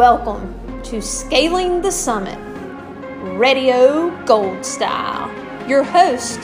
Welcome 0.00 0.82
to 0.84 1.02
Scaling 1.02 1.82
the 1.82 1.92
Summit, 1.92 2.38
Radio 3.36 4.08
Gold 4.24 4.64
Style. 4.64 5.28
Your 5.68 5.82
host, 5.82 6.40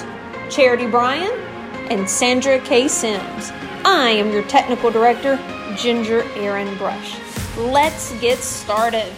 Charity 0.51 0.87
Bryan 0.87 1.33
and 1.91 2.07
Sandra 2.07 2.61
K. 2.61 2.87
Sims. 2.87 3.51
I 3.83 4.11
am 4.11 4.31
your 4.31 4.43
technical 4.43 4.91
director, 4.91 5.39
Ginger 5.75 6.23
Aaron 6.35 6.77
Brush. 6.77 7.17
Let's 7.57 8.13
get 8.21 8.41
started. 8.41 9.11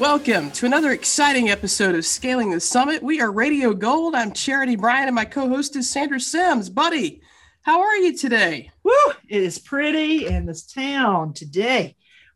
Welcome 0.00 0.50
to 0.50 0.66
another 0.66 0.90
exciting 0.90 1.50
episode 1.50 1.94
of 1.94 2.04
Scaling 2.04 2.50
the 2.50 2.58
Summit. 2.58 3.04
We 3.04 3.20
are 3.20 3.30
Radio 3.30 3.72
Gold. 3.72 4.16
I'm 4.16 4.32
Charity 4.32 4.74
Bryan, 4.74 5.06
and 5.06 5.14
my 5.14 5.26
co 5.26 5.48
host 5.48 5.76
is 5.76 5.88
Sandra 5.88 6.18
Sims. 6.18 6.70
Buddy, 6.70 7.22
how 7.62 7.82
are 7.82 7.96
you 7.98 8.18
today? 8.18 8.72
Woo! 8.82 8.92
It 9.28 9.44
is 9.44 9.60
pretty 9.60 10.26
in 10.26 10.46
this 10.46 10.64
town 10.64 11.34
today. 11.34 11.94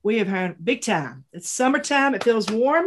We 0.09 0.17
have 0.17 0.29
had 0.29 0.65
big 0.65 0.81
time. 0.81 1.27
It's 1.35 1.51
summertime. 1.51 2.15
It 2.15 2.25
feels 2.25 2.51
warm, 2.51 2.87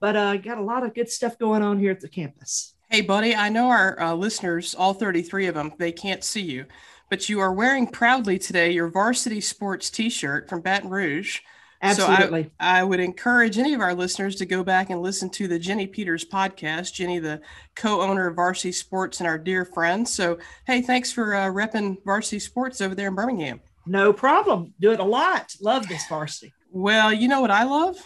but 0.00 0.16
uh, 0.16 0.36
got 0.38 0.58
a 0.58 0.64
lot 0.64 0.84
of 0.84 0.96
good 0.96 1.08
stuff 1.08 1.38
going 1.38 1.62
on 1.62 1.78
here 1.78 1.92
at 1.92 2.00
the 2.00 2.08
campus. 2.08 2.74
Hey, 2.90 3.02
buddy, 3.02 3.36
I 3.36 3.50
know 3.50 3.68
our 3.68 4.00
uh, 4.00 4.14
listeners, 4.14 4.74
all 4.74 4.92
33 4.92 5.46
of 5.46 5.54
them, 5.54 5.74
they 5.78 5.92
can't 5.92 6.24
see 6.24 6.40
you, 6.40 6.66
but 7.08 7.28
you 7.28 7.38
are 7.38 7.52
wearing 7.52 7.86
proudly 7.86 8.36
today 8.36 8.72
your 8.72 8.88
varsity 8.88 9.40
sports 9.40 9.90
t 9.90 10.10
shirt 10.10 10.48
from 10.48 10.60
Baton 10.60 10.90
Rouge. 10.90 11.38
Absolutely. 11.82 12.42
So 12.42 12.50
I, 12.58 12.80
I, 12.80 12.82
would 12.82 12.98
encourage 12.98 13.58
any 13.58 13.72
of 13.72 13.80
our 13.80 13.94
listeners 13.94 14.34
to 14.34 14.44
go 14.44 14.64
back 14.64 14.90
and 14.90 15.00
listen 15.00 15.30
to 15.30 15.46
the 15.46 15.60
Jenny 15.60 15.86
Peters 15.86 16.24
podcast. 16.24 16.94
Jenny, 16.94 17.20
the 17.20 17.42
co-owner 17.76 18.26
of 18.26 18.34
Varsity 18.34 18.72
Sports 18.72 19.20
and 19.20 19.28
our 19.28 19.38
dear 19.38 19.64
friend. 19.66 20.08
So, 20.08 20.38
hey, 20.66 20.82
thanks 20.82 21.12
for 21.12 21.32
uh, 21.32 21.46
repping 21.46 22.02
Varsity 22.04 22.40
Sports 22.40 22.80
over 22.80 22.96
there 22.96 23.06
in 23.06 23.14
Birmingham. 23.14 23.60
No 23.86 24.12
problem. 24.12 24.74
Do 24.80 24.90
it 24.90 24.98
a 24.98 25.04
lot. 25.04 25.54
Love 25.60 25.86
this 25.86 26.08
varsity. 26.08 26.52
Well, 26.76 27.10
you 27.10 27.26
know 27.26 27.40
what 27.40 27.50
I 27.50 27.64
love? 27.64 27.96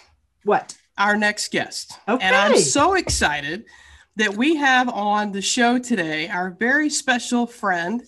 What? 0.45 0.79
Our 0.97 1.17
next 1.17 1.51
guest. 1.51 1.99
Okay. 2.07 2.25
And 2.25 2.37
I'm 2.37 2.57
so 2.57 2.95
excited 2.95 3.65
that 4.15 4.37
we 4.37 4.55
have 4.55 4.89
on 4.89 5.33
the 5.33 5.43
show 5.43 5.81
today 5.81 6.29
our 6.29 6.53
very 6.53 6.89
special 6.89 7.49
friend, 7.49 8.01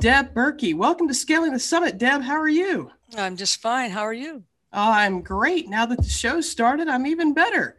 Deb 0.00 0.34
Berkey. 0.34 0.74
Welcome 0.74 1.06
to 1.06 1.14
Scaling 1.14 1.52
the 1.52 1.60
Summit. 1.60 1.96
Deb, 1.96 2.22
how 2.22 2.34
are 2.34 2.48
you? 2.48 2.90
I'm 3.16 3.36
just 3.36 3.62
fine. 3.62 3.92
How 3.92 4.00
are 4.00 4.12
you? 4.12 4.42
Oh, 4.72 4.90
I'm 4.90 5.22
great. 5.22 5.68
Now 5.68 5.86
that 5.86 5.98
the 5.98 6.10
show 6.10 6.40
started, 6.40 6.88
I'm 6.88 7.06
even 7.06 7.32
better. 7.32 7.76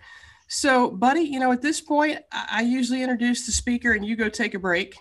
So, 0.48 0.90
buddy, 0.90 1.24
you 1.24 1.38
know, 1.38 1.52
at 1.52 1.62
this 1.62 1.82
point, 1.82 2.20
I 2.32 2.62
usually 2.62 3.04
introduce 3.04 3.46
the 3.46 3.52
speaker 3.52 3.92
and 3.92 4.06
you 4.06 4.16
go 4.16 4.30
take 4.30 4.54
a 4.54 4.60
break. 4.60 4.96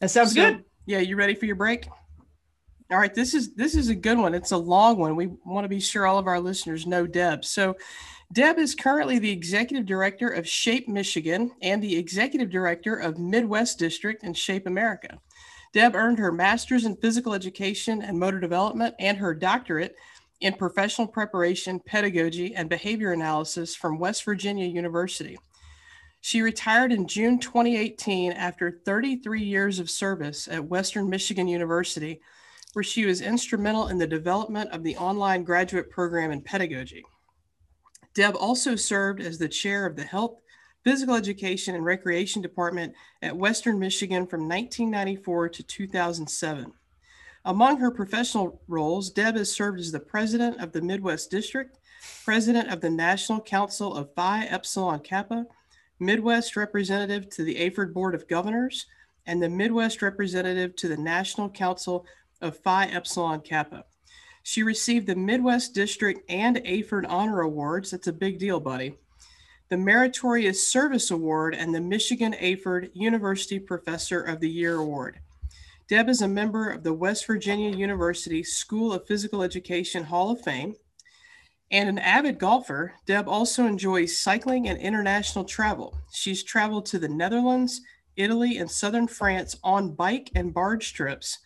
That 0.00 0.10
sounds 0.10 0.34
so, 0.34 0.54
good. 0.54 0.64
Yeah, 0.86 0.98
you 0.98 1.14
ready 1.14 1.36
for 1.36 1.46
your 1.46 1.54
break? 1.54 1.86
All 2.90 2.98
right, 2.98 3.14
this 3.14 3.34
is 3.34 3.52
this 3.52 3.74
is 3.74 3.90
a 3.90 3.94
good 3.94 4.16
one. 4.16 4.34
It's 4.34 4.52
a 4.52 4.56
long 4.56 4.96
one. 4.96 5.14
We 5.14 5.26
want 5.44 5.64
to 5.64 5.68
be 5.68 5.80
sure 5.80 6.06
all 6.06 6.18
of 6.18 6.26
our 6.26 6.40
listeners 6.40 6.86
know 6.86 7.06
Deb. 7.06 7.44
So, 7.44 7.76
Deb 8.32 8.58
is 8.58 8.74
currently 8.74 9.18
the 9.18 9.30
executive 9.30 9.84
director 9.84 10.28
of 10.28 10.48
Shape 10.48 10.88
Michigan 10.88 11.50
and 11.60 11.82
the 11.82 11.96
executive 11.96 12.48
director 12.48 12.96
of 12.96 13.18
Midwest 13.18 13.78
District 13.78 14.22
and 14.22 14.34
Shape 14.34 14.66
America. 14.66 15.18
Deb 15.74 15.94
earned 15.94 16.18
her 16.18 16.32
master's 16.32 16.86
in 16.86 16.96
physical 16.96 17.34
education 17.34 18.00
and 18.00 18.18
motor 18.18 18.40
development 18.40 18.94
and 18.98 19.18
her 19.18 19.34
doctorate 19.34 19.94
in 20.40 20.54
professional 20.54 21.06
preparation, 21.06 21.80
pedagogy, 21.80 22.54
and 22.54 22.70
behavior 22.70 23.12
analysis 23.12 23.76
from 23.76 23.98
West 23.98 24.24
Virginia 24.24 24.66
University. 24.66 25.38
She 26.22 26.40
retired 26.40 26.92
in 26.92 27.06
June 27.06 27.38
2018 27.38 28.32
after 28.32 28.80
33 28.84 29.42
years 29.42 29.78
of 29.78 29.90
service 29.90 30.48
at 30.48 30.64
Western 30.64 31.10
Michigan 31.10 31.48
University, 31.48 32.20
where 32.78 32.84
she 32.84 33.06
was 33.06 33.20
instrumental 33.20 33.88
in 33.88 33.98
the 33.98 34.06
development 34.06 34.70
of 34.70 34.84
the 34.84 34.96
online 34.98 35.42
graduate 35.42 35.90
program 35.90 36.30
in 36.30 36.40
pedagogy. 36.40 37.04
Deb 38.14 38.36
also 38.36 38.76
served 38.76 39.20
as 39.20 39.36
the 39.36 39.48
chair 39.48 39.84
of 39.84 39.96
the 39.96 40.04
Health, 40.04 40.40
Physical 40.84 41.16
Education, 41.16 41.74
and 41.74 41.84
Recreation 41.84 42.40
Department 42.40 42.94
at 43.20 43.36
Western 43.36 43.80
Michigan 43.80 44.28
from 44.28 44.42
1994 44.42 45.48
to 45.48 45.62
2007. 45.64 46.72
Among 47.46 47.78
her 47.78 47.90
professional 47.90 48.62
roles, 48.68 49.10
Deb 49.10 49.34
has 49.34 49.50
served 49.50 49.80
as 49.80 49.90
the 49.90 49.98
president 49.98 50.60
of 50.60 50.70
the 50.70 50.80
Midwest 50.80 51.32
District, 51.32 51.80
president 52.24 52.70
of 52.70 52.80
the 52.80 52.90
National 52.90 53.40
Council 53.40 53.92
of 53.92 54.14
Phi 54.14 54.44
Epsilon 54.44 55.00
Kappa, 55.00 55.46
Midwest 55.98 56.54
representative 56.54 57.28
to 57.30 57.42
the 57.42 57.56
AAHPERD 57.56 57.92
Board 57.92 58.14
of 58.14 58.28
Governors, 58.28 58.86
and 59.26 59.42
the 59.42 59.48
Midwest 59.48 60.00
representative 60.00 60.76
to 60.76 60.86
the 60.86 60.96
National 60.96 61.50
Council 61.50 62.06
of 62.40 62.58
Phi 62.58 62.86
Epsilon 62.86 63.40
Kappa. 63.40 63.84
She 64.42 64.62
received 64.62 65.06
the 65.06 65.14
Midwest 65.14 65.74
District 65.74 66.22
and 66.28 66.56
AAHPERD 66.64 67.04
Honor 67.08 67.42
Awards. 67.42 67.90
That's 67.90 68.06
a 68.06 68.12
big 68.12 68.38
deal, 68.38 68.60
buddy. 68.60 68.94
The 69.68 69.76
Meritorious 69.76 70.66
Service 70.66 71.10
Award 71.10 71.54
and 71.54 71.74
the 71.74 71.80
Michigan 71.80 72.34
AHPERD 72.40 72.90
University 72.94 73.58
Professor 73.58 74.22
of 74.22 74.40
the 74.40 74.48
Year 74.48 74.76
Award. 74.76 75.20
Deb 75.88 76.08
is 76.08 76.22
a 76.22 76.28
member 76.28 76.70
of 76.70 76.82
the 76.82 76.94
West 76.94 77.26
Virginia 77.26 77.76
University 77.76 78.42
School 78.42 78.92
of 78.92 79.06
Physical 79.06 79.42
Education 79.42 80.04
Hall 80.04 80.30
of 80.30 80.40
Fame. 80.42 80.74
And 81.70 81.88
an 81.88 81.98
avid 81.98 82.38
golfer, 82.38 82.94
Deb 83.04 83.28
also 83.28 83.66
enjoys 83.66 84.18
cycling 84.18 84.68
and 84.68 84.78
international 84.78 85.44
travel. 85.44 85.98
She's 86.12 86.42
traveled 86.42 86.86
to 86.86 86.98
the 86.98 87.08
Netherlands, 87.08 87.82
Italy, 88.16 88.56
and 88.56 88.70
southern 88.70 89.06
France 89.06 89.56
on 89.62 89.94
bike 89.94 90.30
and 90.34 90.54
barge 90.54 90.94
trips, 90.94 91.38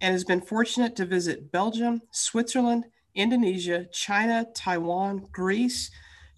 and 0.00 0.12
has 0.12 0.24
been 0.24 0.40
fortunate 0.40 0.96
to 0.96 1.06
visit 1.06 1.50
Belgium, 1.52 2.02
Switzerland, 2.10 2.84
Indonesia, 3.14 3.86
China, 3.92 4.46
Taiwan, 4.54 5.26
Greece, 5.32 5.90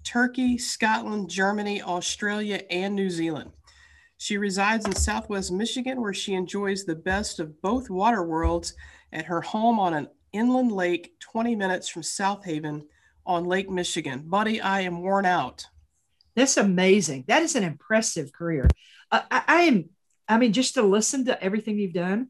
Turkey, 0.04 0.56
Scotland, 0.58 1.28
Germany, 1.28 1.82
Australia, 1.82 2.62
and 2.70 2.94
New 2.94 3.10
Zealand. 3.10 3.50
She 4.16 4.38
resides 4.38 4.86
in 4.86 4.94
Southwest 4.94 5.52
Michigan, 5.52 6.00
where 6.00 6.14
she 6.14 6.34
enjoys 6.34 6.84
the 6.84 6.94
best 6.94 7.40
of 7.40 7.60
both 7.62 7.90
water 7.90 8.22
worlds 8.24 8.74
at 9.12 9.26
her 9.26 9.40
home 9.40 9.78
on 9.78 9.94
an 9.94 10.08
inland 10.32 10.72
lake 10.72 11.18
20 11.20 11.54
minutes 11.56 11.88
from 11.88 12.02
South 12.02 12.44
Haven 12.44 12.86
on 13.26 13.44
Lake 13.44 13.70
Michigan. 13.70 14.24
Buddy, 14.26 14.60
I 14.60 14.80
am 14.80 15.02
worn 15.02 15.26
out. 15.26 15.66
That's 16.34 16.56
amazing. 16.56 17.24
That 17.28 17.42
is 17.42 17.54
an 17.56 17.64
impressive 17.64 18.32
career. 18.32 18.68
Uh, 19.10 19.22
I, 19.30 19.42
I, 19.46 19.60
am, 19.62 19.90
I 20.28 20.38
mean, 20.38 20.52
just 20.52 20.74
to 20.74 20.82
listen 20.82 21.26
to 21.26 21.42
everything 21.42 21.78
you've 21.78 21.92
done. 21.92 22.28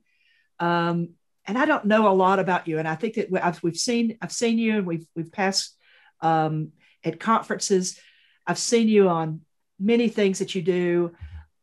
Um, 0.60 1.10
and 1.48 1.58
I 1.58 1.64
don't 1.64 1.86
know 1.86 2.06
a 2.08 2.14
lot 2.14 2.38
about 2.38 2.68
you. 2.68 2.78
And 2.78 2.86
I 2.86 2.94
think 2.94 3.14
that 3.14 3.28
I've, 3.42 3.60
we've 3.62 3.76
seen, 3.76 4.18
I've 4.22 4.32
seen 4.32 4.58
you 4.58 4.78
and 4.78 4.86
we've, 4.86 5.06
we've 5.16 5.32
passed 5.32 5.76
um, 6.20 6.70
at 7.02 7.18
conferences. 7.18 7.98
I've 8.46 8.58
seen 8.58 8.88
you 8.88 9.08
on 9.08 9.40
many 9.80 10.08
things 10.08 10.38
that 10.38 10.54
you 10.54 10.62
do 10.62 11.16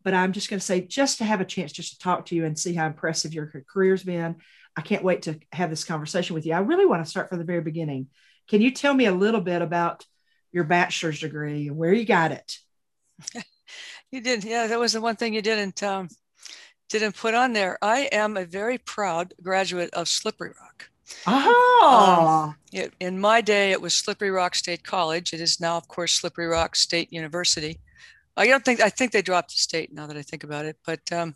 but 0.06 0.13
I'm 0.13 0.34
just 0.34 0.51
going 0.51 0.59
to 0.59 0.66
say, 0.66 0.81
just 0.81 1.18
to 1.18 1.25
have 1.25 1.41
a 1.41 1.46
chance 1.46 1.72
just 1.72 1.94
to 1.94 2.00
talk 2.00 2.28
to 2.28 2.35
you 2.35 2.46
and 2.46 2.57
see 2.57 2.75
how 2.75 2.85
impressive 2.85 3.34
your 3.34 3.51
career's 3.68 4.03
been. 4.03 4.35
I 4.78 4.81
can't 4.81 5.03
wait 5.03 5.23
to 5.23 5.40
have 5.51 5.72
this 5.72 5.84
conversation 5.84 6.35
with 6.35 6.46
you. 6.46 6.53
I 6.53 6.59
really 6.59 6.85
want 6.85 7.03
to 7.03 7.09
start 7.09 7.28
from 7.28 7.40
the 7.40 7.44
very 7.44 7.62
beginning. 7.62 8.07
Can 8.47 8.62
you 8.62 8.69
tell 8.69 8.94
me 8.94 9.07
a 9.07 9.12
little 9.12 9.41
bit 9.41 9.63
about 9.63 10.06
your 10.52 10.63
bachelor's 10.63 11.22
degree 11.22 11.67
and 11.67 11.75
where 11.75 11.91
you 11.91 12.06
got 12.06 12.31
it? 12.31 12.57
you 14.12 14.22
did, 14.22 14.44
yeah. 14.44 14.67
That 14.67 14.79
was 14.79 14.94
the 14.94 15.02
one 15.02 15.16
thing 15.16 15.34
you 15.34 15.41
didn't 15.41 15.81
um, 15.81 16.07
didn't 16.90 17.16
put 17.16 17.34
on 17.34 17.53
there. 17.53 17.78
I 17.81 18.09
am 18.12 18.38
a 18.38 18.46
very 18.46 18.78
proud 18.78 19.34
graduate 19.41 19.90
of 19.94 20.07
Slippery 20.07 20.51
Rock. 20.59 20.90
Oh, 21.28 22.47
um, 22.50 22.56
it, 22.72 22.94
in 23.00 23.19
my 23.19 23.41
day, 23.41 23.72
it 23.72 23.81
was 23.81 23.94
Slippery 23.94 24.31
Rock 24.31 24.56
State 24.56 24.84
College. 24.84 25.34
It 25.34 25.41
is 25.41 25.59
now, 25.59 25.78
of 25.78 25.88
course, 25.88 26.13
Slippery 26.13 26.47
Rock 26.47 26.75
State 26.75 27.13
University. 27.13 27.79
I 28.38 28.47
don't 28.47 28.66
think 28.66 28.81
I 28.81 28.90
think 28.90 29.12
they 29.12 29.22
dropped 29.22 29.51
the 29.51 29.57
state 29.57 29.94
now 29.94 30.07
that 30.07 30.18
I 30.18 30.22
think 30.22 30.44
about 30.44 30.66
it, 30.66 30.78
but 30.85 31.00
um, 31.12 31.35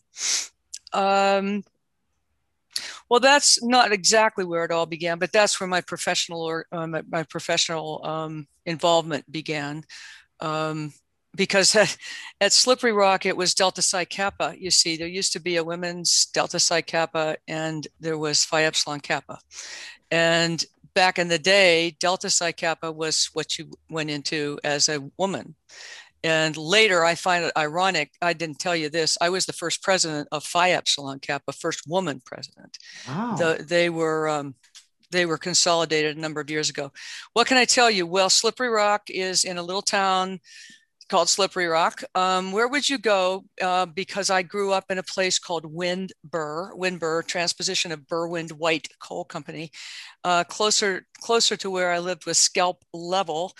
um, 0.91 1.63
well, 3.09 3.19
that's 3.19 3.63
not 3.63 3.91
exactly 3.91 4.43
where 4.43 4.65
it 4.65 4.71
all 4.71 4.85
began, 4.85 5.17
but 5.19 5.31
that's 5.31 5.59
where 5.59 5.67
my 5.67 5.81
professional 5.81 6.41
or 6.41 6.65
uh, 6.71 6.87
my, 6.87 7.03
my, 7.09 7.23
professional 7.23 8.01
um, 8.05 8.47
involvement 8.65 9.29
began. 9.31 9.83
Um, 10.39 10.93
because 11.35 11.75
at, 11.75 11.97
at, 12.41 12.53
Slippery 12.53 12.91
Rock, 12.91 13.25
it 13.25 13.37
was 13.37 13.53
Delta 13.53 13.81
Psi 13.81 14.05
Kappa. 14.05 14.55
You 14.57 14.71
see, 14.71 14.97
there 14.97 15.07
used 15.07 15.33
to 15.33 15.39
be 15.39 15.57
a 15.57 15.63
women's 15.63 16.27
Delta 16.33 16.59
Psi 16.59 16.81
Kappa, 16.81 17.37
and 17.47 17.87
there 17.99 18.17
was 18.17 18.43
Phi 18.43 18.63
Epsilon 18.63 18.99
Kappa. 18.99 19.39
And 20.11 20.63
back 20.93 21.19
in 21.19 21.27
the 21.27 21.39
day, 21.39 21.95
Delta 21.99 22.29
Psi 22.29 22.51
Kappa 22.53 22.91
was 22.91 23.29
what 23.33 23.57
you 23.57 23.71
went 23.89 24.09
into 24.09 24.59
as 24.63 24.89
a 24.89 25.09
woman. 25.17 25.55
And 26.23 26.57
later, 26.57 27.05
I 27.05 27.15
find 27.15 27.45
it 27.45 27.53
ironic. 27.57 28.11
I 28.21 28.33
didn't 28.33 28.59
tell 28.59 28.75
you 28.75 28.89
this. 28.89 29.17
I 29.21 29.29
was 29.29 29.45
the 29.45 29.53
first 29.53 29.81
president 29.81 30.27
of 30.31 30.43
Phi 30.43 30.71
Epsilon 30.71 31.19
Kappa, 31.19 31.53
first 31.53 31.87
woman 31.87 32.21
president. 32.25 32.77
Wow. 33.07 33.35
The, 33.37 33.65
they 33.65 33.89
were 33.89 34.27
um, 34.27 34.55
they 35.11 35.25
were 35.25 35.37
consolidated 35.37 36.17
a 36.17 36.19
number 36.19 36.41
of 36.41 36.49
years 36.49 36.69
ago. 36.69 36.91
What 37.33 37.47
can 37.47 37.57
I 37.57 37.65
tell 37.65 37.89
you? 37.89 38.05
Well, 38.05 38.29
Slippery 38.29 38.69
Rock 38.69 39.03
is 39.09 39.43
in 39.43 39.57
a 39.57 39.63
little 39.63 39.81
town 39.81 40.39
called 41.09 41.27
Slippery 41.27 41.65
Rock. 41.67 42.03
Um, 42.15 42.51
where 42.51 42.67
would 42.67 42.87
you 42.87 42.97
go? 42.97 43.45
Uh, 43.61 43.85
because 43.85 44.29
I 44.29 44.43
grew 44.43 44.71
up 44.71 44.85
in 44.89 44.99
a 44.99 45.03
place 45.03 45.39
called 45.39 45.65
Wind 45.65 46.13
Burr, 46.23 46.71
Windber, 46.75 47.25
transposition 47.25 47.91
of 47.91 48.07
Berwind 48.07 48.51
White 48.51 48.87
Coal 48.99 49.25
Company. 49.25 49.71
Uh, 50.23 50.43
closer, 50.43 51.05
closer 51.19 51.57
to 51.57 51.69
where 51.69 51.91
I 51.91 51.99
lived 51.99 52.25
was 52.25 52.37
Scalp 52.37 52.83
Level, 52.93 53.53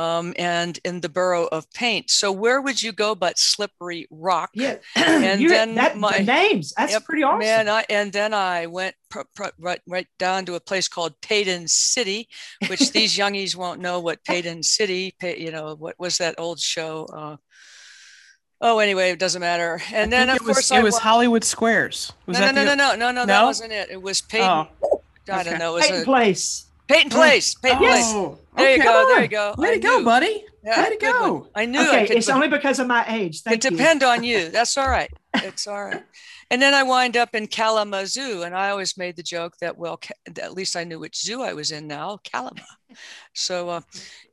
um, 0.00 0.32
and 0.38 0.80
in 0.82 1.02
the 1.02 1.10
borough 1.10 1.46
of 1.52 1.70
Paint. 1.74 2.08
So 2.08 2.32
where 2.32 2.62
would 2.62 2.82
you 2.82 2.90
go 2.90 3.14
but 3.14 3.38
Slippery 3.38 4.06
Rock? 4.10 4.50
Yeah, 4.54 4.76
and 4.96 5.42
then 5.50 5.74
that, 5.74 5.98
my 5.98 6.18
names. 6.18 6.72
That's 6.76 6.92
yep, 6.92 7.04
pretty 7.04 7.22
awesome. 7.22 7.40
Man, 7.40 7.68
I, 7.68 7.84
and 7.90 8.10
then 8.10 8.32
I 8.32 8.66
went 8.66 8.94
pr- 9.10 9.28
pr- 9.34 9.56
right 9.58 9.80
right 9.86 10.06
down 10.18 10.46
to 10.46 10.54
a 10.54 10.60
place 10.60 10.88
called 10.88 11.20
Paden 11.20 11.68
City, 11.68 12.28
which 12.68 12.92
these 12.92 13.18
youngies 13.18 13.54
won't 13.54 13.80
know 13.80 14.00
what 14.00 14.24
Paden 14.28 14.62
City. 14.62 15.14
Pay, 15.20 15.38
you 15.38 15.50
know 15.50 15.74
what 15.74 15.96
was 15.98 16.16
that 16.16 16.36
old 16.38 16.60
show? 16.60 17.06
Uh, 17.12 17.36
Oh, 18.62 18.78
anyway, 18.78 19.10
it 19.10 19.18
doesn't 19.18 19.40
matter. 19.40 19.80
And 19.90 20.12
then, 20.12 20.28
of 20.28 20.36
it 20.36 20.42
was, 20.42 20.56
course, 20.56 20.70
it 20.70 20.82
was 20.82 20.98
Hollywood 20.98 21.44
Squares. 21.44 22.12
Was 22.26 22.38
no, 22.38 22.50
no, 22.50 22.62
no, 22.62 22.74
no, 22.74 22.94
no, 22.94 22.94
no, 22.94 23.10
no, 23.12 23.24
That 23.24 23.44
wasn't 23.44 23.72
it. 23.72 23.88
It 23.88 24.02
was 24.02 24.20
Paden. 24.20 24.68
Oh, 24.84 25.00
I 25.32 25.42
don't 25.42 25.58
know. 25.58 25.78
It 25.78 25.90
was 25.90 26.04
Place. 26.04 26.66
Peyton 26.90 27.10
Place. 27.10 27.54
Peyton 27.54 27.78
oh, 27.80 27.80
Place. 27.80 28.38
There 28.56 28.76
you 28.76 28.82
go. 28.82 29.06
There 29.08 29.22
you 29.22 29.28
go. 29.28 29.54
Way 29.56 29.74
to 29.74 29.78
go, 29.78 30.04
buddy. 30.04 30.44
Yeah, 30.64 30.82
Way 30.82 30.96
to 30.96 30.96
go. 30.96 31.48
I 31.54 31.64
knew 31.64 31.80
okay, 31.80 32.00
I 32.00 32.02
it's 32.10 32.28
only 32.28 32.48
because 32.48 32.78
of 32.78 32.86
my 32.86 33.04
age. 33.08 33.42
Thank 33.42 33.64
it 33.64 33.70
depend 33.70 34.02
on 34.02 34.22
you. 34.22 34.48
That's 34.52 34.76
all 34.76 34.88
right. 34.88 35.10
It's 35.36 35.66
all 35.66 35.82
right. 35.82 36.02
And 36.50 36.60
then 36.60 36.74
I 36.74 36.82
wind 36.82 37.16
up 37.16 37.34
in 37.34 37.46
Kalamazoo, 37.46 38.42
and 38.42 38.56
I 38.56 38.70
always 38.70 38.98
made 38.98 39.16
the 39.16 39.22
joke 39.22 39.54
that, 39.60 39.78
well, 39.78 40.00
at 40.26 40.52
least 40.52 40.76
I 40.76 40.82
knew 40.82 40.98
which 40.98 41.16
zoo 41.16 41.42
I 41.42 41.52
was 41.52 41.70
in 41.70 41.86
now, 41.86 42.18
Kalama. 42.24 42.66
So 43.34 43.68
uh, 43.68 43.80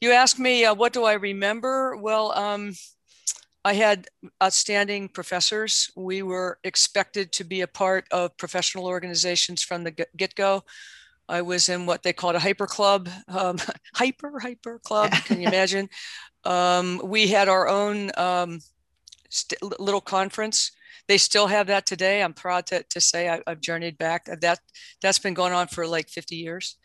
you 0.01 0.11
ask 0.11 0.39
me, 0.39 0.65
uh, 0.65 0.73
what 0.73 0.93
do 0.93 1.03
I 1.03 1.13
remember? 1.13 1.95
Well, 1.95 2.31
um, 2.31 2.73
I 3.63 3.73
had 3.73 4.07
outstanding 4.41 5.09
professors. 5.09 5.91
We 5.95 6.23
were 6.23 6.57
expected 6.63 7.31
to 7.33 7.43
be 7.43 7.61
a 7.61 7.67
part 7.67 8.05
of 8.11 8.35
professional 8.37 8.87
organizations 8.87 9.61
from 9.61 9.83
the 9.83 9.91
get 9.91 10.33
go. 10.33 10.63
I 11.29 11.41
was 11.41 11.69
in 11.69 11.85
what 11.85 12.03
they 12.03 12.13
called 12.13 12.35
a 12.35 12.39
hyper 12.39 12.67
club, 12.67 13.09
um, 13.27 13.57
hyper, 13.93 14.39
hyper 14.39 14.79
club. 14.79 15.11
Can 15.25 15.41
you 15.41 15.47
imagine? 15.47 15.89
um, 16.47 17.01
we 17.03 17.27
had 17.27 17.49
our 17.49 17.67
own 17.67 18.11
um, 18.17 18.59
st- 19.29 19.61
little 19.79 20.01
conference. 20.01 20.71
They 21.07 21.17
still 21.17 21.47
have 21.47 21.67
that 21.67 21.85
today. 21.85 22.23
I'm 22.23 22.33
proud 22.33 22.65
to, 22.67 22.83
to 22.83 23.01
say 23.01 23.29
I, 23.29 23.41
have 23.47 23.61
journeyed 23.61 23.97
back. 23.97 24.25
That 24.25 24.59
that's 25.01 25.19
been 25.19 25.33
going 25.33 25.53
on 25.53 25.67
for 25.67 25.85
like 25.85 26.09
50 26.09 26.35
years. 26.35 26.77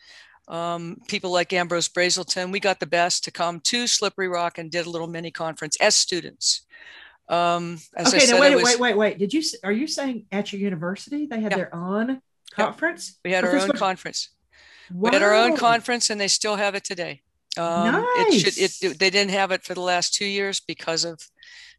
Um, 0.47 0.97
people 1.07 1.31
like 1.31 1.53
Ambrose 1.53 1.87
Brazelton, 1.87 2.51
we 2.51 2.59
got 2.59 2.81
the 2.81 2.85
best 2.85 3.23
to 3.23 3.31
come 3.31 3.61
to 3.61 3.87
Slippery 3.87 4.27
Rock 4.27 4.57
and 4.57 4.69
did 4.69 4.85
a 4.85 4.89
little 4.89 5.07
mini 5.07 5.31
conference 5.31 5.77
as 5.79 5.95
students. 5.95 6.65
Um, 7.29 7.79
as 7.95 8.13
okay, 8.13 8.27
now 8.27 8.41
wait, 8.41 8.55
was, 8.55 8.63
wait, 8.65 8.79
wait, 8.79 8.97
wait. 8.97 9.17
Did 9.17 9.33
you 9.33 9.41
are 9.63 9.71
you 9.71 9.87
saying 9.87 10.25
at 10.31 10.51
your 10.51 10.61
university 10.61 11.25
they 11.25 11.39
had 11.39 11.53
yeah. 11.53 11.57
their 11.57 11.75
own 11.75 12.21
conference? 12.55 13.19
We 13.23 13.31
had 13.31 13.43
our 13.43 13.57
own 13.57 13.71
conference. 13.71 14.29
Wow. 14.91 15.09
We 15.09 15.15
had 15.15 15.23
our 15.23 15.33
own 15.33 15.57
conference, 15.57 16.09
and 16.09 16.19
they 16.19 16.27
still 16.27 16.55
have 16.55 16.75
it 16.75 16.83
today. 16.83 17.21
Um, 17.57 17.91
nice. 17.91 18.07
It 18.17 18.53
should. 18.53 18.91
It, 18.91 18.99
they 18.99 19.09
didn't 19.09 19.31
have 19.31 19.51
it 19.51 19.63
for 19.63 19.73
the 19.73 19.81
last 19.81 20.13
two 20.13 20.25
years 20.25 20.59
because 20.59 21.05
of 21.05 21.19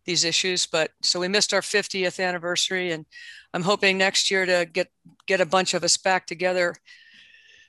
these 0.05 0.25
issues, 0.25 0.67
but 0.67 0.91
so 1.03 1.19
we 1.19 1.29
missed 1.29 1.55
our 1.55 1.61
50th 1.61 2.23
anniversary, 2.23 2.93
and 2.93 3.06
I'm 3.53 3.62
hoping 3.62 3.99
next 3.99 4.31
year 4.31 4.44
to 4.47 4.69
get 4.71 4.88
get 5.26 5.41
a 5.41 5.47
bunch 5.47 5.75
of 5.75 5.82
us 5.82 5.97
back 5.97 6.26
together. 6.26 6.75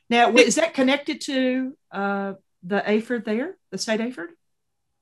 Now, 0.10 0.32
is 0.36 0.56
that 0.56 0.74
connected 0.74 1.22
to 1.22 1.78
uh, 1.92 2.34
the 2.62 2.84
AHPERD 2.86 3.26
there, 3.26 3.58
the 3.72 3.78
state 3.78 4.02
AHPERD? 4.02 4.30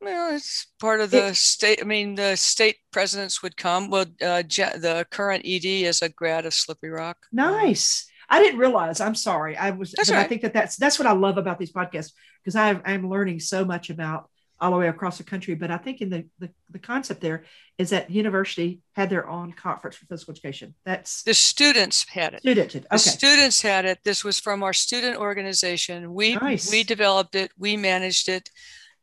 Well, 0.04 0.36
it's 0.36 0.68
part 0.80 1.00
of 1.00 1.12
the 1.12 1.28
it, 1.28 1.36
state. 1.36 1.80
I 1.82 1.86
mean, 1.86 2.16
the 2.16 2.36
state 2.36 2.78
presidents 2.92 3.42
would 3.42 3.56
come. 3.56 3.90
Well, 3.90 4.06
uh, 4.22 4.44
the 4.44 5.06
current 5.10 5.44
ED 5.46 5.66
is 5.66 6.02
a 6.02 6.10
grad 6.10 6.46
of 6.46 6.54
Slippery 6.54 6.90
Rock. 6.90 7.18
Nice. 7.32 8.08
I 8.30 8.42
didn't 8.42 8.60
realize. 8.60 9.00
I'm 9.00 9.16
sorry. 9.16 9.56
I 9.56 9.72
was. 9.72 9.94
Right. 9.98 10.12
I 10.12 10.24
think 10.26 10.42
that 10.42 10.54
that's 10.54 10.76
that's 10.76 11.00
what 11.00 11.08
I 11.08 11.14
love 11.14 11.38
about 11.38 11.60
these 11.60 11.72
podcasts 11.72 12.12
because 12.44 12.56
I'm 12.56 13.10
learning 13.10 13.40
so 13.40 13.64
much 13.64 13.90
about 13.90 14.30
all 14.60 14.72
the 14.72 14.78
way 14.78 14.88
across 14.88 15.18
the 15.18 15.24
country. 15.24 15.56
But 15.56 15.72
I 15.72 15.78
think 15.78 16.02
in 16.02 16.10
the, 16.10 16.26
the 16.40 16.50
the 16.70 16.80
concept 16.80 17.22
there 17.22 17.46
is 17.78 17.92
that 17.92 18.10
university 18.10 18.82
had 18.94 19.10
their 19.10 19.30
own 19.30 19.54
conference 19.54 19.98
for 19.98 20.06
physical 20.06 20.34
education. 20.34 20.74
That's 20.86 21.24
the 21.24 21.34
students 21.34 22.06
had 22.10 22.34
it. 22.34 22.40
Students, 22.42 22.76
okay. 22.76 22.88
The 22.92 22.98
students 22.98 23.62
had 23.62 23.86
it. 23.86 24.00
This 24.04 24.24
was 24.24 24.40
from 24.40 24.64
our 24.64 24.74
student 24.74 25.18
organization. 25.18 26.14
We 26.14 26.36
nice. 26.36 26.72
we 26.72 26.84
developed 26.84 27.36
it. 27.36 27.52
We 27.58 27.78
managed 27.78 28.30
it 28.30 28.50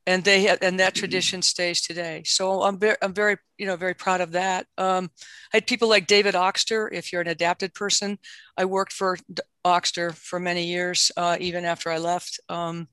and 0.07 0.25
they 0.25 0.43
have, 0.43 0.59
and 0.63 0.81
that 0.81 0.95
tradition 0.95 1.43
stays 1.43 1.81
today. 1.81 2.23
So 2.25 2.63
I'm 2.63 2.79
very, 2.79 2.97
I'm 3.03 3.13
very, 3.13 3.37
you 3.59 3.67
know, 3.67 3.77
very 3.77 3.95
proud 3.95 4.21
of 4.21 4.33
that. 4.33 4.67
Um, 4.79 5.11
I 5.53 5.59
had 5.59 5.67
people 5.67 5.89
like 5.89 6.07
David 6.07 6.35
Oxter. 6.35 6.91
If 6.93 7.13
you're 7.13 7.21
an 7.21 7.29
adapted 7.29 7.75
person, 7.75 8.19
I 8.57 8.65
worked 8.65 8.93
for 8.93 9.19
Oxter 9.65 10.13
for 10.13 10.41
many 10.41 10.67
years, 10.67 11.13
uh, 11.17 11.37
even 11.41 11.65
after 11.65 11.91
I 11.91 11.99
left. 11.99 12.41
Um, 12.49 12.89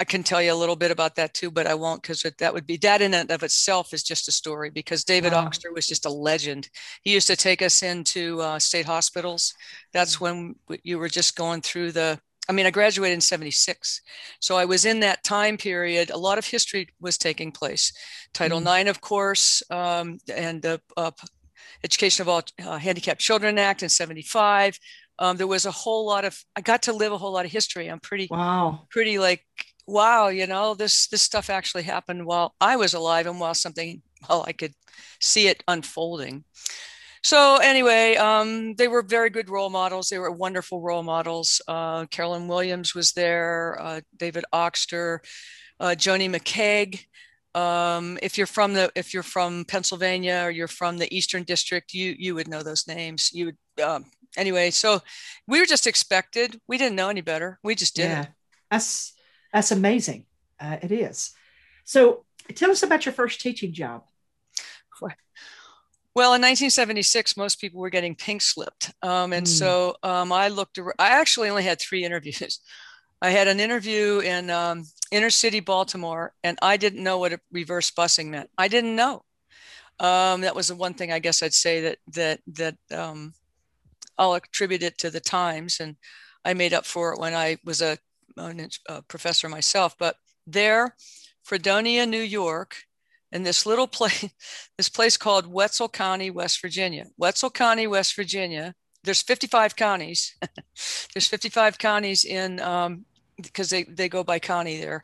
I 0.00 0.04
can 0.04 0.24
tell 0.24 0.42
you 0.42 0.52
a 0.52 0.56
little 0.56 0.76
bit 0.76 0.90
about 0.90 1.14
that 1.16 1.34
too, 1.34 1.50
but 1.50 1.68
I 1.68 1.74
won't 1.74 2.02
because 2.02 2.22
that 2.22 2.52
would 2.52 2.66
be 2.66 2.76
that 2.78 3.00
in 3.00 3.14
and 3.14 3.30
of 3.30 3.44
itself 3.44 3.94
is 3.94 4.02
just 4.02 4.26
a 4.26 4.32
story 4.32 4.70
because 4.70 5.04
David 5.04 5.32
wow. 5.32 5.44
Oxter 5.44 5.72
was 5.72 5.86
just 5.86 6.04
a 6.04 6.10
legend. 6.10 6.68
He 7.02 7.12
used 7.12 7.28
to 7.28 7.36
take 7.36 7.62
us 7.62 7.82
into 7.82 8.40
uh, 8.40 8.58
state 8.58 8.86
hospitals. 8.86 9.54
That's 9.92 10.20
when 10.20 10.56
you 10.82 10.98
were 10.98 11.08
just 11.08 11.36
going 11.36 11.60
through 11.60 11.92
the 11.92 12.20
I 12.48 12.52
mean, 12.52 12.66
I 12.66 12.70
graduated 12.70 13.14
in 13.14 13.20
76. 13.20 14.02
So 14.40 14.56
I 14.56 14.64
was 14.64 14.84
in 14.84 15.00
that 15.00 15.24
time 15.24 15.56
period. 15.56 16.10
A 16.10 16.16
lot 16.16 16.38
of 16.38 16.46
history 16.46 16.88
was 17.00 17.16
taking 17.16 17.52
place. 17.52 17.92
Title 18.34 18.60
mm-hmm. 18.60 18.80
IX, 18.80 18.90
of 18.90 19.00
course, 19.00 19.62
um, 19.70 20.18
and 20.34 20.60
the 20.60 20.80
uh, 20.96 21.10
Education 21.82 22.22
of 22.22 22.28
All 22.28 22.42
uh, 22.64 22.78
Handicapped 22.78 23.20
Children 23.20 23.58
Act 23.58 23.82
in 23.82 23.88
75. 23.88 24.78
Um, 25.18 25.36
there 25.36 25.46
was 25.46 25.64
a 25.64 25.70
whole 25.70 26.06
lot 26.06 26.24
of, 26.24 26.38
I 26.56 26.60
got 26.60 26.82
to 26.82 26.92
live 26.92 27.12
a 27.12 27.18
whole 27.18 27.32
lot 27.32 27.44
of 27.44 27.52
history. 27.52 27.88
I'm 27.88 28.00
pretty, 28.00 28.28
wow, 28.30 28.86
pretty 28.90 29.18
like, 29.18 29.44
wow, 29.86 30.28
you 30.28 30.46
know, 30.46 30.74
this, 30.74 31.06
this 31.08 31.22
stuff 31.22 31.48
actually 31.48 31.84
happened 31.84 32.26
while 32.26 32.54
I 32.60 32.76
was 32.76 32.94
alive 32.94 33.26
and 33.26 33.38
while 33.38 33.54
something, 33.54 34.02
while 34.26 34.44
I 34.46 34.52
could 34.52 34.72
see 35.20 35.46
it 35.46 35.62
unfolding. 35.68 36.44
So 37.24 37.56
anyway, 37.56 38.16
um, 38.16 38.74
they 38.74 38.86
were 38.86 39.00
very 39.02 39.30
good 39.30 39.48
role 39.48 39.70
models. 39.70 40.10
They 40.10 40.18
were 40.18 40.30
wonderful 40.30 40.82
role 40.82 41.02
models. 41.02 41.62
Uh, 41.66 42.04
Carolyn 42.06 42.48
Williams 42.48 42.94
was 42.94 43.12
there, 43.12 43.78
uh, 43.80 44.00
David 44.14 44.44
Oxter, 44.52 45.22
uh, 45.80 45.94
Joni 45.96 46.28
McKeag. 46.30 47.06
Um, 47.58 48.18
if 48.20 48.36
you're 48.36 48.46
from 48.46 48.74
the 48.74 48.92
if 48.94 49.14
you're 49.14 49.22
from 49.22 49.64
Pennsylvania 49.64 50.42
or 50.44 50.50
you're 50.50 50.68
from 50.68 50.98
the 50.98 51.12
Eastern 51.16 51.44
District, 51.44 51.94
you 51.94 52.14
you 52.18 52.34
would 52.34 52.46
know 52.46 52.62
those 52.62 52.86
names. 52.86 53.30
You 53.32 53.46
would 53.46 53.82
um, 53.82 54.04
anyway. 54.36 54.70
So 54.70 55.00
we 55.46 55.60
were 55.60 55.66
just 55.66 55.86
expected. 55.86 56.60
We 56.68 56.76
didn't 56.76 56.96
know 56.96 57.08
any 57.08 57.22
better. 57.22 57.58
We 57.62 57.74
just 57.74 57.96
did 57.96 58.10
yeah. 58.10 58.26
That's 58.70 59.14
that's 59.50 59.70
amazing. 59.70 60.26
Uh, 60.60 60.76
it 60.82 60.92
is. 60.92 61.30
So 61.84 62.26
tell 62.54 62.70
us 62.70 62.82
about 62.82 63.06
your 63.06 63.14
first 63.14 63.40
teaching 63.40 63.72
job. 63.72 64.04
Well, 66.14 66.34
in 66.34 66.40
1976, 66.42 67.36
most 67.36 67.60
people 67.60 67.80
were 67.80 67.90
getting 67.90 68.14
pink 68.14 68.40
slipped. 68.40 68.92
Um, 69.02 69.32
and 69.32 69.46
mm. 69.46 69.50
so 69.50 69.96
um, 70.04 70.30
I 70.30 70.48
looked, 70.48 70.78
I 70.98 71.08
actually 71.08 71.50
only 71.50 71.64
had 71.64 71.80
three 71.80 72.04
interviews. 72.04 72.60
I 73.22 73.30
had 73.30 73.48
an 73.48 73.58
interview 73.58 74.18
in 74.18 74.50
um, 74.50 74.84
inner 75.10 75.30
city 75.30 75.60
Baltimore, 75.60 76.34
and 76.42 76.58
I 76.60 76.76
didn't 76.76 77.02
know 77.02 77.18
what 77.18 77.32
a 77.32 77.40
reverse 77.50 77.90
busing 77.90 78.26
meant. 78.26 78.50
I 78.58 78.68
didn't 78.68 78.96
know. 78.96 79.24
Um, 79.98 80.42
that 80.42 80.54
was 80.54 80.68
the 80.68 80.74
one 80.74 80.92
thing 80.92 81.10
I 81.10 81.20
guess 81.20 81.42
I'd 81.42 81.54
say 81.54 81.80
that 81.82 81.98
that 82.08 82.40
that 82.48 82.76
um, 82.92 83.32
I'll 84.18 84.34
attribute 84.34 84.82
it 84.82 84.98
to 84.98 85.10
the 85.10 85.20
times, 85.20 85.80
and 85.80 85.96
I 86.44 86.52
made 86.52 86.74
up 86.74 86.84
for 86.84 87.14
it 87.14 87.20
when 87.20 87.32
I 87.32 87.56
was 87.64 87.80
a, 87.80 87.96
a 88.36 89.02
professor 89.08 89.48
myself. 89.48 89.96
But 89.98 90.16
there, 90.46 90.94
Fredonia, 91.44 92.04
New 92.04 92.20
York, 92.20 92.76
in 93.34 93.42
this 93.42 93.66
little 93.66 93.88
place, 93.88 94.30
this 94.78 94.88
place 94.88 95.16
called 95.18 95.46
Wetzel 95.46 95.88
County, 95.88 96.30
West 96.30 96.62
Virginia. 96.62 97.06
Wetzel 97.18 97.50
County, 97.50 97.86
West 97.86 98.14
Virginia. 98.14 98.74
There's 99.02 99.20
55 99.20 99.76
counties. 99.76 100.34
there's 101.14 101.26
55 101.26 101.76
counties 101.76 102.24
in 102.24 102.60
um, 102.60 103.04
because 103.42 103.68
they, 103.68 103.82
they 103.82 104.08
go 104.08 104.24
by 104.24 104.38
county 104.38 104.78
there. 104.78 105.02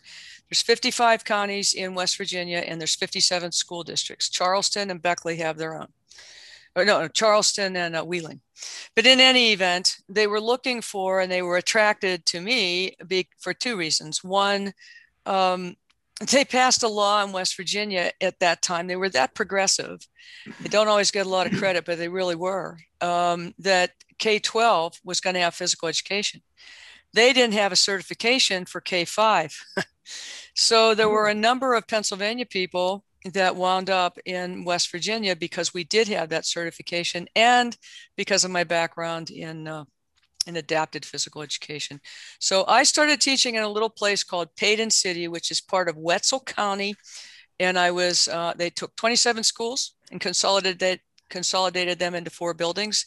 There's 0.49 0.62
55 0.62 1.25
counties 1.25 1.75
in 1.75 1.94
West 1.94 2.16
Virginia, 2.16 2.58
and 2.58 2.80
there's 2.80 2.94
57 2.94 3.52
school 3.52 3.82
districts. 3.82 4.30
Charleston 4.30 4.90
and 4.90 5.02
Beckley 5.02 5.37
have 5.37 5.58
their 5.58 5.75
own. 5.75 5.88
Or 6.76 6.84
no, 6.84 7.08
Charleston 7.08 7.76
and 7.76 7.96
uh, 7.96 8.04
Wheeling. 8.04 8.40
But 8.94 9.06
in 9.06 9.18
any 9.18 9.52
event, 9.52 9.96
they 10.08 10.28
were 10.28 10.40
looking 10.40 10.82
for 10.82 11.20
and 11.20 11.30
they 11.30 11.42
were 11.42 11.56
attracted 11.56 12.25
to 12.26 12.40
me 12.40 12.94
be, 13.06 13.28
for 13.40 13.52
two 13.52 13.76
reasons. 13.76 14.22
One, 14.22 14.72
um, 15.26 15.75
they 16.28 16.44
passed 16.44 16.82
a 16.82 16.88
law 16.88 17.24
in 17.24 17.32
West 17.32 17.56
Virginia 17.56 18.12
at 18.20 18.40
that 18.40 18.62
time. 18.62 18.86
They 18.86 18.96
were 18.96 19.08
that 19.10 19.34
progressive. 19.34 20.06
They 20.60 20.68
don't 20.68 20.88
always 20.88 21.10
get 21.10 21.26
a 21.26 21.30
lot 21.30 21.46
of 21.46 21.58
credit, 21.58 21.84
but 21.84 21.98
they 21.98 22.08
really 22.08 22.34
were. 22.34 22.78
Um, 23.00 23.54
that 23.58 23.92
K 24.18 24.38
12 24.38 25.00
was 25.02 25.20
going 25.20 25.34
to 25.34 25.40
have 25.40 25.54
physical 25.54 25.88
education. 25.88 26.42
They 27.12 27.32
didn't 27.32 27.54
have 27.54 27.72
a 27.72 27.76
certification 27.76 28.66
for 28.66 28.80
K 28.80 29.04
5. 29.04 29.58
so 30.54 30.94
there 30.94 31.08
were 31.08 31.28
a 31.28 31.34
number 31.34 31.74
of 31.74 31.88
Pennsylvania 31.88 32.46
people 32.46 33.04
that 33.24 33.56
wound 33.56 33.90
up 33.90 34.18
in 34.24 34.64
West 34.64 34.90
Virginia 34.90 35.34
because 35.34 35.74
we 35.74 35.84
did 35.84 36.08
have 36.08 36.28
that 36.30 36.46
certification 36.46 37.28
and 37.34 37.76
because 38.16 38.44
of 38.44 38.50
my 38.50 38.64
background 38.64 39.30
in 39.30 39.66
uh, 39.66 39.84
in 40.47 40.56
adapted 40.56 41.04
physical 41.04 41.42
education. 41.42 42.00
So 42.38 42.64
I 42.66 42.82
started 42.82 43.20
teaching 43.20 43.54
in 43.54 43.62
a 43.62 43.68
little 43.68 43.90
place 43.90 44.25
called 44.25 44.54
Paden 44.56 44.90
City, 44.90 45.28
which 45.28 45.50
is 45.50 45.61
part 45.61 45.88
of 45.88 45.97
Wetzel 45.97 46.40
County, 46.40 46.94
and 47.59 47.78
I 47.78 47.90
was 47.90 48.28
uh, 48.28 48.54
they 48.56 48.70
took 48.70 48.97
27 48.97 49.44
schools 49.44 49.94
and 50.11 50.20
consolidated 50.20 51.00
consolidated 51.28 51.99
them 51.99 52.14
into 52.14 52.30
four 52.30 52.54
buildings, 52.54 53.06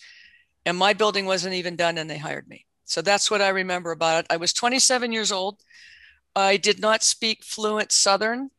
and 0.65 0.77
my 0.77 0.93
building 0.93 1.25
wasn't 1.25 1.55
even 1.55 1.75
done, 1.75 1.97
and 1.97 2.09
they 2.09 2.17
hired 2.17 2.47
me. 2.47 2.65
So 2.85 3.01
that's 3.01 3.31
what 3.31 3.41
I 3.41 3.49
remember 3.49 3.91
about 3.91 4.25
it. 4.25 4.27
I 4.29 4.37
was 4.37 4.53
27 4.53 5.11
years 5.11 5.31
old. 5.31 5.61
I 6.35 6.57
did 6.57 6.79
not 6.79 7.03
speak 7.03 7.43
fluent 7.43 7.91
Southern 7.91 8.49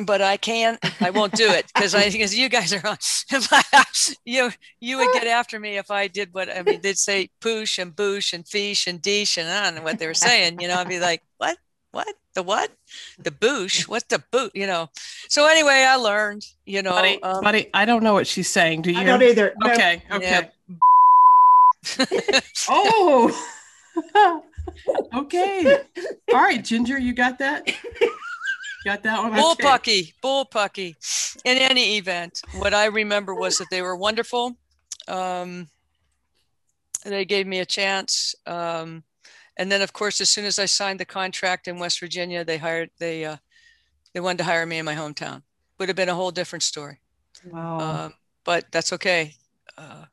but 0.00 0.22
I 0.22 0.36
can't. 0.36 0.78
I 1.00 1.10
won't 1.10 1.32
do 1.34 1.50
it 1.50 1.66
because 1.74 1.94
I 1.94 2.08
because 2.08 2.36
you 2.36 2.48
guys 2.48 2.72
are 2.72 2.86
on. 2.86 2.96
you 4.24 4.50
you 4.80 4.96
would 4.98 5.12
get 5.12 5.26
after 5.26 5.60
me 5.60 5.76
if 5.76 5.90
I 5.90 6.08
did 6.08 6.32
what 6.32 6.48
I 6.48 6.62
mean. 6.62 6.80
They'd 6.80 6.96
say 6.96 7.28
poosh 7.40 7.78
and 7.78 7.94
boosh 7.94 8.32
and 8.32 8.46
fish 8.46 8.86
and 8.86 9.02
dish 9.02 9.36
and 9.36 9.48
I 9.48 9.64
don't 9.64 9.76
know 9.76 9.82
what 9.82 9.98
they 9.98 10.06
were 10.06 10.14
saying. 10.14 10.60
You 10.60 10.68
know, 10.68 10.76
I'd 10.76 10.88
be 10.88 10.98
like, 10.98 11.22
what, 11.36 11.58
what, 11.90 12.14
the 12.34 12.42
what, 12.42 12.70
the 13.18 13.30
boosh, 13.30 13.86
what 13.86 14.08
the 14.08 14.22
boot, 14.30 14.52
you 14.54 14.66
know. 14.66 14.88
So 15.28 15.46
anyway, 15.46 15.84
I 15.86 15.96
learned. 15.96 16.46
You 16.64 16.82
know, 16.82 16.92
buddy, 16.92 17.22
um, 17.22 17.42
buddy 17.42 17.68
I 17.74 17.84
don't 17.84 18.02
know 18.02 18.14
what 18.14 18.26
she's 18.26 18.48
saying. 18.48 18.82
Do 18.82 18.92
you? 18.92 18.98
I 18.98 19.04
don't 19.04 19.22
either. 19.22 19.54
No. 19.58 19.72
Okay, 19.72 20.02
okay. 20.10 20.50
Yeah. 20.68 22.40
oh. 22.68 23.48
okay. 25.14 25.82
All 26.32 26.40
right, 26.40 26.64
Ginger, 26.64 26.98
you 26.98 27.12
got 27.12 27.38
that? 27.40 27.70
Got 28.84 29.02
that 29.04 29.22
one? 29.22 29.32
Bullpucky, 29.32 30.12
bullpucky. 30.22 30.94
In 31.44 31.56
any 31.56 31.96
event, 31.98 32.40
what 32.58 32.74
I 32.74 32.86
remember 32.86 33.34
was 33.34 33.58
that 33.58 33.68
they 33.70 33.82
were 33.82 33.96
wonderful. 33.96 34.56
Um, 35.08 35.68
they 37.04 37.24
gave 37.24 37.46
me 37.46 37.60
a 37.60 37.66
chance. 37.66 38.34
Um, 38.46 39.04
and 39.56 39.70
then, 39.70 39.82
of 39.82 39.92
course, 39.92 40.20
as 40.20 40.28
soon 40.28 40.44
as 40.44 40.58
I 40.58 40.66
signed 40.66 41.00
the 41.00 41.04
contract 41.04 41.68
in 41.68 41.78
West 41.78 42.00
Virginia, 42.00 42.44
they 42.44 42.58
hired 42.58 42.90
they 42.98 43.24
uh, 43.24 43.36
they 44.14 44.20
wanted 44.20 44.38
to 44.38 44.44
hire 44.44 44.66
me 44.66 44.78
in 44.78 44.84
my 44.84 44.94
hometown. 44.94 45.42
Would 45.78 45.88
have 45.88 45.96
been 45.96 46.08
a 46.08 46.14
whole 46.14 46.30
different 46.30 46.62
story. 46.62 47.00
Wow. 47.44 47.78
Um, 47.80 48.14
but 48.44 48.66
that's 48.72 48.92
okay. 48.94 49.34
Uh, 49.76 50.04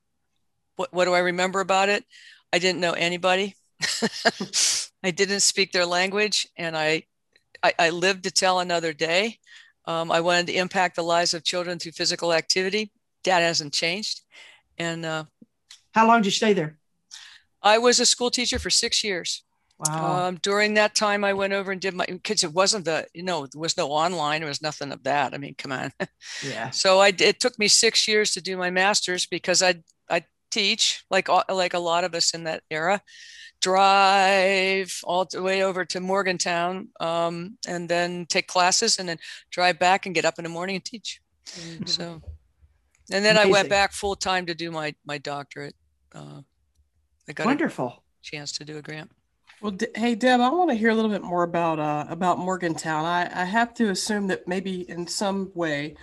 what 0.76 0.94
what 0.94 1.06
do 1.06 1.14
I 1.14 1.20
remember 1.20 1.60
about 1.60 1.90
it? 1.90 2.06
I 2.52 2.60
didn't 2.60 2.82
know 2.82 2.94
anybody. 2.94 3.56
I 5.04 5.12
didn't 5.12 5.40
speak 5.42 5.72
their 5.72 5.86
language, 5.86 6.48
and 6.58 6.76
I 6.76 7.04
I, 7.64 7.74
I 7.78 7.90
lived 7.90 8.24
to 8.24 8.32
tell 8.32 8.60
another 8.60 8.94
day. 8.94 9.38
Um, 9.86 10.12
I 10.12 10.22
wanted 10.22 10.48
to 10.48 10.54
impact 10.54 10.96
the 10.96 11.04
lives 11.04 11.34
of 11.34 11.44
children 11.44 11.80
through 11.80 11.94
physical 11.94 12.34
activity. 12.34 12.92
That 13.24 13.42
hasn't 13.42 13.74
changed. 13.74 14.22
And 14.78 15.06
uh, 15.06 15.26
how 15.94 16.08
long 16.08 16.22
did 16.22 16.28
you 16.28 16.32
stay 16.32 16.54
there? 16.54 16.78
I 17.62 17.78
was 17.78 18.00
a 18.00 18.06
school 18.06 18.32
teacher 18.32 18.60
for 18.60 18.70
six 18.70 19.04
years. 19.04 19.44
Wow. 19.80 20.28
Um, 20.28 20.40
during 20.42 20.74
that 20.74 20.94
time, 20.94 21.24
I 21.24 21.34
went 21.34 21.54
over 21.54 21.72
and 21.72 21.80
did 21.80 21.94
my 21.94 22.06
kids. 22.06 22.44
It 22.44 22.54
wasn't 22.54 22.86
the, 22.86 23.08
you 23.14 23.24
know, 23.24 23.48
there 23.48 23.62
was 23.62 23.78
no 23.78 23.90
online. 23.90 24.42
There 24.42 24.50
was 24.50 24.62
nothing 24.62 24.92
of 24.92 25.04
that. 25.04 25.34
I 25.34 25.38
mean, 25.38 25.56
come 25.58 25.72
on. 25.72 25.92
Yeah. 26.46 26.70
so 26.70 27.00
I, 27.00 27.14
it 27.18 27.40
took 27.40 27.58
me 27.58 27.68
six 27.68 28.08
years 28.08 28.32
to 28.32 28.42
do 28.42 28.58
my 28.58 28.70
master's 28.70 29.26
because 29.26 29.62
I, 29.62 29.76
I 30.10 30.24
teach 30.52 31.04
like, 31.10 31.28
like 31.50 31.74
a 31.74 31.80
lot 31.80 32.04
of 32.04 32.14
us 32.14 32.34
in 32.34 32.44
that 32.44 32.64
era 32.70 33.02
drive 33.62 35.00
all 35.04 35.26
the 35.26 35.42
way 35.42 35.64
over 35.64 35.86
to 35.86 36.00
Morgantown 36.00 36.90
um, 37.00 37.58
and 37.68 37.90
then 37.90 38.26
take 38.28 38.48
classes 38.48 39.00
and 39.00 39.10
then 39.10 39.18
drive 39.52 39.80
back 39.80 40.06
and 40.06 40.16
get 40.16 40.26
up 40.26 40.40
in 40.40 40.44
the 40.44 40.50
morning 40.50 40.76
and 40.76 40.86
teach. 40.86 41.22
Mm-hmm. 41.46 41.86
So, 41.86 42.22
and 43.12 43.26
then 43.26 43.36
Amazing. 43.36 43.50
I 43.50 43.52
went 43.52 43.70
back 43.70 43.92
full 43.92 44.16
time 44.16 44.46
to 44.48 44.56
do 44.56 44.72
my 44.72 44.94
my 45.06 45.18
doctorate. 45.18 45.76
Uh, 46.14 46.42
I 47.28 47.34
got 47.34 47.46
wonderful 47.46 48.04
chance 48.22 48.52
to 48.54 48.66
do 48.66 48.78
a 48.78 48.82
grant. 48.82 49.12
Well, 49.62 49.76
hey 49.96 50.16
Deb, 50.16 50.40
I 50.40 50.50
want 50.50 50.70
to 50.70 50.76
hear 50.76 50.90
a 50.90 50.96
little 50.96 51.12
bit 51.12 51.24
more 51.24 51.44
about 51.44 51.80
uh, 51.80 52.06
about 52.10 52.40
Morgantown. 52.40 53.06
I, 53.06 53.30
I 53.42 53.46
have 53.46 53.74
to 53.76 53.90
assume 53.90 54.28
that 54.28 54.48
maybe 54.48 54.90
in 54.90 55.06
some 55.08 55.52
way 55.54 55.96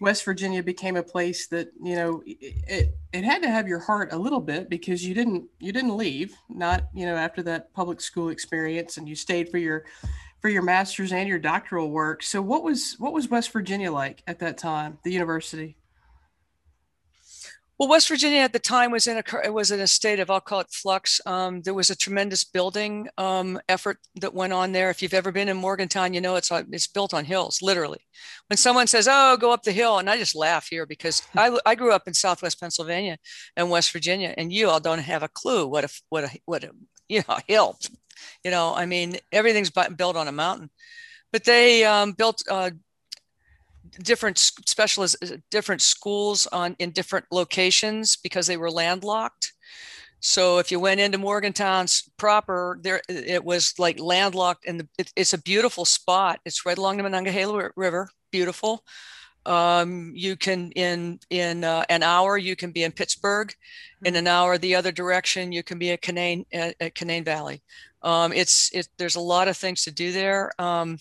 West 0.00 0.24
Virginia 0.24 0.62
became 0.62 0.96
a 0.96 1.02
place 1.02 1.46
that 1.48 1.70
you 1.82 1.94
know 1.94 2.22
it, 2.26 2.94
it 3.12 3.24
had 3.24 3.42
to 3.42 3.50
have 3.50 3.68
your 3.68 3.78
heart 3.78 4.12
a 4.12 4.18
little 4.18 4.40
bit 4.40 4.68
because 4.68 5.04
you 5.04 5.14
didn't 5.14 5.44
you 5.58 5.72
didn't 5.72 5.96
leave 5.96 6.34
not 6.48 6.88
you 6.94 7.06
know 7.06 7.16
after 7.16 7.42
that 7.42 7.72
public 7.74 8.00
school 8.00 8.30
experience 8.30 8.96
and 8.96 9.08
you 9.08 9.14
stayed 9.14 9.48
for 9.50 9.58
your 9.58 9.84
for 10.40 10.48
your 10.48 10.62
master's 10.62 11.12
and 11.12 11.28
your 11.28 11.38
doctoral 11.38 11.90
work. 11.90 12.22
So 12.22 12.40
what 12.42 12.62
was 12.62 12.96
what 12.98 13.12
was 13.12 13.28
West 13.28 13.52
Virginia 13.52 13.92
like 13.92 14.22
at 14.26 14.38
that 14.40 14.58
time, 14.58 14.98
the 15.04 15.12
university? 15.12 15.76
Well, 17.80 17.88
West 17.88 18.08
Virginia 18.08 18.40
at 18.40 18.52
the 18.52 18.58
time 18.58 18.90
was 18.90 19.06
in 19.06 19.16
a 19.16 19.22
it 19.42 19.54
was 19.54 19.70
in 19.70 19.80
a 19.80 19.86
state 19.86 20.20
of 20.20 20.28
I'll 20.28 20.38
call 20.42 20.60
it 20.60 20.70
flux. 20.70 21.18
Um, 21.24 21.62
there 21.62 21.72
was 21.72 21.88
a 21.88 21.96
tremendous 21.96 22.44
building 22.44 23.08
um, 23.16 23.58
effort 23.70 23.96
that 24.16 24.34
went 24.34 24.52
on 24.52 24.72
there. 24.72 24.90
If 24.90 25.00
you've 25.00 25.14
ever 25.14 25.32
been 25.32 25.48
in 25.48 25.56
Morgantown, 25.56 26.12
you 26.12 26.20
know 26.20 26.36
it's 26.36 26.50
it's 26.52 26.86
built 26.86 27.14
on 27.14 27.24
hills, 27.24 27.62
literally. 27.62 28.00
When 28.48 28.58
someone 28.58 28.86
says, 28.86 29.08
"Oh, 29.10 29.38
go 29.38 29.50
up 29.50 29.62
the 29.62 29.72
hill," 29.72 29.98
and 29.98 30.10
I 30.10 30.18
just 30.18 30.36
laugh 30.36 30.68
here 30.68 30.84
because 30.84 31.22
I, 31.34 31.58
I 31.64 31.74
grew 31.74 31.92
up 31.92 32.06
in 32.06 32.12
Southwest 32.12 32.60
Pennsylvania 32.60 33.16
and 33.56 33.70
West 33.70 33.92
Virginia, 33.92 34.34
and 34.36 34.52
you 34.52 34.68
all 34.68 34.80
don't 34.80 34.98
have 34.98 35.22
a 35.22 35.28
clue 35.28 35.66
what 35.66 35.84
a 35.84 35.88
what 36.10 36.24
a 36.24 36.38
what 36.44 36.64
a 36.64 36.72
you 37.08 37.22
know 37.26 37.38
hill. 37.46 37.78
You 38.44 38.50
know, 38.50 38.74
I 38.74 38.84
mean, 38.84 39.16
everything's 39.32 39.70
built 39.70 40.16
on 40.16 40.28
a 40.28 40.32
mountain, 40.32 40.68
but 41.32 41.44
they 41.44 41.84
um, 41.84 42.12
built 42.12 42.42
uh, 42.50 42.72
different 44.02 44.38
specialist 44.38 45.16
different 45.50 45.82
schools 45.82 46.46
on 46.48 46.76
in 46.78 46.90
different 46.90 47.26
locations 47.30 48.16
because 48.16 48.46
they 48.46 48.56
were 48.56 48.70
landlocked. 48.70 49.52
So 50.20 50.58
if 50.58 50.70
you 50.70 50.78
went 50.78 51.00
into 51.00 51.18
morgantown 51.18 51.86
proper 52.16 52.78
there 52.82 53.00
it 53.08 53.44
was 53.44 53.74
like 53.78 53.98
landlocked 53.98 54.66
and 54.66 54.86
it, 54.98 55.12
it's 55.16 55.32
a 55.32 55.38
beautiful 55.38 55.84
spot. 55.84 56.40
It's 56.44 56.66
right 56.66 56.78
along 56.78 56.98
the 56.98 57.02
monongahela 57.02 57.70
river. 57.76 58.08
Beautiful. 58.30 58.84
Um, 59.46 60.12
you 60.14 60.36
can 60.36 60.70
in 60.72 61.18
in 61.30 61.64
uh, 61.64 61.84
an 61.88 62.02
hour 62.02 62.36
you 62.36 62.56
can 62.56 62.72
be 62.72 62.84
in 62.84 62.92
pittsburgh. 62.92 63.52
In 64.04 64.16
an 64.16 64.26
hour 64.26 64.58
the 64.58 64.74
other 64.74 64.92
direction 64.92 65.52
you 65.52 65.62
can 65.62 65.78
be 65.78 65.92
at 65.92 66.02
canaan 66.02 66.44
at, 66.52 66.74
at 66.80 66.94
canaan 66.94 67.24
valley 67.24 67.62
um, 68.02 68.32
it's 68.32 68.70
it, 68.72 68.88
there's 68.98 69.16
a 69.16 69.20
lot 69.20 69.48
of 69.48 69.56
things 69.56 69.84
to 69.84 69.90
do 69.90 70.12
there 70.12 70.50
um, 70.58 70.98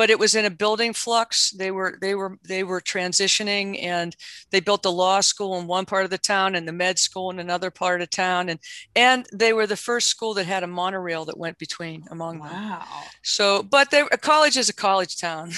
but 0.00 0.08
it 0.08 0.18
was 0.18 0.34
in 0.34 0.46
a 0.46 0.50
building 0.50 0.94
flux. 0.94 1.50
They 1.50 1.70
were 1.70 1.98
they 2.00 2.14
were 2.14 2.38
they 2.42 2.64
were 2.64 2.80
transitioning, 2.80 3.82
and 3.82 4.16
they 4.50 4.60
built 4.60 4.82
the 4.82 4.90
law 4.90 5.20
school 5.20 5.58
in 5.58 5.66
one 5.66 5.84
part 5.84 6.04
of 6.04 6.10
the 6.10 6.16
town 6.16 6.54
and 6.54 6.66
the 6.66 6.72
med 6.72 6.98
school 6.98 7.30
in 7.30 7.38
another 7.38 7.70
part 7.70 8.00
of 8.00 8.08
town, 8.08 8.48
and 8.48 8.60
and 8.96 9.26
they 9.30 9.52
were 9.52 9.66
the 9.66 9.76
first 9.76 10.08
school 10.08 10.32
that 10.34 10.46
had 10.46 10.62
a 10.62 10.66
monorail 10.66 11.26
that 11.26 11.36
went 11.36 11.58
between 11.58 12.04
among 12.10 12.38
wow. 12.38 12.48
them. 12.48 12.54
Wow! 12.54 12.84
So, 13.22 13.62
but 13.62 13.90
they, 13.90 14.00
a 14.00 14.16
college 14.16 14.56
is 14.56 14.70
a 14.70 14.74
college 14.74 15.18
town, 15.18 15.52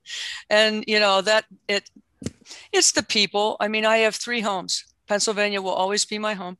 and 0.50 0.84
you 0.86 1.00
know 1.00 1.20
that 1.22 1.46
it 1.66 1.90
it's 2.72 2.92
the 2.92 3.02
people. 3.02 3.56
I 3.58 3.66
mean, 3.66 3.84
I 3.84 3.98
have 3.98 4.14
three 4.14 4.42
homes. 4.42 4.84
Pennsylvania 5.08 5.60
will 5.60 5.72
always 5.72 6.04
be 6.04 6.18
my 6.18 6.34
home. 6.34 6.58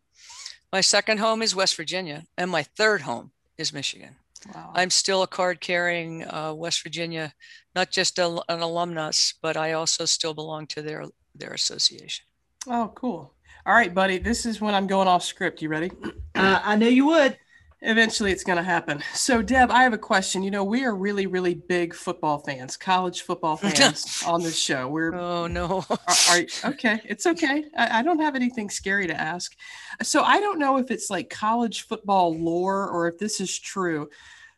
My 0.72 0.80
second 0.80 1.18
home 1.18 1.42
is 1.42 1.54
West 1.54 1.76
Virginia, 1.76 2.24
and 2.36 2.50
my 2.50 2.64
third 2.64 3.02
home 3.02 3.30
is 3.58 3.72
Michigan. 3.72 4.16
Wow. 4.54 4.72
I'm 4.74 4.90
still 4.90 5.22
a 5.22 5.26
card 5.26 5.60
carrying 5.60 6.24
uh, 6.24 6.54
West 6.54 6.82
Virginia, 6.82 7.34
not 7.74 7.90
just 7.90 8.18
a, 8.18 8.40
an 8.48 8.60
alumnus, 8.60 9.34
but 9.42 9.56
I 9.56 9.72
also 9.72 10.04
still 10.04 10.32
belong 10.32 10.66
to 10.68 10.82
their 10.82 11.04
their 11.34 11.52
association. 11.52 12.24
Oh, 12.66 12.92
cool. 12.94 13.34
All 13.66 13.74
right, 13.74 13.92
buddy. 13.92 14.18
This 14.18 14.46
is 14.46 14.60
when 14.60 14.74
I'm 14.74 14.86
going 14.86 15.08
off 15.08 15.24
script. 15.24 15.60
You 15.60 15.68
ready? 15.68 15.90
Uh, 16.34 16.60
I 16.64 16.76
knew 16.76 16.88
you 16.88 17.06
would. 17.06 17.36
Eventually, 17.80 18.32
it's 18.32 18.42
going 18.42 18.56
to 18.56 18.62
happen. 18.64 19.02
So, 19.14 19.40
Deb, 19.40 19.70
I 19.70 19.84
have 19.84 19.92
a 19.92 19.98
question. 19.98 20.42
You 20.42 20.50
know, 20.50 20.64
we 20.64 20.84
are 20.84 20.96
really, 20.96 21.26
really 21.26 21.54
big 21.54 21.94
football 21.94 22.38
fans, 22.38 22.76
college 22.76 23.22
football 23.22 23.56
fans 23.56 24.22
on 24.26 24.42
this 24.42 24.58
show. 24.58 24.88
We're 24.88 25.14
oh 25.14 25.46
no. 25.46 25.84
are, 25.88 25.98
are, 26.30 26.70
okay, 26.72 27.00
it's 27.04 27.24
okay. 27.26 27.64
I, 27.76 28.00
I, 28.00 28.02
don't 28.02 28.20
have 28.20 28.34
anything 28.34 28.68
scary 28.68 29.06
to 29.06 29.18
ask. 29.18 29.54
So, 30.02 30.22
I 30.22 30.40
don't 30.40 30.58
know 30.58 30.78
if 30.78 30.90
it's 30.90 31.08
like 31.08 31.30
college 31.30 31.82
football 31.82 32.36
lore 32.36 32.88
or 32.88 33.06
if 33.06 33.18
this 33.18 33.40
is 33.40 33.56
true. 33.56 34.08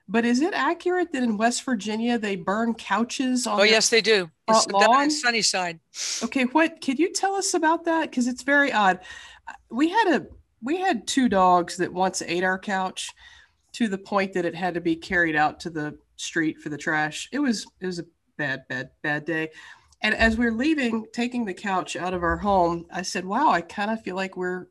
But 0.09 0.25
is 0.25 0.41
it 0.41 0.55
accurate 0.55 1.13
that 1.13 1.23
in 1.23 1.37
West 1.37 1.63
Virginia 1.65 2.19
they 2.19 2.35
burn 2.35 2.75
couches 2.75 3.47
on? 3.47 3.61
Oh 3.61 3.63
yes, 3.63 3.91
they 3.91 4.01
do. 4.01 4.29
It's 4.49 4.67
lawn? 4.67 5.09
Sunnyside. 5.09 5.79
Okay, 6.25 6.45
what 6.45 6.81
could 6.81 6.99
you 6.99 7.13
tell 7.13 7.37
us 7.37 7.55
about 7.55 7.85
that? 7.85 8.11
Because 8.11 8.27
it's 8.27 8.43
very 8.43 8.73
odd. 8.73 8.99
We 9.71 9.89
had 9.89 10.17
a 10.17 10.27
we 10.63 10.79
had 10.79 11.07
two 11.07 11.29
dogs 11.29 11.77
that 11.79 11.93
once 11.93 12.23
ate 12.23 12.45
our 12.45 12.59
couch 12.59 13.11
to 13.73 13.89
the 13.89 13.99
point 13.99 14.33
that 14.33 14.45
it 14.45 14.55
had 14.55 14.75
to 14.75 14.81
be 14.81 14.97
carried 14.97 15.37
out 15.37 15.61
to 15.61 15.71
the 15.71 15.97
street 16.17 16.59
for 16.59 16.69
the 16.69 16.77
trash. 16.77 17.29
It 17.33 17.39
was 17.39 17.67
it 17.81 17.87
was 17.87 17.99
a 17.99 18.05
bad, 18.37 18.67
bad, 18.69 18.91
bad 19.03 19.25
day. 19.25 19.51
And 20.03 20.15
as 20.15 20.39
we 20.39 20.47
are 20.47 20.53
leaving, 20.53 21.07
taking 21.13 21.45
the 21.45 21.55
couch 21.55 21.95
out 21.95 22.15
of 22.15 22.23
our 22.23 22.39
home, 22.39 22.87
I 22.91 23.03
said, 23.03 23.25
Wow, 23.25 23.51
I 23.51 23.61
kind 23.61 23.91
of 23.91 24.03
feel 24.03 24.17
like 24.17 24.37
we're 24.37 24.67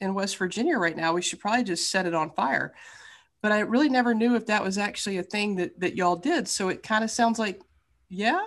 in 0.00 0.14
West 0.14 0.36
Virginia 0.36 0.76
right 0.76 0.96
now. 0.96 1.12
We 1.12 1.22
should 1.22 1.40
probably 1.40 1.64
just 1.64 1.90
set 1.90 2.06
it 2.06 2.14
on 2.14 2.32
fire. 2.32 2.74
But 3.42 3.52
I 3.52 3.60
really 3.60 3.88
never 3.88 4.12
knew 4.12 4.34
if 4.34 4.46
that 4.46 4.64
was 4.64 4.76
actually 4.76 5.18
a 5.18 5.22
thing 5.22 5.56
that, 5.56 5.78
that 5.78 5.94
y'all 5.94 6.16
did. 6.16 6.48
So 6.48 6.68
it 6.68 6.82
kind 6.82 7.04
of 7.04 7.10
sounds 7.10 7.38
like, 7.38 7.62
yeah. 8.08 8.40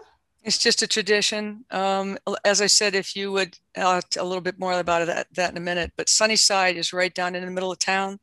It's 0.44 0.58
just 0.58 0.82
a 0.82 0.88
tradition. 0.88 1.66
Um, 1.70 2.18
as 2.46 2.62
I 2.62 2.68
said, 2.68 2.96
if 2.96 3.16
you 3.16 3.32
would, 3.32 3.58
a 3.76 4.02
little 4.18 4.42
bit 4.42 4.60
more 4.60 4.74
about 4.80 5.06
that, 5.08 5.28
that 5.34 5.52
in 5.52 5.58
a 5.58 5.62
minute, 5.62 5.92
but 5.98 6.10
Sunnyside 6.10 6.78
is 6.78 6.94
right 6.94 7.14
down 7.14 7.36
in 7.36 7.46
the 7.46 7.52
middle 7.52 7.72
of 7.72 7.80
town. 7.80 8.20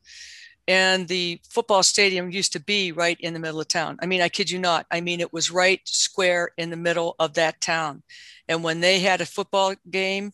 And 0.67 1.07
the 1.07 1.39
football 1.47 1.83
stadium 1.83 2.29
used 2.29 2.51
to 2.53 2.59
be 2.59 2.91
right 2.91 3.17
in 3.21 3.33
the 3.33 3.39
middle 3.39 3.61
of 3.61 3.69
town. 3.69 3.97
I 4.01 4.05
mean, 4.05 4.21
I 4.21 4.27
kid 4.27 4.49
you 4.49 4.59
not. 4.59 4.85
I 4.91 4.99
mean, 4.99 5.21
it 5.21 5.31
was 5.31 5.49
right 5.49 5.79
square 5.85 6.49
in 6.57 6.69
the 6.69 6.75
middle 6.75 7.15
of 7.19 7.35
that 7.35 7.61
town. 7.61 8.03
And 8.49 8.63
when 8.63 8.81
they 8.81 8.99
had 8.99 9.21
a 9.21 9.25
football 9.25 9.75
game, 9.89 10.33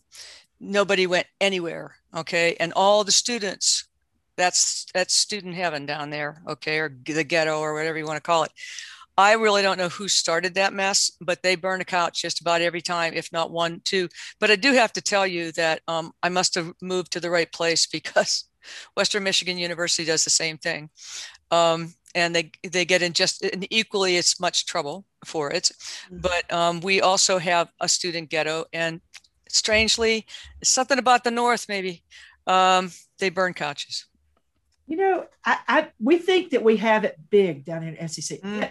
nobody 0.59 1.05
went 1.05 1.27
anywhere. 1.39 1.97
Okay. 2.15 2.55
And 2.59 2.73
all 2.73 3.03
the 3.03 3.11
students, 3.11 3.85
that's 4.35 4.87
that's 4.93 5.13
student 5.13 5.53
heaven 5.55 5.85
down 5.85 6.09
there, 6.09 6.41
okay, 6.47 6.79
or 6.79 6.95
the 7.05 7.23
ghetto 7.23 7.59
or 7.59 7.73
whatever 7.73 7.97
you 7.97 8.05
want 8.05 8.17
to 8.17 8.21
call 8.21 8.43
it. 8.43 8.51
I 9.17 9.33
really 9.33 9.61
don't 9.61 9.77
know 9.77 9.89
who 9.89 10.07
started 10.07 10.55
that 10.55 10.73
mess, 10.73 11.11
but 11.21 11.43
they 11.43 11.55
burn 11.55 11.81
a 11.81 11.85
couch 11.85 12.21
just 12.21 12.41
about 12.41 12.61
every 12.61 12.81
time, 12.81 13.13
if 13.13 13.31
not 13.31 13.51
one, 13.51 13.81
two. 13.83 14.09
But 14.39 14.49
I 14.49 14.55
do 14.55 14.73
have 14.73 14.91
to 14.93 15.01
tell 15.01 15.27
you 15.27 15.51
that 15.53 15.81
um, 15.87 16.13
I 16.23 16.29
must 16.29 16.55
have 16.55 16.73
moved 16.81 17.11
to 17.13 17.19
the 17.19 17.29
right 17.29 17.51
place 17.51 17.85
because 17.91 18.45
Western 18.95 19.23
Michigan 19.23 19.57
University 19.57 20.05
does 20.05 20.23
the 20.23 20.29
same 20.29 20.57
thing. 20.57 20.89
Um, 21.51 21.93
and 22.15 22.35
they, 22.35 22.51
they 22.63 22.85
get 22.85 23.01
in 23.01 23.13
just 23.13 23.43
in 23.43 23.65
equally 23.71 24.17
as 24.17 24.35
much 24.39 24.65
trouble 24.65 25.05
for 25.25 25.51
it. 25.51 25.71
Mm-hmm. 26.05 26.17
But 26.19 26.51
um, 26.51 26.79
we 26.79 27.01
also 27.01 27.37
have 27.37 27.69
a 27.79 27.89
student 27.89 28.29
ghetto. 28.29 28.65
And 28.73 29.01
strangely, 29.49 30.25
something 30.63 30.97
about 30.97 31.23
the 31.23 31.31
North, 31.31 31.67
maybe, 31.69 32.03
um, 32.47 32.91
they 33.19 33.29
burn 33.29 33.53
couches. 33.53 34.05
You 34.87 34.97
know, 34.97 35.27
I, 35.45 35.57
I, 35.67 35.87
we 35.99 36.17
think 36.17 36.49
that 36.51 36.63
we 36.63 36.77
have 36.77 37.03
it 37.03 37.17
big 37.29 37.63
down 37.63 37.83
in 37.83 38.07
SEC. 38.07 38.41
Mm 38.41 38.69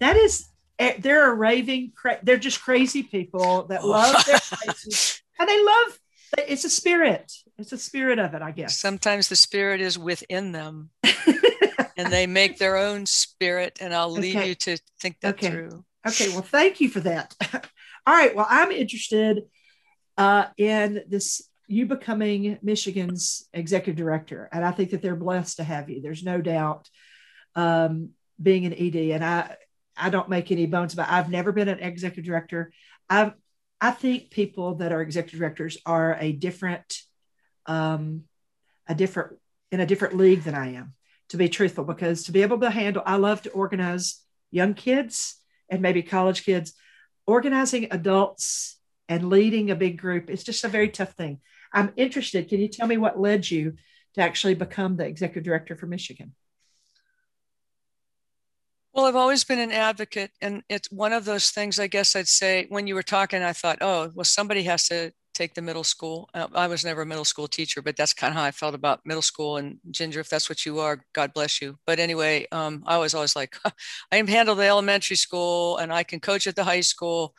that 0.00 0.16
is 0.16 0.48
eh, 0.78 0.94
they're 0.98 1.30
a 1.30 1.34
raving 1.34 1.92
they're 2.22 2.36
just 2.36 2.60
crazy 2.60 3.02
people 3.02 3.64
that 3.64 3.84
love 3.84 4.24
their 4.26 4.38
places 4.52 5.22
and 5.38 5.48
they 5.48 5.64
love 5.64 5.98
it's 6.38 6.64
a 6.64 6.70
spirit. 6.70 7.32
It's 7.58 7.72
a 7.72 7.78
spirit 7.78 8.18
of 8.18 8.34
it 8.34 8.42
i 8.42 8.50
guess. 8.50 8.78
Sometimes 8.78 9.28
the 9.28 9.36
spirit 9.36 9.80
is 9.80 9.98
within 9.98 10.52
them. 10.52 10.90
And 11.96 12.10
they 12.10 12.26
make 12.26 12.56
their 12.56 12.78
own 12.78 13.04
spirit 13.04 13.76
and 13.78 13.94
i'll 13.94 14.10
leave 14.10 14.36
okay. 14.36 14.48
you 14.48 14.54
to 14.54 14.78
think 15.00 15.20
that 15.20 15.34
okay. 15.34 15.50
through. 15.50 15.84
Okay 16.08 16.30
well 16.30 16.40
thank 16.40 16.80
you 16.80 16.88
for 16.88 17.00
that. 17.00 17.34
All 18.06 18.14
right 18.14 18.34
well 18.34 18.46
i'm 18.48 18.70
interested 18.72 19.42
uh, 20.16 20.46
in 20.56 21.02
this 21.08 21.46
you 21.68 21.84
becoming 21.84 22.58
michigan's 22.62 23.46
executive 23.52 23.96
director 23.96 24.48
and 24.50 24.64
i 24.64 24.70
think 24.70 24.90
that 24.90 25.02
they're 25.02 25.14
blessed 25.14 25.58
to 25.58 25.64
have 25.64 25.90
you. 25.90 26.00
There's 26.00 26.24
no 26.24 26.40
doubt 26.40 26.88
um, 27.54 28.10
being 28.40 28.64
an 28.64 28.72
ed 28.72 28.96
and 28.96 29.22
i 29.22 29.56
I 30.00 30.10
don't 30.10 30.28
make 30.28 30.50
any 30.50 30.66
bones 30.66 30.92
about. 30.92 31.10
I've 31.10 31.30
never 31.30 31.52
been 31.52 31.68
an 31.68 31.80
executive 31.80 32.24
director. 32.24 32.72
I 33.08 33.32
I 33.80 33.90
think 33.92 34.30
people 34.30 34.76
that 34.76 34.92
are 34.92 35.00
executive 35.00 35.40
directors 35.40 35.78
are 35.86 36.16
a 36.20 36.32
different, 36.32 37.00
um, 37.66 38.24
a 38.86 38.94
different 38.94 39.38
in 39.72 39.80
a 39.80 39.86
different 39.86 40.16
league 40.16 40.42
than 40.42 40.54
I 40.54 40.74
am. 40.74 40.94
To 41.30 41.36
be 41.36 41.48
truthful, 41.48 41.84
because 41.84 42.24
to 42.24 42.32
be 42.32 42.42
able 42.42 42.58
to 42.58 42.70
handle, 42.70 43.04
I 43.06 43.14
love 43.14 43.42
to 43.42 43.50
organize 43.50 44.20
young 44.50 44.74
kids 44.74 45.36
and 45.68 45.80
maybe 45.80 46.02
college 46.02 46.44
kids. 46.44 46.74
Organizing 47.24 47.86
adults 47.92 48.78
and 49.08 49.28
leading 49.28 49.70
a 49.70 49.76
big 49.76 49.96
group 49.96 50.28
is 50.28 50.42
just 50.42 50.64
a 50.64 50.68
very 50.68 50.88
tough 50.88 51.12
thing. 51.12 51.40
I'm 51.72 51.92
interested. 51.96 52.48
Can 52.48 52.58
you 52.58 52.66
tell 52.66 52.88
me 52.88 52.96
what 52.96 53.20
led 53.20 53.48
you 53.48 53.74
to 54.14 54.20
actually 54.20 54.54
become 54.54 54.96
the 54.96 55.06
executive 55.06 55.44
director 55.44 55.76
for 55.76 55.86
Michigan? 55.86 56.34
Well, 58.92 59.06
I've 59.06 59.16
always 59.16 59.44
been 59.44 59.60
an 59.60 59.70
advocate, 59.70 60.32
and 60.40 60.62
it's 60.68 60.90
one 60.90 61.12
of 61.12 61.24
those 61.24 61.50
things. 61.50 61.78
I 61.78 61.86
guess 61.86 62.16
I'd 62.16 62.26
say 62.26 62.66
when 62.70 62.86
you 62.86 62.94
were 62.96 63.04
talking, 63.04 63.42
I 63.42 63.52
thought, 63.52 63.78
oh, 63.80 64.10
well, 64.14 64.24
somebody 64.24 64.64
has 64.64 64.88
to 64.88 65.12
take 65.32 65.54
the 65.54 65.62
middle 65.62 65.84
school. 65.84 66.28
Uh, 66.34 66.48
I 66.54 66.66
was 66.66 66.84
never 66.84 67.02
a 67.02 67.06
middle 67.06 67.24
school 67.24 67.46
teacher, 67.46 67.82
but 67.82 67.96
that's 67.96 68.12
kind 68.12 68.32
of 68.32 68.36
how 68.36 68.44
I 68.44 68.50
felt 68.50 68.74
about 68.74 69.06
middle 69.06 69.22
school. 69.22 69.58
And 69.58 69.78
Ginger, 69.90 70.20
if 70.20 70.28
that's 70.28 70.48
what 70.48 70.66
you 70.66 70.80
are, 70.80 71.04
God 71.12 71.32
bless 71.32 71.62
you. 71.62 71.78
But 71.86 72.00
anyway, 72.00 72.46
um, 72.50 72.82
I 72.84 72.98
was 72.98 73.14
always 73.14 73.36
like, 73.36 73.56
I 73.64 74.16
can 74.16 74.26
handle 74.26 74.56
the 74.56 74.66
elementary 74.66 75.16
school, 75.16 75.76
and 75.76 75.92
I 75.92 76.02
can 76.02 76.18
coach 76.18 76.46
at 76.48 76.56
the 76.56 76.64
high 76.64 76.80
school. 76.80 77.34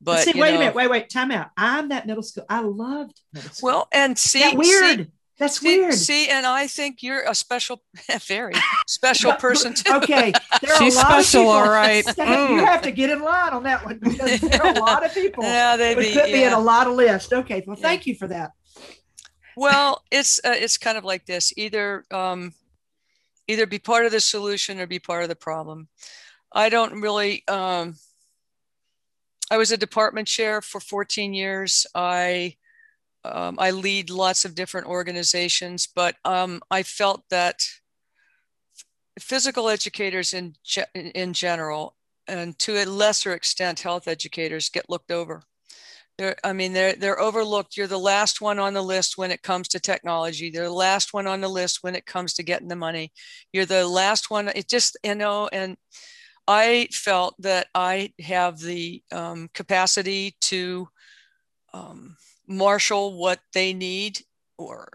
But 0.00 0.24
see, 0.24 0.38
wait 0.38 0.50
know, 0.50 0.56
a 0.56 0.58
minute, 0.58 0.74
wait, 0.74 0.90
wait, 0.90 1.08
time 1.08 1.30
out. 1.30 1.50
I'm 1.56 1.88
that 1.88 2.06
middle 2.06 2.22
school. 2.22 2.44
I 2.48 2.60
loved 2.60 3.18
middle 3.32 3.50
school. 3.50 3.66
Well, 3.66 3.88
and 3.92 4.18
see, 4.18 4.40
that 4.40 4.56
weird. 4.56 4.98
See, 4.98 5.10
that's 5.38 5.60
see, 5.60 5.78
weird. 5.78 5.94
See, 5.94 6.28
and 6.28 6.46
I 6.46 6.66
think 6.66 7.02
you're 7.02 7.22
a 7.22 7.34
special, 7.34 7.82
very 8.26 8.54
special 8.86 9.32
person 9.34 9.74
too. 9.74 9.92
okay, 9.96 10.32
there 10.62 10.72
are 10.72 10.78
She's 10.78 10.94
a 10.94 10.98
lot 10.98 11.24
special, 11.24 11.42
of 11.42 11.48
all 11.48 11.68
right. 11.68 12.04
Mm. 12.16 12.56
You 12.56 12.66
have 12.66 12.82
to 12.82 12.90
get 12.90 13.10
in 13.10 13.20
line 13.20 13.52
on 13.52 13.62
that 13.64 13.84
one 13.84 13.98
because 13.98 14.40
there 14.40 14.62
are 14.62 14.74
a 14.74 14.80
lot 14.80 15.04
of 15.04 15.12
people. 15.14 15.44
Yeah, 15.44 15.76
they 15.76 15.94
be, 15.94 16.12
could 16.12 16.26
be 16.26 16.42
in 16.42 16.52
a 16.52 16.58
lot 16.58 16.86
of 16.86 16.94
lists. 16.94 17.32
Okay, 17.32 17.62
well, 17.66 17.76
thank 17.76 18.06
yeah. 18.06 18.12
you 18.12 18.18
for 18.18 18.26
that. 18.28 18.52
Well, 19.56 20.02
it's 20.10 20.40
uh, 20.44 20.54
it's 20.56 20.76
kind 20.76 20.98
of 20.98 21.04
like 21.04 21.26
this: 21.26 21.52
either 21.56 22.04
um, 22.10 22.52
either 23.46 23.66
be 23.66 23.78
part 23.78 24.06
of 24.06 24.12
the 24.12 24.20
solution 24.20 24.80
or 24.80 24.86
be 24.86 24.98
part 24.98 25.22
of 25.22 25.28
the 25.28 25.36
problem. 25.36 25.88
I 26.52 26.68
don't 26.68 27.00
really. 27.00 27.46
Um, 27.46 27.96
I 29.50 29.56
was 29.56 29.70
a 29.70 29.76
department 29.76 30.26
chair 30.26 30.60
for 30.60 30.80
14 30.80 31.32
years. 31.32 31.86
I 31.94 32.56
um, 33.32 33.56
I 33.58 33.70
lead 33.70 34.10
lots 34.10 34.44
of 34.44 34.54
different 34.54 34.86
organizations, 34.86 35.88
but 35.94 36.16
um, 36.24 36.60
I 36.70 36.82
felt 36.82 37.22
that 37.30 37.62
physical 39.18 39.68
educators 39.68 40.32
in, 40.32 40.54
ge- 40.64 40.90
in 40.94 41.32
general, 41.32 41.96
and 42.28 42.58
to 42.58 42.82
a 42.82 42.84
lesser 42.84 43.32
extent, 43.32 43.80
health 43.80 44.08
educators 44.08 44.68
get 44.68 44.90
looked 44.90 45.10
over. 45.10 45.42
They're, 46.18 46.36
I 46.42 46.52
mean, 46.54 46.72
they're, 46.72 46.94
they're 46.94 47.20
overlooked. 47.20 47.76
You're 47.76 47.86
the 47.86 47.98
last 47.98 48.40
one 48.40 48.58
on 48.58 48.72
the 48.72 48.82
list 48.82 49.18
when 49.18 49.30
it 49.30 49.42
comes 49.42 49.68
to 49.68 49.80
technology. 49.80 50.50
They're 50.50 50.64
the 50.64 50.70
last 50.70 51.12
one 51.12 51.26
on 51.26 51.40
the 51.40 51.48
list 51.48 51.80
when 51.82 51.94
it 51.94 52.06
comes 52.06 52.32
to 52.34 52.42
getting 52.42 52.68
the 52.68 52.76
money. 52.76 53.12
You're 53.52 53.66
the 53.66 53.86
last 53.86 54.30
one. 54.30 54.48
It 54.48 54.66
just, 54.68 54.96
you 55.04 55.14
know, 55.14 55.48
and 55.52 55.76
I 56.48 56.88
felt 56.92 57.34
that 57.40 57.66
I 57.74 58.12
have 58.20 58.58
the 58.60 59.02
um, 59.12 59.50
capacity 59.52 60.36
to 60.42 60.88
um, 61.74 62.16
marshal 62.46 63.18
what 63.18 63.40
they 63.52 63.72
need 63.72 64.20
or 64.58 64.88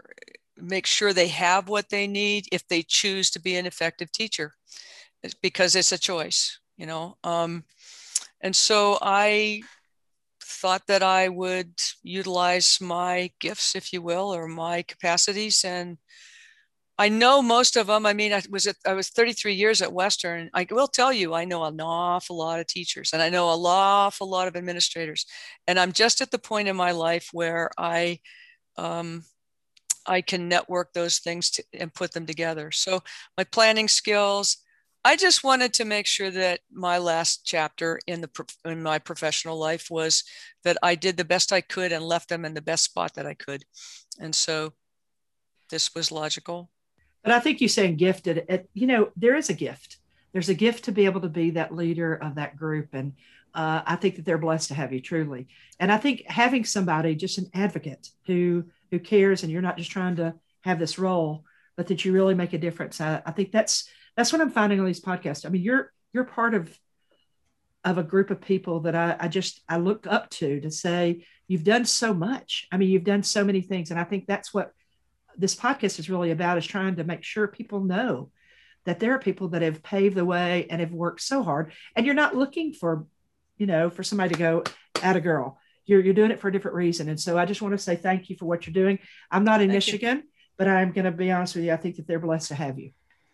make 0.56 0.86
sure 0.86 1.12
they 1.12 1.28
have 1.28 1.68
what 1.68 1.88
they 1.90 2.06
need 2.06 2.46
if 2.52 2.66
they 2.68 2.82
choose 2.82 3.30
to 3.30 3.40
be 3.40 3.56
an 3.56 3.66
effective 3.66 4.10
teacher 4.12 4.54
because 5.40 5.76
it's 5.76 5.92
a 5.92 5.98
choice 5.98 6.58
you 6.76 6.86
know? 6.86 7.16
Um, 7.22 7.64
and 8.40 8.54
so 8.54 8.98
i 9.00 9.62
thought 10.42 10.82
that 10.88 11.02
i 11.02 11.28
would 11.28 11.72
utilize 12.02 12.78
my 12.80 13.30
gifts 13.40 13.74
if 13.74 13.92
you 13.92 14.02
will 14.02 14.34
or 14.34 14.48
my 14.48 14.82
capacities 14.82 15.64
and 15.64 15.98
I 16.98 17.08
know 17.08 17.40
most 17.40 17.76
of 17.76 17.86
them. 17.86 18.04
I 18.04 18.12
mean, 18.12 18.32
I 18.32 18.42
was 18.50 18.66
at, 18.66 18.76
I 18.86 18.92
was 18.92 19.08
33 19.08 19.54
years 19.54 19.80
at 19.80 19.92
Western. 19.92 20.50
I 20.52 20.66
will 20.70 20.86
tell 20.86 21.12
you, 21.12 21.34
I 21.34 21.44
know 21.44 21.64
an 21.64 21.80
awful 21.80 22.36
lot 22.36 22.60
of 22.60 22.66
teachers, 22.66 23.10
and 23.12 23.22
I 23.22 23.30
know 23.30 23.52
an 23.52 23.60
awful 23.64 24.28
lot 24.28 24.46
of 24.46 24.56
administrators. 24.56 25.26
And 25.66 25.78
I'm 25.78 25.92
just 25.92 26.20
at 26.20 26.30
the 26.30 26.38
point 26.38 26.68
in 26.68 26.76
my 26.76 26.92
life 26.92 27.30
where 27.32 27.70
I, 27.78 28.20
um, 28.76 29.24
I 30.06 30.20
can 30.20 30.48
network 30.48 30.92
those 30.92 31.18
things 31.18 31.50
to, 31.52 31.64
and 31.72 31.94
put 31.94 32.12
them 32.12 32.26
together. 32.26 32.70
So 32.70 33.02
my 33.36 33.44
planning 33.44 33.88
skills. 33.88 34.58
I 35.04 35.16
just 35.16 35.42
wanted 35.42 35.72
to 35.74 35.84
make 35.84 36.06
sure 36.06 36.30
that 36.30 36.60
my 36.72 36.98
last 36.98 37.44
chapter 37.44 37.98
in 38.06 38.20
the 38.20 38.30
in 38.64 38.84
my 38.84 39.00
professional 39.00 39.58
life 39.58 39.88
was 39.90 40.22
that 40.62 40.76
I 40.80 40.94
did 40.94 41.16
the 41.16 41.24
best 41.24 41.52
I 41.52 41.60
could 41.60 41.90
and 41.90 42.04
left 42.04 42.28
them 42.28 42.44
in 42.44 42.54
the 42.54 42.62
best 42.62 42.84
spot 42.84 43.14
that 43.14 43.26
I 43.26 43.34
could. 43.34 43.64
And 44.20 44.32
so 44.32 44.74
this 45.70 45.92
was 45.92 46.12
logical 46.12 46.70
but 47.22 47.32
I 47.32 47.40
think 47.40 47.60
you 47.60 47.68
saying 47.68 47.96
gifted, 47.96 48.44
it, 48.48 48.68
you 48.74 48.86
know, 48.86 49.10
there 49.16 49.36
is 49.36 49.50
a 49.50 49.54
gift. 49.54 49.98
There's 50.32 50.48
a 50.48 50.54
gift 50.54 50.84
to 50.84 50.92
be 50.92 51.04
able 51.04 51.20
to 51.20 51.28
be 51.28 51.50
that 51.50 51.74
leader 51.74 52.14
of 52.14 52.36
that 52.36 52.56
group. 52.56 52.88
And 52.92 53.12
uh, 53.54 53.82
I 53.86 53.96
think 53.96 54.16
that 54.16 54.24
they're 54.24 54.38
blessed 54.38 54.68
to 54.68 54.74
have 54.74 54.92
you 54.92 55.00
truly. 55.00 55.48
And 55.78 55.92
I 55.92 55.98
think 55.98 56.24
having 56.26 56.64
somebody, 56.64 57.14
just 57.14 57.38
an 57.38 57.50
advocate 57.54 58.08
who 58.26 58.64
who 58.90 58.98
cares, 58.98 59.42
and 59.42 59.50
you're 59.50 59.62
not 59.62 59.78
just 59.78 59.90
trying 59.90 60.16
to 60.16 60.34
have 60.62 60.78
this 60.78 60.98
role, 60.98 61.44
but 61.76 61.86
that 61.88 62.04
you 62.04 62.12
really 62.12 62.34
make 62.34 62.52
a 62.52 62.58
difference. 62.58 63.00
I, 63.00 63.22
I 63.24 63.32
think 63.32 63.52
that's 63.52 63.88
that's 64.16 64.32
what 64.32 64.40
I'm 64.42 64.50
finding 64.50 64.80
on 64.80 64.86
these 64.86 65.00
podcasts. 65.00 65.46
I 65.46 65.48
mean, 65.50 65.62
you're 65.62 65.92
you're 66.12 66.24
part 66.24 66.54
of 66.54 66.76
of 67.84 67.98
a 67.98 68.02
group 68.02 68.30
of 68.30 68.40
people 68.40 68.80
that 68.80 68.94
I, 68.94 69.16
I 69.18 69.28
just 69.28 69.60
I 69.68 69.78
look 69.78 70.06
up 70.06 70.30
to 70.30 70.60
to 70.60 70.70
say 70.70 71.26
you've 71.46 71.64
done 71.64 71.84
so 71.84 72.14
much. 72.14 72.68
I 72.72 72.76
mean, 72.76 72.90
you've 72.90 73.04
done 73.04 73.22
so 73.22 73.44
many 73.44 73.60
things, 73.60 73.90
and 73.90 74.00
I 74.00 74.04
think 74.04 74.26
that's 74.26 74.54
what 74.54 74.72
this 75.36 75.54
podcast 75.54 75.98
is 75.98 76.10
really 76.10 76.30
about 76.30 76.58
is 76.58 76.66
trying 76.66 76.96
to 76.96 77.04
make 77.04 77.22
sure 77.22 77.46
people 77.46 77.80
know 77.80 78.30
that 78.84 79.00
there 79.00 79.14
are 79.14 79.18
people 79.18 79.48
that 79.48 79.62
have 79.62 79.82
paved 79.82 80.16
the 80.16 80.24
way 80.24 80.66
and 80.68 80.80
have 80.80 80.92
worked 80.92 81.20
so 81.20 81.42
hard 81.42 81.72
and 81.94 82.06
you're 82.06 82.14
not 82.14 82.36
looking 82.36 82.72
for 82.72 83.06
you 83.56 83.66
know 83.66 83.90
for 83.90 84.02
somebody 84.02 84.34
to 84.34 84.38
go 84.38 84.64
at 85.02 85.16
a 85.16 85.20
girl 85.20 85.58
you're, 85.86 86.00
you're 86.00 86.14
doing 86.14 86.30
it 86.30 86.40
for 86.40 86.48
a 86.48 86.52
different 86.52 86.76
reason 86.76 87.08
and 87.08 87.20
so 87.20 87.38
i 87.38 87.44
just 87.44 87.62
want 87.62 87.72
to 87.72 87.78
say 87.78 87.96
thank 87.96 88.28
you 88.30 88.36
for 88.36 88.46
what 88.46 88.66
you're 88.66 88.72
doing 88.74 88.98
i'm 89.30 89.44
not 89.44 89.60
in 89.60 89.68
thank 89.68 89.76
michigan 89.76 90.18
you. 90.18 90.24
but 90.56 90.68
i'm 90.68 90.92
going 90.92 91.04
to 91.04 91.10
be 91.10 91.30
honest 91.30 91.54
with 91.54 91.64
you 91.64 91.72
i 91.72 91.76
think 91.76 91.96
that 91.96 92.06
they're 92.06 92.18
blessed 92.18 92.48
to 92.48 92.54
have 92.54 92.78
you 92.78 92.90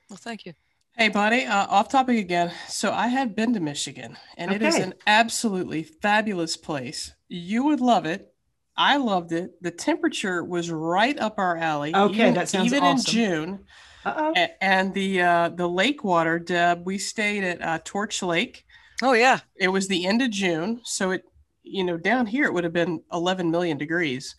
well 0.08 0.16
thank 0.16 0.46
you 0.46 0.52
Hey, 0.98 1.10
buddy, 1.10 1.44
uh, 1.44 1.64
off 1.68 1.88
topic 1.88 2.18
again. 2.18 2.50
So 2.66 2.90
I 2.90 3.06
have 3.06 3.36
been 3.36 3.54
to 3.54 3.60
Michigan, 3.60 4.16
and 4.36 4.50
it 4.50 4.62
is 4.62 4.74
an 4.74 4.94
absolutely 5.06 5.84
fabulous 5.84 6.56
place. 6.56 7.14
You 7.28 7.62
would 7.66 7.80
love 7.80 8.04
it. 8.04 8.34
I 8.78 8.96
loved 8.96 9.32
it. 9.32 9.60
The 9.60 9.72
temperature 9.72 10.44
was 10.44 10.70
right 10.70 11.18
up 11.18 11.34
our 11.38 11.56
alley. 11.56 11.94
Okay, 11.94 12.14
even, 12.14 12.34
that 12.34 12.48
sounds 12.48 12.66
even 12.66 12.84
awesome. 12.84 12.98
in 12.98 13.04
June. 13.04 13.58
Uh-oh. 14.04 14.46
And 14.60 14.94
the 14.94 15.20
uh, 15.20 15.48
the 15.50 15.68
lake 15.68 16.04
water, 16.04 16.38
Deb. 16.38 16.86
We 16.86 16.96
stayed 16.96 17.42
at 17.42 17.60
uh, 17.60 17.80
Torch 17.84 18.22
Lake. 18.22 18.64
Oh 19.02 19.12
yeah. 19.12 19.40
It 19.56 19.68
was 19.68 19.88
the 19.88 20.06
end 20.06 20.22
of 20.22 20.30
June, 20.30 20.80
so 20.84 21.10
it 21.10 21.24
you 21.64 21.82
know 21.82 21.96
down 21.96 22.26
here 22.26 22.44
it 22.44 22.54
would 22.54 22.64
have 22.64 22.72
been 22.72 23.02
11 23.12 23.50
million 23.50 23.76
degrees. 23.76 24.36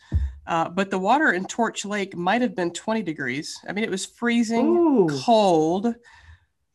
Uh, 0.47 0.69
but 0.69 0.89
the 0.89 0.97
water 0.97 1.33
in 1.33 1.45
Torch 1.45 1.85
Lake 1.85 2.15
might 2.15 2.41
have 2.41 2.55
been 2.55 2.71
20 2.71 3.03
degrees. 3.03 3.59
I 3.67 3.73
mean, 3.73 3.83
it 3.83 3.91
was 3.91 4.05
freezing 4.05 4.65
Ooh. 4.65 5.07
cold. 5.21 5.93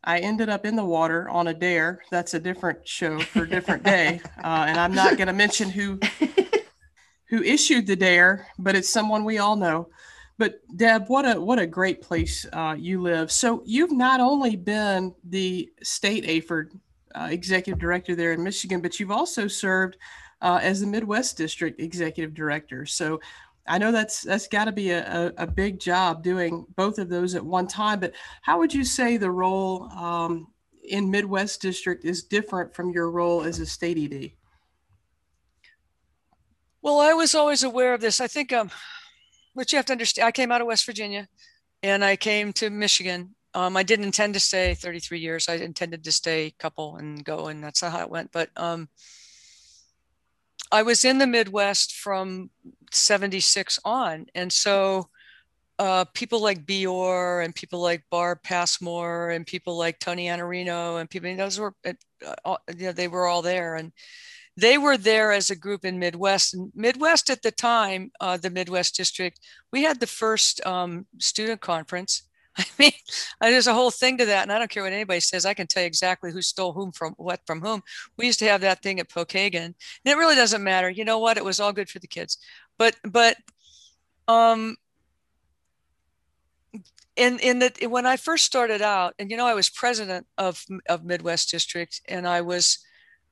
I 0.05 0.19
ended 0.19 0.49
up 0.51 0.67
in 0.67 0.77
the 0.77 0.85
water 0.85 1.29
on 1.31 1.49
a 1.49 1.55
dare. 1.55 2.03
That's 2.11 2.35
a 2.35 2.39
different 2.39 2.87
show 2.87 3.19
for 3.19 3.45
a 3.45 3.49
different 3.49 3.83
day, 3.83 4.21
uh, 4.45 4.67
and 4.69 4.79
I'm 4.79 4.95
not 4.95 5.17
going 5.17 5.29
to 5.29 5.33
mention 5.33 5.71
who 5.71 5.99
who 7.35 7.43
issued 7.43 7.87
the 7.87 7.97
dare, 7.97 8.47
but 8.61 8.77
it's 8.77 8.89
someone 8.89 9.25
we 9.25 9.39
all 9.39 9.57
know. 9.57 9.89
But 10.39 10.61
Deb, 10.77 11.07
what 11.09 11.25
a 11.25 11.41
what 11.41 11.59
a 11.59 11.67
great 11.67 12.01
place 12.01 12.47
uh, 12.53 12.77
you 12.79 13.03
live. 13.03 13.33
So 13.33 13.63
you've 13.65 13.93
not 13.93 14.21
only 14.21 14.57
been 14.57 15.15
the 15.25 15.69
state 15.83 16.25
AHPERD 16.25 16.79
uh, 17.15 17.29
executive 17.31 17.81
director 17.81 18.15
there 18.15 18.33
in 18.33 18.43
Michigan, 18.43 18.81
but 18.81 18.99
you've 18.99 19.11
also 19.11 19.49
served 19.49 19.97
uh, 20.43 20.61
as 20.63 20.81
the 20.81 20.87
Midwest 20.87 21.37
District 21.37 21.81
executive 21.81 22.35
director. 22.35 22.87
So 22.87 23.21
I 23.67 23.79
know 23.79 23.91
that's 23.91 24.23
that's 24.23 24.47
got 24.47 24.67
to 24.67 24.73
be 24.73 24.91
a, 24.91 25.33
a, 25.39 25.45
a 25.45 25.47
big 25.47 25.81
job 25.81 26.23
doing 26.23 26.67
both 26.77 26.99
of 26.99 27.09
those 27.09 27.35
at 27.35 27.45
one 27.45 27.67
time. 27.67 27.99
But 27.99 28.15
how 28.43 28.59
would 28.59 28.73
you 28.73 28.85
say 28.85 29.17
the 29.17 29.31
role 29.31 29.85
um, 29.93 30.49
in 30.89 31.11
Midwest 31.11 31.63
District 31.63 32.05
is 32.05 32.23
different 32.23 32.75
from 32.75 32.91
your 32.91 33.11
role 33.11 33.43
as 33.43 33.59
a 33.59 33.67
state 33.67 33.99
ED? 33.99 34.33
Well, 36.85 37.01
I 37.01 37.15
was 37.15 37.35
always 37.35 37.63
aware 37.63 37.95
of 37.95 38.03
this. 38.03 38.21
I 38.21 38.27
think 38.27 38.53
um, 38.53 38.71
what 39.55 39.73
you 39.73 39.77
have 39.77 39.87
to 39.87 39.95
understand. 39.95 40.29
I 40.29 40.33
came 40.33 40.53
out 40.53 40.61
of 40.61 40.67
West 40.67 40.85
Virginia, 40.85 41.27
and 41.83 42.05
I 42.05 42.15
came 42.15 42.53
to 42.53 42.69
Michigan. 42.69 43.35
Um, 43.55 43.75
I 43.75 43.83
didn't 43.83 44.05
intend 44.05 44.35
to 44.35 44.41
stay 44.41 44.75
33 44.75 45.19
years. 45.19 45.49
I 45.49 45.55
intended 45.55 46.05
to 46.05 46.13
stay 46.13 46.45
a 46.45 46.51
couple 46.51 46.97
and 46.97 47.25
go, 47.25 47.47
and 47.47 47.65
that's 47.65 47.83
not 47.83 47.93
how 47.93 48.03
it 48.03 48.11
went. 48.11 48.33
But 48.33 48.51
um, 48.59 48.91
I 50.71 50.83
was 50.83 51.07
in 51.07 51.17
the 51.17 51.27
Midwest 51.27 51.95
from 51.95 52.51
76 52.93 53.79
on. 53.87 54.27
And 54.35 54.53
so 54.53 55.09
uh, 55.79 56.05
people 56.13 56.43
like 56.43 56.67
Bior 56.67 57.43
and 57.43 57.55
people 57.55 57.81
like 57.81 58.03
Barb 58.11 58.43
Passmore 58.43 59.31
and 59.31 59.47
people 59.47 59.79
like 59.79 60.01
Tony 60.01 60.27
Annarino 60.27 61.01
and 61.01 61.09
people, 61.09 61.35
those 61.35 61.59
were, 61.59 61.75
uh, 61.87 61.95
uh, 62.45 62.57
you 62.77 62.87
know, 62.87 62.93
they 62.93 63.09
were 63.09 63.27
all 63.27 63.41
there. 63.41 63.77
And 63.77 63.91
they 64.57 64.79
were 64.79 64.97
there 64.97 65.33
as 65.33 65.51
a 65.51 65.57
group 65.57 65.85
in 65.85 65.99
Midwest. 65.99 66.55
And 66.55 66.71
Midwest 66.75 67.31
at 67.31 67.43
the 67.43 67.51
time, 67.51 68.13
uh, 68.21 68.37
the 68.37 68.51
Midwest 68.51 68.97
District, 68.97 69.39
we 69.73 69.83
had 69.83 70.01
the 70.01 70.07
first 70.07 70.65
um, 70.67 71.07
student 71.19 71.61
conference. 71.61 72.23
I 72.57 72.65
mean, 72.79 72.93
there's 73.41 73.67
a 73.67 73.75
whole 73.75 73.91
thing 73.91 74.17
to 74.19 74.27
that, 74.27 74.43
and 74.43 74.53
I 74.53 74.59
don't 74.59 74.71
care 74.71 74.85
what 74.85 74.93
anybody 74.93 75.19
says. 75.19 75.45
I 75.45 75.55
can 75.55 75.67
tell 75.67 75.83
you 75.83 75.89
exactly 75.89 76.31
who 76.31 76.41
stole 76.41 76.73
whom 76.73 76.93
from 76.93 77.15
what 77.17 77.41
from 77.47 77.61
whom. 77.61 77.83
We 78.17 78.27
used 78.27 78.39
to 78.41 78.49
have 78.49 78.61
that 78.61 78.81
thing 78.81 79.01
at 79.01 79.09
Pokagon, 79.09 79.57
and 79.57 79.75
it 80.05 80.17
really 80.17 80.37
doesn't 80.37 80.63
matter. 80.63 80.89
You 80.89 81.05
know 81.05 81.19
what? 81.19 81.37
It 81.37 81.45
was 81.45 81.59
all 81.59 81.73
good 81.73 81.91
for 81.91 81.99
the 81.99 82.07
kids, 82.07 82.39
but 82.79 82.95
but 83.03 83.37
um, 84.29 84.77
in 87.17 87.41
in 87.41 87.59
the 87.59 87.73
when 87.89 88.07
I 88.07 88.17
first 88.17 88.45
started 88.45 88.83
out, 88.83 89.15
and 89.19 89.33
you 89.33 89.37
know, 89.37 89.47
I 89.47 89.55
was 89.55 89.69
president 89.69 90.27
of 90.39 90.65
of 90.89 91.05
Midwest 91.05 91.51
District, 91.51 92.01
and 92.09 92.27
I 92.27 92.41
was 92.41 92.79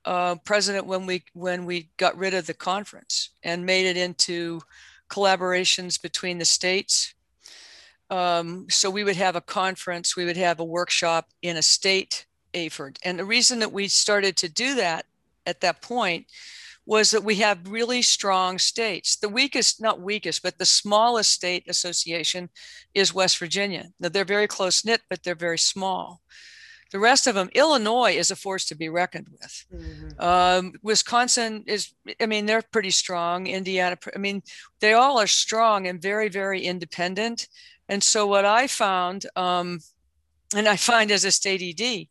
uh, 0.04 0.34
president 0.44 0.86
when 0.86 1.06
we 1.06 1.22
when 1.32 1.64
we 1.64 1.90
got 1.96 2.16
rid 2.16 2.34
of 2.34 2.46
the 2.46 2.54
conference 2.54 3.30
and 3.42 3.66
made 3.66 3.86
it 3.86 3.96
into 3.96 4.60
collaborations 5.08 6.00
between 6.00 6.38
the 6.38 6.44
states 6.44 7.14
um, 8.12 8.66
so 8.68 8.90
we 8.90 9.04
would 9.04 9.16
have 9.16 9.36
a 9.36 9.40
conference, 9.40 10.14
we 10.14 10.26
would 10.26 10.36
have 10.36 10.60
a 10.60 10.64
workshop 10.64 11.30
in 11.40 11.56
a 11.56 11.62
state 11.62 12.26
AHPERD. 12.52 12.98
And 13.02 13.18
the 13.18 13.24
reason 13.24 13.58
that 13.60 13.72
we 13.72 13.88
started 13.88 14.36
to 14.36 14.50
do 14.50 14.74
that 14.74 15.06
at 15.46 15.62
that 15.62 15.80
point 15.80 16.26
was 16.84 17.10
that 17.12 17.24
we 17.24 17.36
have 17.36 17.66
really 17.66 18.02
strong 18.02 18.58
states. 18.58 19.16
The 19.16 19.30
weakest, 19.30 19.80
not 19.80 20.02
weakest, 20.02 20.42
but 20.42 20.58
the 20.58 20.66
smallest 20.66 21.32
state 21.32 21.64
association 21.68 22.50
is 22.92 23.14
West 23.14 23.38
Virginia. 23.38 23.86
Now 23.98 24.10
they're 24.10 24.26
very 24.26 24.46
close 24.46 24.84
knit, 24.84 25.00
but 25.08 25.22
they're 25.22 25.34
very 25.34 25.58
small. 25.58 26.20
The 26.92 26.98
rest 26.98 27.26
of 27.26 27.34
them, 27.34 27.48
Illinois 27.54 28.12
is 28.12 28.30
a 28.30 28.36
force 28.36 28.66
to 28.66 28.74
be 28.74 28.90
reckoned 28.90 29.28
with. 29.30 29.66
Mm-hmm. 29.74 30.20
Um, 30.20 30.74
Wisconsin 30.82 31.64
is, 31.66 31.92
I 32.20 32.26
mean, 32.26 32.44
they're 32.44 32.62
pretty 32.62 32.90
strong. 32.90 33.46
Indiana, 33.46 33.96
I 34.14 34.18
mean, 34.18 34.42
they 34.80 34.92
all 34.92 35.18
are 35.18 35.26
strong 35.26 35.86
and 35.86 36.00
very, 36.00 36.28
very 36.28 36.60
independent. 36.60 37.48
And 37.88 38.02
so 38.02 38.26
what 38.26 38.44
I 38.44 38.66
found, 38.66 39.24
um, 39.36 39.80
and 40.54 40.68
I 40.68 40.76
find 40.76 41.10
as 41.10 41.24
a 41.24 41.32
state 41.32 41.62
ED, 41.62 42.08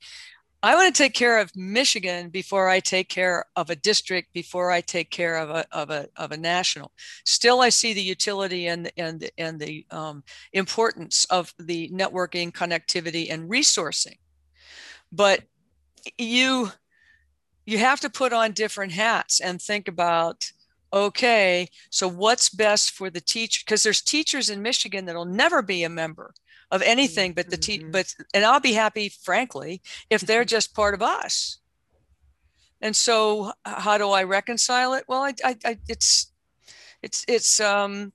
I 0.64 0.76
want 0.76 0.94
to 0.94 1.04
take 1.04 1.14
care 1.14 1.40
of 1.40 1.56
Michigan 1.56 2.30
before 2.30 2.70
I 2.70 2.80
take 2.80 3.10
care 3.10 3.46
of 3.56 3.70
a 3.70 3.76
district, 3.76 4.32
before 4.32 4.72
I 4.72 4.82
take 4.82 5.10
care 5.10 5.38
of 5.38 5.50
a 5.50 5.66
of 5.72 5.90
a 5.90 6.08
of 6.18 6.32
a 6.32 6.38
national. 6.38 6.92
Still, 7.26 7.62
I 7.62 7.70
see 7.70 7.94
the 7.94 8.02
utility 8.02 8.68
and 8.68 8.92
and 8.96 9.28
and 9.40 9.60
the 9.60 9.88
um, 9.90 10.24
importance 10.54 11.26
of 11.32 11.52
the 11.58 11.90
networking, 11.90 12.52
connectivity, 12.52 13.32
and 13.32 13.50
resourcing. 13.50 14.18
But 15.12 15.42
you 16.18 16.72
you 17.66 17.78
have 17.78 18.00
to 18.02 18.10
put 18.10 18.34
on 18.34 18.52
different 18.54 18.92
hats 18.94 19.40
and 19.40 19.62
think 19.62 19.88
about 19.88 20.52
okay, 20.94 21.70
so 21.90 22.06
what's 22.08 22.50
best 22.50 22.92
for 22.92 23.10
the 23.10 23.22
teacher? 23.22 23.62
Because 23.66 23.84
there's 23.84 24.02
teachers 24.02 24.50
in 24.50 24.62
Michigan 24.62 25.06
that'll 25.06 25.24
never 25.24 25.62
be 25.62 25.84
a 25.84 25.90
member 25.90 26.34
of 26.70 26.82
anything 26.82 27.34
but 27.34 27.50
the 27.50 27.58
te- 27.58 27.80
Mhm. 27.80 27.92
but 27.92 28.14
and 28.34 28.44
I'll 28.46 28.60
be 28.60 28.74
happy, 28.74 29.10
frankly, 29.10 29.82
if 30.10 30.22
they're 30.22 30.46
just 30.46 30.74
part 30.74 30.94
of 30.94 31.02
us. 31.02 31.60
And 32.82 32.96
so, 32.96 33.54
how 33.64 33.98
do 33.98 34.10
I 34.10 34.24
reconcile 34.24 34.94
it? 34.94 35.06
Well, 35.08 35.22
I, 35.24 35.34
I, 35.44 35.58
I 35.64 35.78
it's 35.88 36.32
it's 37.02 37.24
it's 37.28 37.60
um 37.60 38.14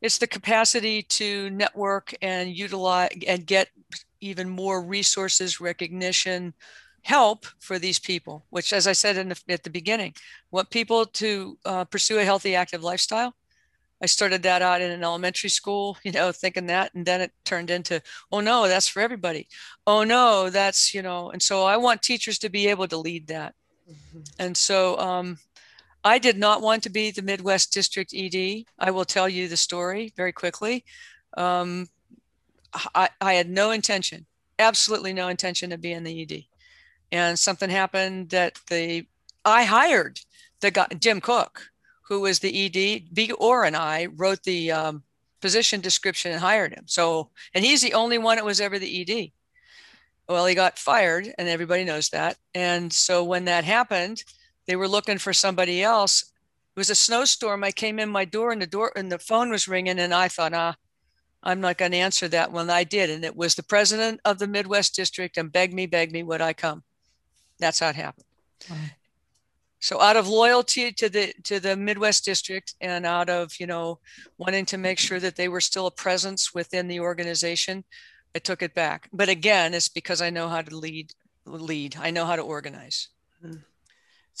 it's 0.00 0.18
the 0.18 0.26
capacity 0.26 1.02
to 1.02 1.50
network 1.50 2.14
and 2.22 2.50
utilize 2.50 3.10
and 3.26 3.46
get 3.46 3.68
even 4.20 4.48
more 4.48 4.82
resources, 4.82 5.60
recognition, 5.60 6.54
help 7.02 7.46
for 7.60 7.78
these 7.78 7.98
people. 7.98 8.44
Which, 8.50 8.72
as 8.72 8.86
I 8.86 8.92
said 8.92 9.16
in 9.16 9.28
the, 9.30 9.40
at 9.48 9.62
the 9.62 9.70
beginning, 9.70 10.14
want 10.50 10.70
people 10.70 11.06
to 11.06 11.58
uh, 11.64 11.84
pursue 11.84 12.18
a 12.18 12.24
healthy, 12.24 12.54
active 12.54 12.82
lifestyle. 12.82 13.34
I 14.00 14.06
started 14.06 14.44
that 14.44 14.62
out 14.62 14.80
in 14.80 14.90
an 14.90 15.02
elementary 15.02 15.50
school, 15.50 15.98
you 16.04 16.12
know, 16.12 16.32
thinking 16.32 16.66
that, 16.66 16.94
and 16.94 17.04
then 17.04 17.20
it 17.20 17.32
turned 17.44 17.70
into, 17.70 18.00
oh 18.30 18.40
no, 18.40 18.68
that's 18.68 18.88
for 18.88 19.00
everybody. 19.00 19.48
Oh 19.86 20.04
no, 20.04 20.50
that's 20.50 20.94
you 20.94 21.02
know, 21.02 21.30
and 21.30 21.42
so 21.42 21.64
I 21.64 21.76
want 21.76 22.02
teachers 22.02 22.38
to 22.40 22.48
be 22.48 22.68
able 22.68 22.88
to 22.88 22.96
lead 22.96 23.26
that. 23.28 23.54
And 24.38 24.56
so 24.56 24.98
um, 24.98 25.38
I 26.04 26.18
did 26.18 26.38
not 26.38 26.62
want 26.62 26.82
to 26.84 26.90
be 26.90 27.10
the 27.10 27.22
Midwest 27.22 27.72
District 27.72 28.12
ED. 28.14 28.64
I 28.78 28.90
will 28.90 29.04
tell 29.04 29.28
you 29.28 29.48
the 29.48 29.56
story 29.56 30.12
very 30.16 30.32
quickly. 30.32 30.84
Um, 31.36 31.88
I, 32.94 33.08
I 33.20 33.34
had 33.34 33.48
no 33.48 33.70
intention, 33.70 34.26
absolutely 34.58 35.12
no 35.12 35.28
intention 35.28 35.72
of 35.72 35.80
being 35.80 36.04
the 36.04 36.22
ED. 36.22 36.44
And 37.10 37.38
something 37.38 37.70
happened 37.70 38.30
that 38.30 38.58
the 38.68 39.06
I 39.44 39.64
hired 39.64 40.20
the 40.60 40.70
guy 40.70 40.88
Jim 40.98 41.20
Cook, 41.20 41.70
who 42.02 42.20
was 42.20 42.40
the 42.40 42.66
ED. 42.66 43.14
B 43.14 43.32
or 43.32 43.64
and 43.64 43.76
I 43.76 44.06
wrote 44.06 44.42
the 44.42 44.72
um, 44.72 45.02
position 45.40 45.80
description 45.80 46.32
and 46.32 46.40
hired 46.40 46.74
him. 46.74 46.84
So, 46.86 47.30
and 47.54 47.64
he's 47.64 47.82
the 47.82 47.94
only 47.94 48.18
one 48.18 48.36
that 48.36 48.44
was 48.44 48.60
ever 48.60 48.78
the 48.78 49.00
ED. 49.00 49.32
Well, 50.28 50.44
he 50.44 50.54
got 50.54 50.78
fired, 50.78 51.32
and 51.38 51.48
everybody 51.48 51.84
knows 51.84 52.10
that. 52.10 52.36
And 52.54 52.92
so 52.92 53.24
when 53.24 53.46
that 53.46 53.64
happened, 53.64 54.24
they 54.66 54.76
were 54.76 54.88
looking 54.88 55.18
for 55.18 55.32
somebody 55.32 55.82
else. 55.82 56.32
It 56.76 56.78
was 56.78 56.90
a 56.90 56.94
snowstorm. 56.94 57.64
I 57.64 57.72
came 57.72 57.98
in 57.98 58.10
my 58.10 58.26
door, 58.26 58.52
and 58.52 58.60
the 58.60 58.66
door 58.66 58.92
and 58.94 59.10
the 59.10 59.18
phone 59.18 59.50
was 59.50 59.66
ringing, 59.66 59.98
and 59.98 60.12
I 60.12 60.28
thought, 60.28 60.52
ah, 60.52 60.76
I'm 61.42 61.60
not 61.60 61.78
going 61.78 61.92
to 61.92 61.98
answer 61.98 62.28
that 62.28 62.52
one. 62.52 62.68
I 62.68 62.84
did, 62.84 63.10
and 63.10 63.24
it 63.24 63.36
was 63.36 63.54
the 63.54 63.62
president 63.62 64.20
of 64.24 64.38
the 64.38 64.48
Midwest 64.48 64.94
District, 64.94 65.36
and 65.36 65.52
begged 65.52 65.74
me, 65.74 65.86
begged 65.86 66.12
me, 66.12 66.22
would 66.22 66.40
I 66.40 66.52
come? 66.52 66.82
That's 67.58 67.78
how 67.78 67.88
it 67.88 67.96
happened. 67.96 68.24
Wow. 68.68 68.76
So 69.80 70.00
out 70.00 70.16
of 70.16 70.28
loyalty 70.28 70.90
to 70.92 71.08
the 71.08 71.32
to 71.44 71.60
the 71.60 71.76
Midwest 71.76 72.24
District 72.24 72.74
and 72.80 73.06
out 73.06 73.30
of 73.30 73.52
you 73.60 73.66
know 73.66 74.00
wanting 74.36 74.64
to 74.66 74.78
make 74.78 74.98
sure 74.98 75.20
that 75.20 75.36
they 75.36 75.48
were 75.48 75.60
still 75.60 75.86
a 75.86 75.90
presence 75.92 76.52
within 76.52 76.88
the 76.88 77.00
organization, 77.00 77.84
I 78.34 78.40
took 78.40 78.62
it 78.62 78.74
back. 78.74 79.08
But 79.12 79.28
again, 79.28 79.74
it's 79.74 79.88
because 79.88 80.20
I 80.20 80.30
know 80.30 80.48
how 80.48 80.62
to 80.62 80.76
lead. 80.76 81.12
Lead. 81.46 81.96
I 81.98 82.10
know 82.10 82.26
how 82.26 82.36
to 82.36 82.42
organize. 82.42 83.08
Mm-hmm. 83.44 83.58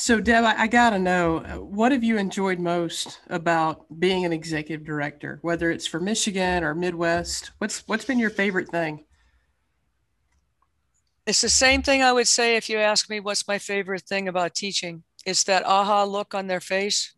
So, 0.00 0.20
Deb, 0.20 0.44
I, 0.44 0.62
I 0.62 0.66
got 0.68 0.90
to 0.90 0.98
know 1.00 1.38
uh, 1.38 1.56
what 1.56 1.90
have 1.90 2.04
you 2.04 2.18
enjoyed 2.18 2.60
most 2.60 3.18
about 3.28 3.84
being 3.98 4.24
an 4.24 4.32
executive 4.32 4.86
director, 4.86 5.40
whether 5.42 5.72
it's 5.72 5.88
for 5.88 5.98
Michigan 5.98 6.62
or 6.62 6.72
Midwest? 6.72 7.50
What's 7.58 7.80
what's 7.88 8.04
been 8.04 8.20
your 8.20 8.30
favorite 8.30 8.68
thing? 8.68 9.04
it's 11.26 11.40
the 11.42 11.48
same 11.48 11.82
thing 11.82 12.00
I 12.02 12.12
would 12.12 12.28
say 12.28 12.56
if 12.56 12.70
you 12.70 12.78
ask 12.78 13.10
me 13.10 13.18
what's 13.18 13.48
my 13.48 13.58
favorite 13.58 14.02
thing 14.02 14.28
about 14.28 14.54
teaching. 14.54 15.02
It's 15.26 15.42
that 15.44 15.66
aha 15.66 16.04
look 16.04 16.32
on 16.32 16.46
their 16.46 16.60
face. 16.60 17.14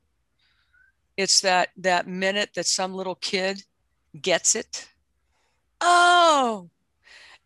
It's 1.18 1.40
that 1.42 1.68
that 1.76 2.08
minute 2.08 2.50
that 2.54 2.66
some 2.66 2.94
little 2.94 3.14
kid 3.14 3.62
gets 4.20 4.56
it. 4.56 4.88
Oh, 5.82 6.70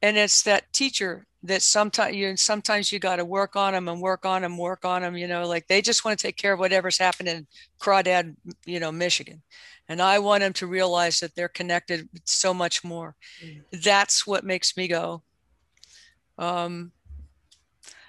and 0.00 0.16
it's 0.16 0.42
that 0.44 0.72
teacher 0.72 1.26
that 1.44 1.60
sometimes 1.60 2.16
you 2.16 2.36
sometimes 2.36 2.90
you 2.90 2.98
got 2.98 3.16
to 3.16 3.24
work 3.24 3.54
on 3.54 3.74
them 3.74 3.88
and 3.88 4.00
work 4.00 4.24
on 4.24 4.42
them, 4.42 4.56
work 4.56 4.84
on 4.84 5.02
them. 5.02 5.16
You 5.16 5.28
know, 5.28 5.46
like 5.46 5.66
they 5.66 5.82
just 5.82 6.04
want 6.04 6.18
to 6.18 6.26
take 6.26 6.36
care 6.36 6.54
of 6.54 6.58
whatever's 6.58 6.98
happening 6.98 7.36
in 7.36 7.46
Crawdad, 7.80 8.34
you 8.64 8.80
know, 8.80 8.90
Michigan, 8.90 9.42
and 9.88 10.00
I 10.00 10.18
want 10.18 10.40
them 10.40 10.54
to 10.54 10.66
realize 10.66 11.20
that 11.20 11.34
they're 11.36 11.48
connected 11.48 12.08
so 12.24 12.54
much 12.54 12.82
more. 12.82 13.14
Mm. 13.44 13.62
That's 13.82 14.26
what 14.26 14.44
makes 14.44 14.74
me 14.76 14.88
go, 14.88 15.22
um, 16.38 16.92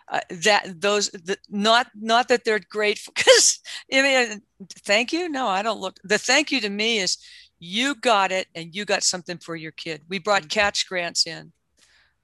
uh, 0.08 0.22
that 0.30 0.80
those 0.80 1.10
the, 1.10 1.38
not 1.50 1.88
not 1.94 2.30
that 2.30 2.46
they're 2.46 2.62
grateful 2.70 3.12
because 3.16 3.60
I 3.92 4.02
mean 4.02 4.42
thank 4.86 5.12
you 5.12 5.28
no 5.28 5.48
I 5.48 5.62
don't 5.62 5.82
look 5.82 5.98
the 6.04 6.18
thank 6.18 6.52
you 6.52 6.62
to 6.62 6.70
me 6.70 7.00
is 7.00 7.18
you 7.60 7.96
got 7.96 8.32
it 8.32 8.48
and 8.56 8.74
you 8.74 8.86
got 8.86 9.04
something 9.04 9.40
for 9.40 9.56
your 9.56 9.72
kid 9.72 10.02
we 10.08 10.20
brought 10.20 10.44
mm-hmm. 10.44 10.60
catch 10.60 10.88
grants 10.88 11.28
in. 11.28 11.52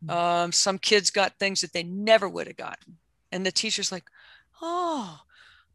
Um, 0.09 0.51
some 0.51 0.77
kids 0.77 1.09
got 1.09 1.37
things 1.37 1.61
that 1.61 1.73
they 1.73 1.83
never 1.83 2.27
would 2.27 2.47
have 2.47 2.57
gotten 2.57 2.97
and 3.31 3.45
the 3.45 3.51
teacher's 3.51 3.91
like 3.91 4.05
oh 4.61 5.21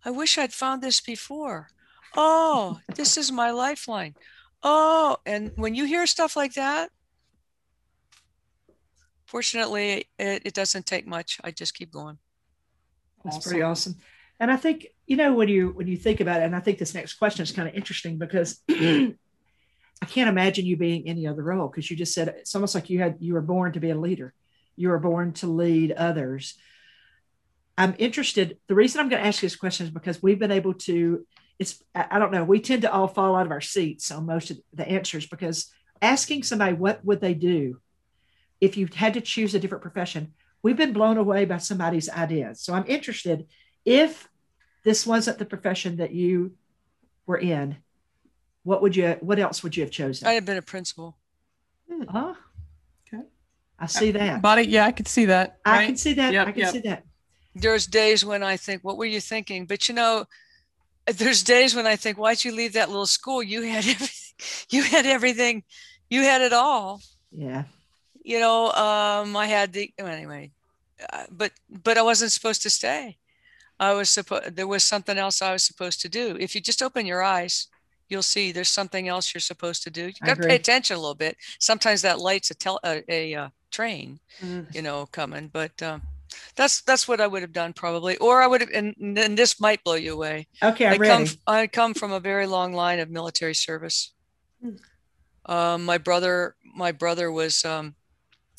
I 0.04 0.10
wish 0.10 0.38
I'd 0.38 0.52
found 0.52 0.82
this 0.82 1.00
before 1.00 1.68
oh 2.16 2.80
this 2.94 3.16
is 3.16 3.30
my 3.30 3.50
lifeline 3.50 4.14
oh 4.62 5.18
and 5.26 5.52
when 5.56 5.74
you 5.74 5.84
hear 5.84 6.06
stuff 6.06 6.36
like 6.36 6.54
that 6.54 6.90
fortunately, 9.26 10.08
it, 10.18 10.42
it 10.44 10.54
doesn't 10.54 10.86
take 10.86 11.06
much. 11.06 11.38
I 11.44 11.50
just 11.50 11.74
keep 11.74 11.92
going. 11.92 12.18
That's 13.24 13.36
awesome. 13.36 13.50
pretty 13.50 13.62
awesome. 13.62 13.96
And 14.38 14.50
I 14.50 14.56
think 14.56 14.86
you 15.06 15.16
know 15.16 15.34
when 15.34 15.48
you 15.48 15.70
when 15.70 15.86
you 15.86 15.96
think 15.96 16.20
about 16.20 16.40
it, 16.40 16.44
and 16.44 16.54
I 16.54 16.60
think 16.60 16.78
this 16.78 16.94
next 16.94 17.14
question 17.14 17.42
is 17.42 17.52
kind 17.52 17.68
of 17.68 17.74
interesting 17.74 18.18
because 18.18 18.60
I 20.02 20.06
can't 20.06 20.28
imagine 20.28 20.66
you 20.66 20.76
being 20.76 21.08
any 21.08 21.26
other 21.26 21.42
role 21.42 21.68
because 21.68 21.90
you 21.90 21.96
just 21.96 22.14
said 22.14 22.28
it's 22.28 22.54
almost 22.54 22.74
like 22.74 22.90
you 22.90 22.98
had 22.98 23.16
you 23.20 23.34
were 23.34 23.40
born 23.40 23.72
to 23.72 23.80
be 23.80 23.90
a 23.90 23.98
leader. 23.98 24.34
You 24.76 24.90
were 24.90 24.98
born 24.98 25.32
to 25.34 25.46
lead 25.46 25.92
others. 25.92 26.54
I'm 27.78 27.94
interested. 27.98 28.58
The 28.68 28.74
reason 28.74 29.00
I'm 29.00 29.08
going 29.08 29.22
to 29.22 29.28
ask 29.28 29.42
you 29.42 29.48
this 29.48 29.56
question 29.56 29.86
is 29.86 29.92
because 29.92 30.22
we've 30.22 30.38
been 30.38 30.50
able 30.50 30.74
to. 30.74 31.26
It's 31.58 31.82
I 31.94 32.18
don't 32.18 32.32
know. 32.32 32.44
We 32.44 32.60
tend 32.60 32.82
to 32.82 32.92
all 32.92 33.08
fall 33.08 33.34
out 33.34 33.46
of 33.46 33.52
our 33.52 33.62
seats 33.62 34.10
on 34.10 34.26
most 34.26 34.50
of 34.50 34.58
the 34.74 34.86
answers 34.86 35.26
because 35.26 35.72
asking 36.02 36.42
somebody 36.42 36.74
what 36.74 37.02
would 37.04 37.22
they 37.22 37.32
do 37.32 37.80
if 38.60 38.76
you 38.76 38.88
had 38.94 39.14
to 39.14 39.20
choose 39.20 39.54
a 39.54 39.58
different 39.58 39.82
profession, 39.82 40.34
we've 40.62 40.76
been 40.76 40.92
blown 40.92 41.16
away 41.16 41.44
by 41.44 41.58
somebody's 41.58 42.08
ideas. 42.08 42.60
So 42.60 42.74
I'm 42.74 42.84
interested 42.86 43.46
if 43.84 44.28
this 44.84 45.06
wasn't 45.06 45.38
the 45.38 45.44
profession 45.44 45.96
that 45.96 46.12
you 46.12 46.52
were 47.26 47.38
in, 47.38 47.76
what 48.66 48.82
would 48.82 48.94
you 48.96 49.16
what 49.20 49.38
else 49.38 49.62
would 49.62 49.76
you 49.76 49.82
have 49.82 49.90
chosen? 49.90 50.26
I'd 50.26 50.32
have 50.32 50.44
been 50.44 50.56
a 50.56 50.62
principal. 50.62 51.16
Hmm. 51.90 52.02
Oh, 52.12 52.36
okay. 53.06 53.24
I 53.78 53.86
see 53.86 54.10
that. 54.12 54.42
Body, 54.42 54.62
yeah, 54.62 54.86
I 54.86 54.92
could 54.92 55.08
see 55.08 55.24
that. 55.26 55.58
Right? 55.64 55.82
I 55.82 55.86
can 55.86 55.96
see 55.96 56.14
that. 56.14 56.32
Yep, 56.32 56.46
I 56.46 56.52
can 56.52 56.60
yep. 56.60 56.72
see 56.72 56.80
that. 56.80 57.04
There's 57.54 57.86
days 57.86 58.24
when 58.24 58.42
I 58.42 58.56
think, 58.56 58.84
what 58.84 58.98
were 58.98 59.06
you 59.06 59.20
thinking? 59.20 59.64
But 59.66 59.88
you 59.88 59.94
know, 59.94 60.26
there's 61.06 61.42
days 61.42 61.74
when 61.74 61.86
I 61.86 61.96
think, 61.96 62.18
why'd 62.18 62.44
you 62.44 62.52
leave 62.52 62.74
that 62.74 62.90
little 62.90 63.06
school? 63.06 63.42
You 63.42 63.62
had 63.62 63.86
everything. 63.88 64.34
You 64.70 64.82
had 64.82 65.06
everything. 65.06 65.62
You 66.10 66.22
had 66.22 66.42
it 66.42 66.52
all. 66.52 67.00
Yeah 67.30 67.64
you 68.26 68.40
know, 68.40 68.72
um, 68.72 69.36
I 69.36 69.46
had 69.46 69.72
the 69.72 69.92
anyway, 69.98 70.50
uh, 71.12 71.26
but 71.30 71.52
but 71.70 71.96
I 71.96 72.02
wasn't 72.02 72.32
supposed 72.32 72.60
to 72.62 72.70
stay. 72.70 73.18
I 73.78 73.92
was 73.92 74.10
supposed 74.10 74.56
there 74.56 74.66
was 74.66 74.82
something 74.82 75.16
else 75.16 75.40
I 75.40 75.52
was 75.52 75.62
supposed 75.62 76.00
to 76.00 76.08
do. 76.08 76.36
If 76.40 76.54
you 76.54 76.60
just 76.60 76.82
open 76.82 77.06
your 77.06 77.22
eyes, 77.22 77.68
you'll 78.08 78.22
see 78.22 78.52
there's 78.52 78.68
something 78.68 79.08
else 79.08 79.34
you're 79.34 79.40
supposed 79.40 79.82
to 79.84 79.90
do. 79.90 80.06
You 80.06 80.12
got 80.24 80.36
to 80.36 80.46
pay 80.46 80.56
attention 80.56 80.96
a 80.96 81.00
little 81.00 81.14
bit. 81.14 81.36
Sometimes 81.58 82.02
that 82.02 82.20
light's 82.20 82.50
a 82.50 82.54
tel- 82.54 82.80
a, 82.84 83.02
a, 83.08 83.32
a 83.34 83.52
train, 83.70 84.20
mm. 84.40 84.72
you 84.74 84.82
know, 84.82 85.06
coming. 85.06 85.48
But 85.52 85.82
um, 85.82 86.02
that's 86.54 86.82
that's 86.82 87.08
what 87.08 87.20
I 87.20 87.26
would 87.26 87.42
have 87.42 87.52
done 87.52 87.72
probably, 87.72 88.16
or 88.18 88.42
I 88.42 88.46
would 88.46 88.60
have. 88.60 88.70
And, 88.70 88.94
and 89.18 89.36
this 89.36 89.60
might 89.60 89.82
blow 89.84 89.94
you 89.94 90.12
away. 90.14 90.48
Okay, 90.62 90.86
I'm 90.86 90.94
I 90.94 90.96
ready. 90.96 91.26
come 91.26 91.36
I 91.46 91.66
come 91.66 91.94
from 91.94 92.12
a 92.12 92.20
very 92.20 92.46
long 92.46 92.72
line 92.72 92.98
of 92.98 93.10
military 93.10 93.54
service. 93.54 94.12
Mm. 94.64 94.78
Um, 95.46 95.84
my 95.84 95.98
brother 95.98 96.56
my 96.74 96.92
brother 96.92 97.30
was 97.30 97.64
um, 97.64 97.94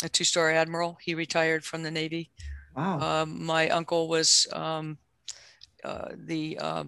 a 0.03 0.09
two-star 0.09 0.51
admiral. 0.51 0.97
He 1.01 1.15
retired 1.15 1.63
from 1.63 1.83
the 1.83 1.91
Navy. 1.91 2.31
Wow. 2.75 2.99
Um, 2.99 3.43
my 3.43 3.69
uncle 3.69 4.07
was 4.07 4.47
um, 4.53 4.97
uh, 5.83 6.09
the 6.15 6.57
uh, 6.59 6.83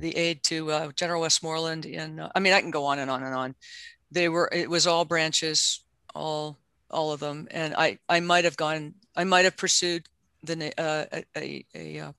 the 0.00 0.16
aid 0.16 0.42
to 0.44 0.70
uh, 0.70 0.92
General 0.92 1.22
Westmoreland. 1.22 1.86
In 1.86 2.20
uh, 2.20 2.30
I 2.34 2.40
mean, 2.40 2.52
I 2.52 2.60
can 2.60 2.70
go 2.70 2.84
on 2.86 2.98
and 2.98 3.10
on 3.10 3.22
and 3.22 3.34
on. 3.34 3.54
They 4.10 4.28
were 4.28 4.48
it 4.52 4.68
was 4.68 4.86
all 4.86 5.04
branches, 5.04 5.84
all 6.14 6.58
all 6.90 7.12
of 7.12 7.20
them, 7.20 7.48
and 7.50 7.74
I 7.74 7.98
I 8.08 8.20
might 8.20 8.44
have 8.44 8.56
gone. 8.56 8.94
I 9.16 9.24
might 9.24 9.44
have 9.44 9.56
pursued 9.56 10.08
the 10.42 10.72
uh, 10.78 11.04
a 11.12 11.24
a, 11.36 11.64
a 11.74 12.00
uh, 12.00 12.12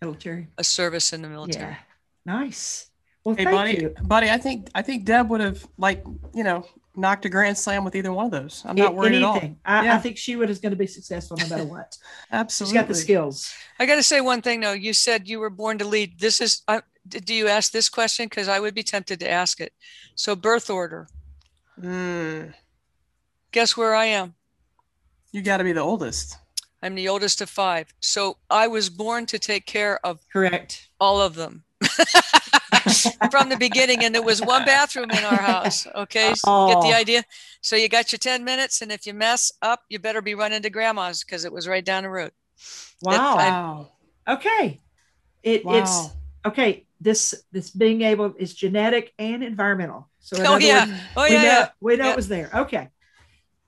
military 0.00 0.48
a 0.58 0.64
service 0.64 1.12
in 1.12 1.22
the 1.22 1.28
military. 1.28 1.72
Yeah. 1.72 1.76
Nice. 2.24 2.90
Well, 3.24 3.34
hey, 3.34 3.44
buddy, 3.44 3.74
you. 3.80 3.94
buddy, 4.02 4.30
I 4.30 4.38
think 4.38 4.68
I 4.74 4.82
think 4.82 5.04
Deb 5.04 5.28
would 5.30 5.40
have 5.40 5.66
like 5.76 6.04
you 6.34 6.44
know 6.44 6.66
knocked 6.98 7.24
a 7.24 7.28
grand 7.28 7.56
slam 7.56 7.84
with 7.84 7.94
either 7.94 8.12
one 8.12 8.26
of 8.26 8.30
those. 8.32 8.62
I'm 8.66 8.76
not 8.76 8.94
worried 8.94 9.14
Anything. 9.22 9.58
at 9.64 9.72
all. 9.72 9.82
I, 9.82 9.84
yeah. 9.84 9.94
I 9.94 9.98
think 9.98 10.18
she 10.18 10.36
would 10.36 10.50
is 10.50 10.58
going 10.58 10.72
to 10.72 10.76
be 10.76 10.86
successful 10.86 11.36
no 11.36 11.48
matter 11.48 11.64
what. 11.64 11.96
Absolutely, 12.32 12.72
she's 12.72 12.80
got 12.82 12.88
the 12.88 12.94
skills. 12.94 13.54
I 13.78 13.86
got 13.86 13.96
to 13.96 14.02
say 14.02 14.20
one 14.20 14.42
thing 14.42 14.60
though. 14.60 14.72
You 14.72 14.92
said 14.92 15.28
you 15.28 15.38
were 15.40 15.50
born 15.50 15.78
to 15.78 15.84
lead. 15.84 16.18
This 16.18 16.40
is. 16.40 16.62
Uh, 16.68 16.80
do 17.08 17.32
you 17.32 17.48
ask 17.48 17.72
this 17.72 17.88
question? 17.88 18.26
Because 18.26 18.48
I 18.48 18.60
would 18.60 18.74
be 18.74 18.82
tempted 18.82 19.20
to 19.20 19.30
ask 19.30 19.60
it. 19.60 19.72
So 20.14 20.36
birth 20.36 20.68
order. 20.68 21.08
Mm. 21.80 22.52
Guess 23.52 23.76
where 23.76 23.94
I 23.94 24.06
am. 24.06 24.34
You 25.32 25.42
got 25.42 25.58
to 25.58 25.64
be 25.64 25.72
the 25.72 25.80
oldest. 25.80 26.36
I'm 26.82 26.94
the 26.94 27.08
oldest 27.08 27.40
of 27.40 27.48
five. 27.50 27.92
So 28.00 28.36
I 28.50 28.66
was 28.66 28.88
born 28.88 29.26
to 29.26 29.38
take 29.38 29.66
care 29.66 30.04
of 30.04 30.20
correct 30.32 30.88
all 31.00 31.20
of 31.20 31.34
them. 31.34 31.64
from 33.30 33.48
the 33.48 33.56
beginning, 33.58 34.04
and 34.04 34.14
there 34.14 34.22
was 34.22 34.40
one 34.40 34.64
bathroom 34.64 35.10
in 35.10 35.24
our 35.24 35.36
house. 35.36 35.86
Okay, 35.94 36.34
so 36.34 36.40
oh. 36.46 36.68
get 36.68 36.80
the 36.82 36.94
oh. 36.94 37.00
idea. 37.00 37.24
So 37.60 37.76
you 37.76 37.88
got 37.88 38.12
your 38.12 38.18
ten 38.18 38.44
minutes, 38.44 38.82
and 38.82 38.92
if 38.92 39.06
you 39.06 39.14
mess 39.14 39.52
up, 39.62 39.82
you 39.88 39.98
better 39.98 40.22
be 40.22 40.34
running 40.34 40.62
to 40.62 40.70
grandma's 40.70 41.24
because 41.24 41.44
it 41.44 41.52
was 41.52 41.66
right 41.66 41.84
down 41.84 42.02
the 42.02 42.10
road. 42.10 42.32
Wow. 43.02 43.36
wow. 43.36 43.88
Okay. 44.28 44.80
It, 45.42 45.64
wow. 45.64 45.74
It's 45.74 46.08
okay. 46.44 46.84
This 47.00 47.34
this 47.52 47.70
being 47.70 48.02
able 48.02 48.34
is 48.38 48.54
genetic 48.54 49.12
and 49.18 49.42
environmental. 49.42 50.08
So 50.18 50.36
oh 50.40 50.58
yeah, 50.58 50.86
words, 50.86 51.00
oh 51.16 51.22
we 51.22 51.32
yeah, 51.32 51.42
know, 51.42 51.48
yeah. 51.48 51.68
we 51.80 51.96
know 51.96 52.04
yeah. 52.06 52.10
it 52.10 52.16
was 52.16 52.28
there. 52.28 52.50
Okay. 52.54 52.88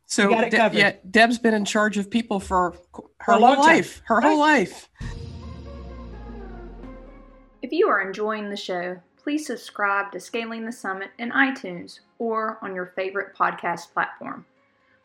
So 0.06 0.28
De- 0.28 0.70
yeah, 0.72 0.94
Deb's 1.08 1.38
been 1.38 1.54
in 1.54 1.64
charge 1.64 1.96
of 1.96 2.10
people 2.10 2.40
for 2.40 2.72
her 2.72 2.78
for 3.24 3.34
whole 3.34 3.60
life. 3.60 4.02
Her 4.06 4.16
right. 4.16 4.24
whole 4.24 4.40
life. 4.40 4.88
If 7.62 7.72
you 7.72 7.88
are 7.88 8.00
enjoying 8.00 8.48
the 8.48 8.56
show, 8.56 8.96
please 9.22 9.46
subscribe 9.46 10.12
to 10.12 10.20
Scaling 10.20 10.64
the 10.64 10.72
Summit 10.72 11.10
in 11.18 11.30
iTunes 11.30 12.00
or 12.18 12.58
on 12.62 12.74
your 12.74 12.86
favorite 12.96 13.36
podcast 13.36 13.92
platform. 13.92 14.46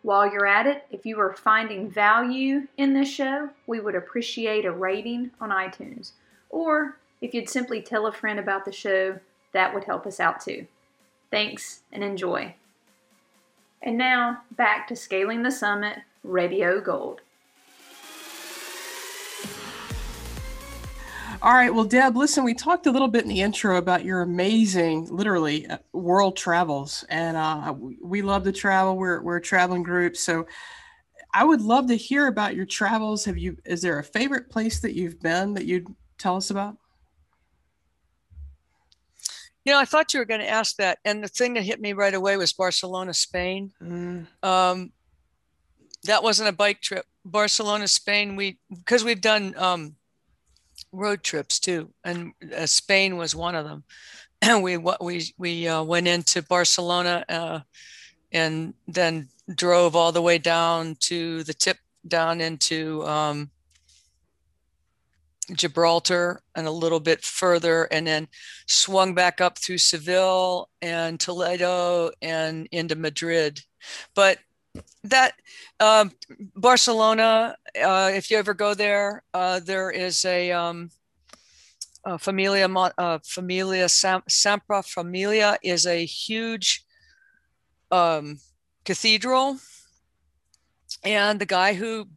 While 0.03 0.31
you're 0.31 0.45
at 0.45 0.65
it, 0.65 0.85
if 0.89 1.05
you 1.05 1.19
are 1.19 1.33
finding 1.33 1.89
value 1.89 2.67
in 2.77 2.93
this 2.93 3.09
show, 3.09 3.49
we 3.67 3.81
would 3.81 3.95
appreciate 3.95 4.63
a 4.63 4.71
rating 4.71 5.31
on 5.41 5.49
iTunes. 5.49 6.11
Or 6.49 6.97
if 7.19 7.33
you'd 7.33 7.49
simply 7.49 7.81
tell 7.81 8.07
a 8.07 8.13
friend 8.13 8.39
about 8.39 8.63
the 8.63 8.71
show, 8.71 9.19
that 9.51 9.73
would 9.73 9.83
help 9.83 10.05
us 10.05 10.21
out 10.21 10.39
too. 10.39 10.65
Thanks 11.31 11.81
and 11.91 12.05
enjoy. 12.05 12.55
And 13.81 13.97
now 13.97 14.43
back 14.55 14.87
to 14.87 14.95
Scaling 14.95 15.43
the 15.43 15.51
Summit 15.51 15.99
Radio 16.23 16.79
Gold. 16.79 17.19
All 21.45 21.53
right. 21.53 21.71
Well, 21.71 21.85
Deb, 21.85 22.17
listen, 22.17 22.43
we 22.43 22.55
talked 22.55 22.87
a 22.87 22.91
little 22.91 23.07
bit 23.07 23.21
in 23.21 23.29
the 23.29 23.41
intro 23.41 23.77
about 23.77 24.03
your 24.03 24.23
amazing, 24.23 25.05
literally, 25.15 25.67
uh, 25.67 25.77
world 25.93 26.35
travels. 26.35 27.05
And 27.07 27.37
uh, 27.37 27.75
we 28.01 28.23
love 28.23 28.45
to 28.45 28.51
travel. 28.51 28.97
We're, 28.97 29.21
we're 29.21 29.35
a 29.35 29.41
traveling 29.41 29.83
group. 29.83 30.17
So 30.17 30.47
I 31.35 31.43
would 31.43 31.61
love 31.61 31.85
to 31.89 31.95
hear 31.95 32.25
about 32.25 32.55
your 32.55 32.65
travels. 32.65 33.25
Have 33.25 33.37
you, 33.37 33.57
is 33.63 33.83
there 33.83 33.99
a 33.99 34.03
favorite 34.03 34.49
place 34.49 34.79
that 34.79 34.95
you've 34.95 35.21
been 35.21 35.53
that 35.53 35.65
you'd 35.67 35.85
tell 36.17 36.35
us 36.35 36.49
about? 36.49 36.77
You 39.65 39.73
know, 39.73 39.79
I 39.79 39.85
thought 39.85 40.15
you 40.15 40.19
were 40.21 40.25
going 40.25 40.41
to 40.41 40.49
ask 40.49 40.77
that. 40.77 40.97
And 41.05 41.23
the 41.23 41.27
thing 41.27 41.53
that 41.53 41.61
hit 41.61 41.79
me 41.79 41.93
right 41.93 42.15
away 42.15 42.37
was 42.37 42.53
Barcelona, 42.53 43.13
Spain. 43.13 43.71
Mm. 43.83 44.25
Um, 44.41 44.93
that 46.05 46.23
wasn't 46.23 46.49
a 46.49 46.53
bike 46.53 46.81
trip. 46.81 47.05
Barcelona, 47.23 47.87
Spain, 47.87 48.35
we, 48.35 48.57
because 48.71 49.03
we've 49.03 49.21
done, 49.21 49.53
um, 49.59 49.95
road 50.95 51.23
trips 51.23 51.59
too, 51.59 51.91
and 52.03 52.33
uh, 52.55 52.65
Spain 52.65 53.17
was 53.17 53.35
one 53.35 53.55
of 53.55 53.65
them. 53.65 53.83
And 54.41 54.63
we 54.63 54.77
we 54.77 55.33
we 55.37 55.67
uh, 55.67 55.83
went 55.83 56.07
into 56.07 56.41
Barcelona 56.41 57.25
uh, 57.29 57.59
and 58.31 58.73
then 58.87 59.29
drove 59.53 59.95
all 59.95 60.11
the 60.11 60.21
way 60.21 60.37
down 60.37 60.95
to 61.01 61.43
the 61.43 61.53
tip 61.53 61.77
down 62.07 62.41
into 62.41 63.05
um, 63.05 63.49
Gibraltar 65.53 66.41
and 66.55 66.67
a 66.67 66.71
little 66.71 66.99
bit 66.99 67.23
further, 67.23 67.85
and 67.85 68.07
then 68.07 68.27
swung 68.67 69.13
back 69.13 69.41
up 69.41 69.57
through 69.57 69.77
Seville 69.77 70.69
and 70.81 71.19
Toledo 71.19 72.11
and 72.21 72.67
into 72.71 72.95
Madrid. 72.95 73.61
But 74.15 74.39
that 75.03 75.33
um, 75.79 76.11
Barcelona, 76.55 77.55
uh, 77.81 78.11
if 78.13 78.29
you 78.31 78.37
ever 78.37 78.53
go 78.53 78.73
there, 78.73 79.23
uh, 79.33 79.59
there 79.59 79.91
is 79.91 80.25
a, 80.25 80.51
um, 80.51 80.89
Familia 82.19 82.69
uh, 82.69 83.17
Familia 83.23 83.89
Sam, 83.89 84.21
Sampra 84.29 84.85
Familia 84.85 85.57
is 85.63 85.87
a 85.87 86.05
huge 86.05 86.85
um, 87.91 88.37
cathedral, 88.83 89.57
and 91.03 91.39
the 91.39 91.47
guy 91.47 91.73
who 91.73 92.07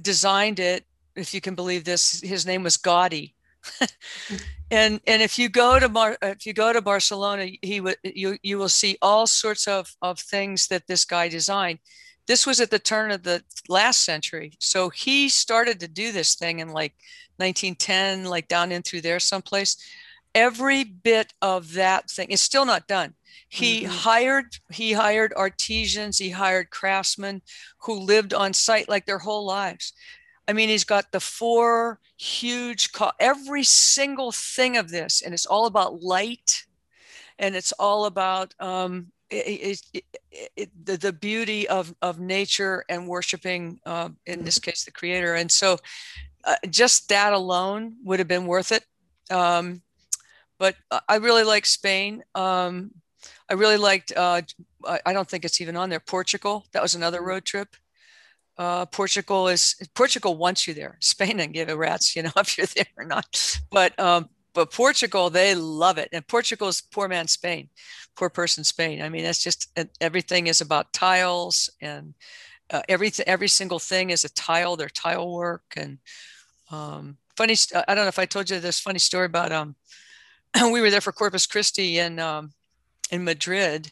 designed 0.00 0.58
it 0.60 0.86
if 1.16 1.34
you 1.34 1.40
can 1.40 1.54
believe 1.54 1.84
this, 1.84 2.20
his 2.20 2.46
name 2.46 2.62
was 2.62 2.76
Gaudi. 2.76 3.33
and 4.70 5.00
and 5.06 5.22
if 5.22 5.38
you 5.38 5.48
go 5.48 5.78
to 5.78 5.88
Mar- 5.88 6.18
if 6.22 6.46
you 6.46 6.52
go 6.52 6.72
to 6.72 6.80
Barcelona, 6.80 7.48
he 7.62 7.80
would 7.80 7.96
you 8.02 8.38
you 8.42 8.58
will 8.58 8.68
see 8.68 8.96
all 9.02 9.26
sorts 9.26 9.66
of 9.66 9.94
of 10.02 10.18
things 10.18 10.68
that 10.68 10.86
this 10.86 11.04
guy 11.04 11.28
designed. 11.28 11.78
This 12.26 12.46
was 12.46 12.60
at 12.60 12.70
the 12.70 12.78
turn 12.78 13.10
of 13.10 13.22
the 13.22 13.42
last 13.68 14.04
century, 14.04 14.52
so 14.58 14.88
he 14.88 15.28
started 15.28 15.80
to 15.80 15.88
do 15.88 16.10
this 16.12 16.34
thing 16.34 16.60
in 16.60 16.68
like 16.68 16.94
1910, 17.36 18.24
like 18.24 18.48
down 18.48 18.72
in 18.72 18.82
through 18.82 19.02
there 19.02 19.20
someplace. 19.20 19.76
Every 20.34 20.82
bit 20.82 21.32
of 21.42 21.74
that 21.74 22.10
thing 22.10 22.30
is 22.30 22.40
still 22.40 22.64
not 22.64 22.88
done. 22.88 23.14
He 23.48 23.82
mm-hmm. 23.82 23.92
hired 23.92 24.46
he 24.70 24.92
hired 24.92 25.32
artisans, 25.36 26.18
he 26.18 26.30
hired 26.30 26.70
craftsmen 26.70 27.42
who 27.82 28.00
lived 28.00 28.34
on 28.34 28.52
site 28.52 28.88
like 28.88 29.06
their 29.06 29.18
whole 29.18 29.46
lives. 29.46 29.92
I 30.46 30.52
mean, 30.52 30.68
he's 30.68 30.84
got 30.84 31.10
the 31.10 31.20
four 31.20 31.98
huge, 32.16 32.90
every 33.18 33.64
single 33.64 34.32
thing 34.32 34.76
of 34.76 34.90
this, 34.90 35.22
and 35.22 35.32
it's 35.32 35.46
all 35.46 35.66
about 35.66 36.02
light, 36.02 36.64
and 37.38 37.56
it's 37.56 37.72
all 37.72 38.04
about 38.04 38.54
um, 38.60 39.06
it, 39.30 39.80
it, 39.92 40.04
it, 40.56 40.70
the, 40.84 40.96
the 40.96 41.12
beauty 41.12 41.68
of, 41.68 41.94
of 42.02 42.20
nature 42.20 42.84
and 42.88 43.08
worshiping, 43.08 43.80
uh, 43.86 44.10
in 44.26 44.44
this 44.44 44.58
case, 44.58 44.84
the 44.84 44.90
creator. 44.90 45.34
And 45.34 45.50
so, 45.50 45.78
uh, 46.44 46.56
just 46.68 47.08
that 47.08 47.32
alone 47.32 47.96
would 48.04 48.18
have 48.18 48.28
been 48.28 48.46
worth 48.46 48.70
it. 48.70 48.84
Um, 49.30 49.82
but 50.58 50.76
I 51.08 51.16
really 51.16 51.42
like 51.42 51.66
Spain. 51.66 52.22
Um, 52.34 52.90
I 53.48 53.54
really 53.54 53.78
liked. 53.78 54.12
Uh, 54.14 54.42
I 55.04 55.12
don't 55.12 55.28
think 55.28 55.44
it's 55.44 55.60
even 55.60 55.76
on 55.76 55.88
there. 55.88 56.00
Portugal. 56.00 56.66
That 56.72 56.82
was 56.82 56.94
another 56.94 57.22
road 57.22 57.44
trip 57.44 57.76
uh, 58.56 58.86
Portugal 58.86 59.48
is 59.48 59.74
Portugal 59.94 60.36
wants 60.36 60.66
you 60.66 60.74
there. 60.74 60.96
Spain 61.00 61.40
and 61.40 61.52
give 61.52 61.68
a 61.68 61.76
rats, 61.76 62.14
you 62.14 62.22
know, 62.22 62.32
if 62.36 62.56
you're 62.56 62.66
there 62.66 62.86
or 62.96 63.04
not. 63.04 63.58
But 63.70 63.98
um, 63.98 64.28
but 64.54 64.70
Portugal, 64.70 65.30
they 65.30 65.54
love 65.54 65.98
it, 65.98 66.08
and 66.12 66.26
Portugal 66.26 66.68
is 66.68 66.80
poor 66.80 67.08
man 67.08 67.26
Spain, 67.26 67.68
poor 68.14 68.30
person 68.30 68.62
Spain. 68.62 69.02
I 69.02 69.08
mean, 69.08 69.24
that's 69.24 69.42
just 69.42 69.76
everything 70.00 70.46
is 70.46 70.60
about 70.60 70.92
tiles, 70.92 71.70
and 71.80 72.14
uh, 72.70 72.82
everything, 72.88 73.26
every 73.26 73.48
single 73.48 73.80
thing 73.80 74.10
is 74.10 74.24
a 74.24 74.32
tile. 74.32 74.76
Their 74.76 74.88
tile 74.88 75.32
work, 75.32 75.64
and 75.76 75.98
um, 76.70 77.18
funny. 77.36 77.56
I 77.74 77.94
don't 77.94 78.04
know 78.04 78.08
if 78.08 78.18
I 78.20 78.26
told 78.26 78.48
you 78.48 78.60
this 78.60 78.78
funny 78.78 79.00
story 79.00 79.26
about 79.26 79.50
um, 79.50 79.74
we 80.72 80.80
were 80.80 80.90
there 80.90 81.00
for 81.00 81.12
Corpus 81.12 81.46
Christi 81.46 81.98
in 81.98 82.20
um, 82.20 82.52
in 83.10 83.24
Madrid, 83.24 83.90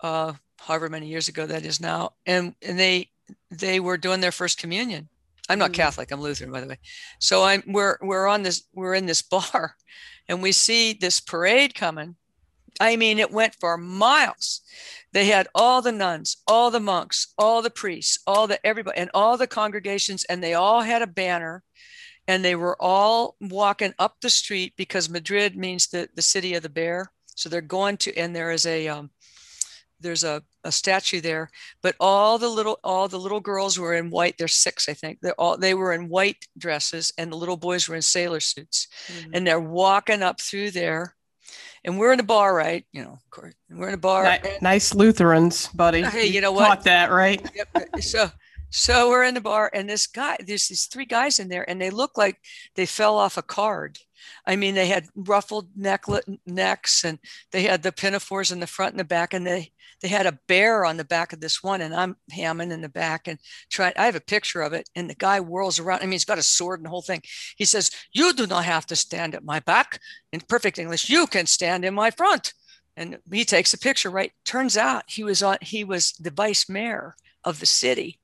uh, 0.00 0.32
however 0.58 0.88
many 0.88 1.06
years 1.06 1.28
ago 1.28 1.46
that 1.46 1.64
is 1.64 1.80
now, 1.80 2.14
and 2.26 2.56
and 2.62 2.76
they 2.76 3.10
they 3.50 3.80
were 3.80 3.96
doing 3.96 4.20
their 4.20 4.32
first 4.32 4.58
communion. 4.58 5.08
I'm 5.48 5.58
not 5.58 5.70
mm. 5.70 5.74
Catholic. 5.74 6.10
I'm 6.10 6.20
Lutheran, 6.20 6.50
by 6.50 6.60
the 6.60 6.66
way. 6.66 6.78
So 7.18 7.44
I'm 7.44 7.62
we're 7.66 7.98
we're 8.00 8.26
on 8.26 8.42
this 8.42 8.64
we're 8.72 8.94
in 8.94 9.06
this 9.06 9.22
bar, 9.34 9.76
and 10.28 10.42
we 10.42 10.52
see 10.52 10.94
this 10.94 11.20
parade 11.20 11.74
coming. 11.74 12.16
I 12.80 12.96
mean, 12.96 13.18
it 13.18 13.30
went 13.30 13.54
for 13.54 13.76
miles. 13.76 14.62
They 15.12 15.26
had 15.26 15.46
all 15.54 15.80
the 15.80 15.92
nuns, 15.92 16.38
all 16.48 16.72
the 16.72 16.80
monks, 16.80 17.32
all 17.38 17.62
the 17.62 17.70
priests, 17.70 18.18
all 18.26 18.48
the 18.48 18.64
everybody, 18.66 18.98
and 18.98 19.10
all 19.14 19.36
the 19.36 19.46
congregations, 19.46 20.24
and 20.24 20.42
they 20.42 20.54
all 20.54 20.80
had 20.80 21.02
a 21.02 21.06
banner, 21.06 21.62
and 22.26 22.44
they 22.44 22.56
were 22.56 22.80
all 22.82 23.36
walking 23.40 23.94
up 23.98 24.16
the 24.20 24.30
street 24.30 24.72
because 24.76 25.08
Madrid 25.08 25.56
means 25.56 25.88
the 25.88 26.08
the 26.14 26.22
city 26.22 26.54
of 26.54 26.62
the 26.62 26.68
bear. 26.68 27.12
So 27.36 27.48
they're 27.48 27.60
going 27.60 27.96
to, 27.98 28.16
and 28.16 28.34
there 28.34 28.52
is 28.52 28.64
a 28.64 28.88
um, 28.88 29.10
there's 30.04 30.22
a, 30.22 30.42
a 30.62 30.70
statue 30.70 31.20
there 31.20 31.50
but 31.82 31.96
all 31.98 32.38
the 32.38 32.48
little 32.48 32.78
all 32.84 33.08
the 33.08 33.18
little 33.18 33.40
girls 33.40 33.78
were 33.78 33.94
in 33.94 34.10
white 34.10 34.36
they're 34.38 34.46
six 34.46 34.88
i 34.88 34.92
think 34.92 35.18
they're 35.20 35.40
all 35.40 35.56
they 35.56 35.74
were 35.74 35.92
in 35.92 36.08
white 36.08 36.46
dresses 36.56 37.12
and 37.18 37.32
the 37.32 37.36
little 37.36 37.56
boys 37.56 37.88
were 37.88 37.96
in 37.96 38.02
sailor 38.02 38.40
suits 38.40 38.86
mm-hmm. 39.08 39.30
and 39.32 39.46
they're 39.46 39.58
walking 39.58 40.22
up 40.22 40.40
through 40.40 40.70
there 40.70 41.16
and 41.84 41.98
we're 41.98 42.12
in 42.12 42.20
a 42.20 42.24
bar 42.24 42.54
right 42.54 42.84
you 42.92 43.02
know 43.02 43.12
of 43.12 43.30
course 43.30 43.54
we're 43.70 43.88
in 43.88 43.94
a 43.94 43.98
bar 43.98 44.24
nice, 44.24 44.62
nice 44.62 44.94
lutherans 44.94 45.68
buddy 45.68 46.02
hey 46.02 46.26
you 46.26 46.40
know 46.40 46.52
what 46.52 46.68
Caught 46.68 46.84
that 46.84 47.10
right 47.10 47.50
yep. 47.54 47.68
so 48.00 48.30
so 48.74 49.08
we're 49.08 49.24
in 49.24 49.34
the 49.34 49.40
bar 49.40 49.70
and 49.72 49.88
this 49.88 50.06
guy 50.06 50.36
there's 50.46 50.68
these 50.68 50.86
three 50.86 51.04
guys 51.06 51.38
in 51.38 51.48
there 51.48 51.68
and 51.68 51.80
they 51.80 51.90
look 51.90 52.16
like 52.16 52.38
they 52.74 52.86
fell 52.86 53.16
off 53.18 53.36
a 53.36 53.42
card 53.42 53.98
I 54.46 54.56
mean, 54.56 54.74
they 54.74 54.86
had 54.86 55.06
ruffled 55.14 55.68
necklet 55.78 56.22
necks 56.46 57.04
and 57.04 57.18
they 57.50 57.62
had 57.62 57.82
the 57.82 57.92
pinafores 57.92 58.52
in 58.52 58.60
the 58.60 58.66
front 58.66 58.92
and 58.92 59.00
the 59.00 59.04
back, 59.04 59.34
and 59.34 59.46
they 59.46 59.72
they 60.00 60.08
had 60.08 60.26
a 60.26 60.38
bear 60.48 60.84
on 60.84 60.96
the 60.96 61.04
back 61.04 61.32
of 61.32 61.40
this 61.40 61.62
one, 61.62 61.80
and 61.80 61.94
I'm 61.94 62.16
hamming 62.32 62.72
in 62.72 62.80
the 62.80 62.88
back 62.88 63.26
and 63.26 63.38
trying. 63.70 63.94
I 63.96 64.06
have 64.06 64.16
a 64.16 64.20
picture 64.20 64.60
of 64.60 64.72
it, 64.72 64.88
and 64.94 65.08
the 65.08 65.14
guy 65.14 65.38
whirls 65.40 65.78
around. 65.78 66.00
I 66.00 66.02
mean, 66.02 66.12
he's 66.12 66.24
got 66.24 66.38
a 66.38 66.42
sword 66.42 66.80
and 66.80 66.86
the 66.86 66.90
whole 66.90 67.02
thing. 67.02 67.22
He 67.56 67.64
says, 67.64 67.90
"You 68.12 68.32
do 68.32 68.46
not 68.46 68.64
have 68.64 68.86
to 68.86 68.96
stand 68.96 69.34
at 69.34 69.44
my 69.44 69.60
back." 69.60 70.00
In 70.32 70.40
perfect 70.40 70.78
English, 70.78 71.08
you 71.08 71.26
can 71.26 71.46
stand 71.46 71.84
in 71.84 71.94
my 71.94 72.10
front. 72.10 72.52
And 72.96 73.18
he 73.32 73.44
takes 73.44 73.74
a 73.74 73.78
picture. 73.78 74.10
Right? 74.10 74.32
Turns 74.44 74.76
out 74.76 75.04
he 75.08 75.24
was 75.24 75.42
on. 75.42 75.58
He 75.60 75.84
was 75.84 76.12
the 76.12 76.30
vice 76.30 76.68
mayor 76.68 77.16
of 77.44 77.60
the 77.60 77.66
city, 77.66 78.20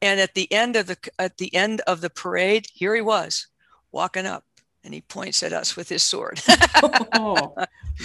and 0.00 0.20
at 0.20 0.34
the 0.34 0.50
end 0.52 0.76
of 0.76 0.86
the 0.86 0.96
at 1.18 1.38
the 1.38 1.54
end 1.54 1.80
of 1.86 2.00
the 2.00 2.10
parade, 2.10 2.66
here 2.72 2.94
he 2.94 3.00
was 3.00 3.46
walking 3.90 4.26
up 4.26 4.44
and 4.84 4.94
he 4.94 5.00
points 5.02 5.42
at 5.42 5.52
us 5.52 5.76
with 5.76 5.88
his 5.88 6.02
sword. 6.02 6.40
oh, 7.14 7.54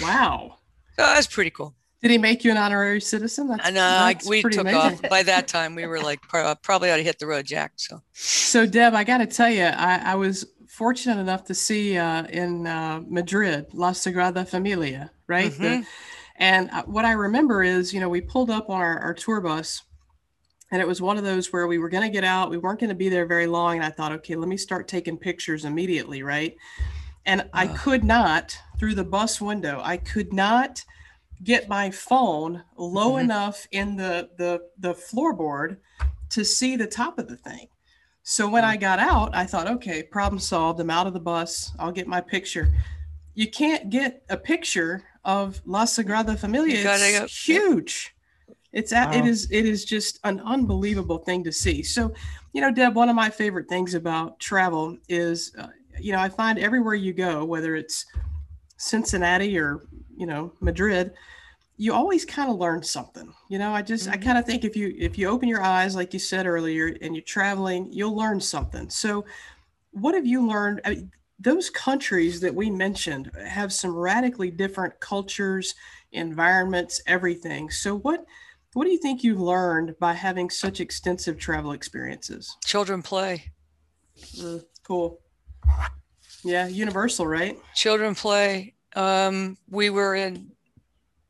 wow. 0.00 0.58
So 0.96 1.04
that's 1.04 1.26
pretty 1.26 1.50
cool. 1.50 1.74
Did 2.00 2.12
he 2.12 2.18
make 2.18 2.44
you 2.44 2.52
an 2.52 2.56
honorary 2.56 3.00
citizen? 3.00 3.48
That's, 3.48 3.66
no, 3.66 3.74
that's 3.74 4.28
we 4.28 4.42
took 4.42 4.58
amazing. 4.58 5.04
off. 5.04 5.10
By 5.10 5.24
that 5.24 5.48
time, 5.48 5.74
we 5.74 5.84
were 5.86 6.00
like 6.00 6.20
probably 6.22 6.92
ought 6.92 6.96
to 6.96 7.02
hit 7.02 7.18
the 7.18 7.26
road, 7.26 7.46
Jack. 7.46 7.72
So, 7.76 8.02
so 8.12 8.66
Deb, 8.66 8.94
I 8.94 9.02
got 9.02 9.18
to 9.18 9.26
tell 9.26 9.50
you, 9.50 9.64
I, 9.64 10.12
I, 10.12 10.14
was 10.14 10.46
fortunate 10.68 11.20
enough 11.20 11.42
to 11.44 11.54
see 11.54 11.98
uh, 11.98 12.24
in 12.26 12.68
uh, 12.68 13.02
Madrid 13.08 13.66
La 13.72 13.90
Sagrada 13.90 14.46
Familia, 14.46 15.10
right? 15.26 15.50
Mm-hmm. 15.50 15.62
The, 15.62 15.86
and 16.36 16.70
uh, 16.70 16.84
what 16.84 17.04
I 17.04 17.12
remember 17.12 17.64
is, 17.64 17.92
you 17.92 17.98
know, 17.98 18.08
we 18.08 18.20
pulled 18.20 18.50
up 18.50 18.70
on 18.70 18.80
our, 18.80 18.98
our 19.00 19.14
tour 19.14 19.40
bus 19.40 19.82
and 20.70 20.82
it 20.82 20.88
was 20.88 21.00
one 21.00 21.16
of 21.16 21.24
those 21.24 21.52
where 21.52 21.66
we 21.66 21.78
were 21.78 21.88
going 21.88 22.02
to 22.02 22.12
get 22.12 22.24
out 22.24 22.50
we 22.50 22.58
weren't 22.58 22.80
going 22.80 22.88
to 22.88 22.94
be 22.94 23.08
there 23.08 23.26
very 23.26 23.46
long 23.46 23.76
and 23.76 23.84
i 23.84 23.90
thought 23.90 24.12
okay 24.12 24.34
let 24.34 24.48
me 24.48 24.56
start 24.56 24.88
taking 24.88 25.16
pictures 25.16 25.64
immediately 25.64 26.22
right 26.22 26.56
and 27.26 27.42
uh. 27.42 27.44
i 27.52 27.66
could 27.66 28.04
not 28.04 28.56
through 28.78 28.94
the 28.94 29.04
bus 29.04 29.40
window 29.40 29.80
i 29.84 29.96
could 29.96 30.32
not 30.32 30.84
get 31.44 31.68
my 31.68 31.90
phone 31.90 32.62
low 32.76 33.12
mm-hmm. 33.12 33.24
enough 33.24 33.66
in 33.70 33.96
the 33.96 34.28
the 34.38 34.60
the 34.78 34.94
floorboard 34.94 35.76
to 36.30 36.44
see 36.44 36.76
the 36.76 36.86
top 36.86 37.18
of 37.18 37.28
the 37.28 37.36
thing 37.36 37.68
so 38.22 38.48
when 38.48 38.62
mm-hmm. 38.62 38.72
i 38.72 38.76
got 38.76 38.98
out 38.98 39.34
i 39.34 39.44
thought 39.44 39.68
okay 39.68 40.02
problem 40.02 40.38
solved 40.38 40.80
i'm 40.80 40.90
out 40.90 41.06
of 41.06 41.12
the 41.12 41.20
bus 41.20 41.72
i'll 41.78 41.92
get 41.92 42.06
my 42.06 42.20
picture 42.20 42.72
you 43.34 43.48
can't 43.48 43.88
get 43.88 44.24
a 44.30 44.36
picture 44.36 45.04
of 45.24 45.60
la 45.64 45.84
sagrada 45.84 46.36
familia 46.36 46.76
it's 46.76 46.82
huge 47.46 48.14
it's 48.72 48.92
wow. 48.92 49.10
it 49.12 49.26
is 49.26 49.50
it 49.50 49.64
is 49.64 49.84
just 49.84 50.20
an 50.24 50.40
unbelievable 50.40 51.18
thing 51.18 51.42
to 51.44 51.52
see. 51.52 51.82
So, 51.82 52.12
you 52.52 52.60
know, 52.60 52.70
Deb, 52.70 52.94
one 52.94 53.08
of 53.08 53.16
my 53.16 53.30
favorite 53.30 53.68
things 53.68 53.94
about 53.94 54.38
travel 54.40 54.96
is, 55.08 55.54
uh, 55.58 55.68
you 55.98 56.12
know, 56.12 56.20
I 56.20 56.28
find 56.28 56.58
everywhere 56.58 56.94
you 56.94 57.12
go, 57.12 57.44
whether 57.44 57.76
it's 57.76 58.04
Cincinnati 58.76 59.58
or 59.58 59.86
you 60.16 60.26
know 60.26 60.52
Madrid, 60.60 61.12
you 61.76 61.94
always 61.94 62.24
kind 62.24 62.50
of 62.50 62.58
learn 62.58 62.82
something. 62.82 63.32
You 63.48 63.58
know, 63.58 63.72
I 63.72 63.82
just 63.82 64.04
mm-hmm. 64.04 64.14
I 64.14 64.16
kind 64.24 64.38
of 64.38 64.44
think 64.44 64.64
if 64.64 64.76
you 64.76 64.94
if 64.98 65.16
you 65.16 65.28
open 65.28 65.48
your 65.48 65.62
eyes, 65.62 65.94
like 65.94 66.12
you 66.12 66.20
said 66.20 66.46
earlier, 66.46 66.96
and 67.00 67.14
you're 67.14 67.22
traveling, 67.22 67.92
you'll 67.92 68.16
learn 68.16 68.40
something. 68.40 68.90
So, 68.90 69.24
what 69.92 70.14
have 70.14 70.26
you 70.26 70.46
learned? 70.46 70.80
I 70.84 70.90
mean, 70.90 71.10
those 71.38 71.70
countries 71.70 72.40
that 72.40 72.54
we 72.54 72.70
mentioned 72.70 73.30
have 73.46 73.72
some 73.72 73.94
radically 73.94 74.50
different 74.50 74.98
cultures, 75.00 75.74
environments, 76.12 77.00
everything. 77.06 77.70
So, 77.70 77.96
what 77.98 78.26
what 78.74 78.84
do 78.84 78.90
you 78.90 78.98
think 78.98 79.24
you've 79.24 79.40
learned 79.40 79.98
by 79.98 80.12
having 80.12 80.50
such 80.50 80.80
extensive 80.80 81.38
travel 81.38 81.72
experiences? 81.72 82.56
Children 82.64 83.02
play. 83.02 83.52
Mm, 84.36 84.64
cool. 84.82 85.20
Yeah, 86.44 86.68
universal, 86.68 87.26
right? 87.26 87.58
Children 87.74 88.14
play. 88.14 88.74
Um, 88.94 89.56
we 89.68 89.90
were 89.90 90.14
in 90.14 90.52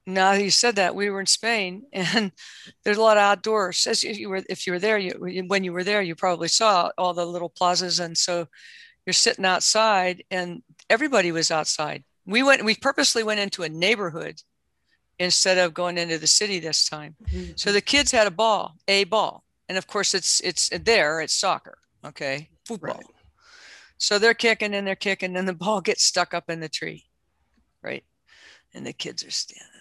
now 0.09 0.33
you 0.33 0.51
said 0.51 0.77
that 0.77 0.95
we 0.95 1.11
were 1.11 1.21
in 1.21 1.27
Spain 1.27 1.85
and 1.93 2.33
there's 2.83 2.97
a 2.97 3.03
lot 3.03 3.19
of 3.19 3.23
outdoors. 3.23 3.87
As 3.87 4.03
you 4.03 4.29
were, 4.29 4.43
if 4.49 4.67
you 4.67 4.73
were 4.73 4.79
there, 4.79 4.99
you, 4.99 5.13
when 5.47 5.65
you 5.65 5.73
were 5.73 5.85
there, 5.85 6.03
you 6.03 6.15
probably 6.15 6.49
saw 6.49 6.91
all 6.97 7.15
the 7.15 7.27
little 7.27 7.51
plazas. 7.51 8.01
And 8.01 8.17
so 8.17 8.47
you're 9.07 9.13
sitting 9.13 9.45
outside 9.45 10.25
and 10.31 10.63
everybody 10.91 11.31
was 11.31 11.51
outside. 11.51 12.05
We 12.27 12.43
went, 12.43 12.65
we 12.65 12.75
purposely 12.75 13.23
went 13.23 13.41
into 13.41 13.63
a 13.63 13.69
neighborhood 13.69 14.41
instead 15.19 15.59
of 15.59 15.75
going 15.75 15.99
into 15.99 16.19
the 16.19 16.27
city 16.27 16.59
this 16.59 16.89
time. 16.89 17.17
Mm-hmm. 17.25 17.53
So 17.57 17.73
the 17.73 17.81
kids 17.81 18.13
had 18.13 18.27
a 18.27 18.31
ball, 18.33 18.77
a 18.87 19.05
ball. 19.05 19.45
And 19.69 19.77
of 19.77 19.87
course 19.87 20.15
it's, 20.15 20.41
it's 20.41 20.71
there, 20.71 21.21
it's 21.21 21.35
soccer. 21.35 21.79
Okay. 22.05 22.49
Football. 22.65 22.97
Right. 22.97 23.05
So 23.99 24.19
they're 24.19 24.35
kicking 24.35 24.75
and 24.75 24.87
they're 24.87 24.95
kicking 24.95 25.37
and 25.37 25.49
the 25.49 25.53
ball 25.65 25.81
gets 25.81 26.05
stuck 26.05 26.35
up 26.35 26.49
in 26.49 26.61
the 26.61 26.69
tree. 26.69 27.05
Right. 27.83 28.05
And 28.75 28.87
the 28.87 28.93
kids 28.93 29.25
are 29.25 29.31
standing 29.31 29.78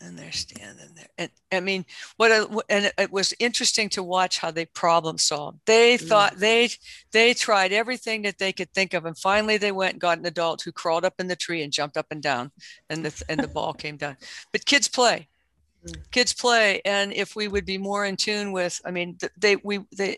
and 0.00 0.18
they're 0.18 0.32
standing 0.32 0.90
there. 0.94 1.08
And 1.18 1.30
I 1.52 1.60
mean, 1.60 1.84
what 2.16 2.30
a, 2.30 2.48
and 2.68 2.92
it 2.98 3.12
was 3.12 3.34
interesting 3.38 3.88
to 3.90 4.02
watch 4.02 4.38
how 4.38 4.50
they 4.50 4.66
problem 4.66 5.18
solved. 5.18 5.60
They 5.66 5.96
mm. 5.96 6.00
thought 6.00 6.36
they 6.36 6.70
they 7.12 7.34
tried 7.34 7.72
everything 7.72 8.22
that 8.22 8.38
they 8.38 8.52
could 8.52 8.72
think 8.72 8.94
of, 8.94 9.04
and 9.04 9.16
finally 9.16 9.56
they 9.56 9.72
went 9.72 9.94
and 9.94 10.00
got 10.00 10.18
an 10.18 10.26
adult 10.26 10.62
who 10.62 10.72
crawled 10.72 11.04
up 11.04 11.14
in 11.18 11.28
the 11.28 11.36
tree 11.36 11.62
and 11.62 11.72
jumped 11.72 11.96
up 11.96 12.06
and 12.10 12.22
down, 12.22 12.50
and 12.90 13.04
the 13.04 13.24
and 13.28 13.40
the 13.40 13.48
ball 13.48 13.72
came 13.72 13.96
down. 13.96 14.16
But 14.52 14.64
kids 14.64 14.88
play, 14.88 15.28
mm. 15.86 15.96
kids 16.10 16.32
play, 16.32 16.80
and 16.84 17.12
if 17.12 17.36
we 17.36 17.48
would 17.48 17.64
be 17.64 17.78
more 17.78 18.04
in 18.04 18.16
tune 18.16 18.52
with, 18.52 18.80
I 18.84 18.90
mean, 18.90 19.18
they 19.36 19.56
we 19.56 19.80
they. 19.96 20.16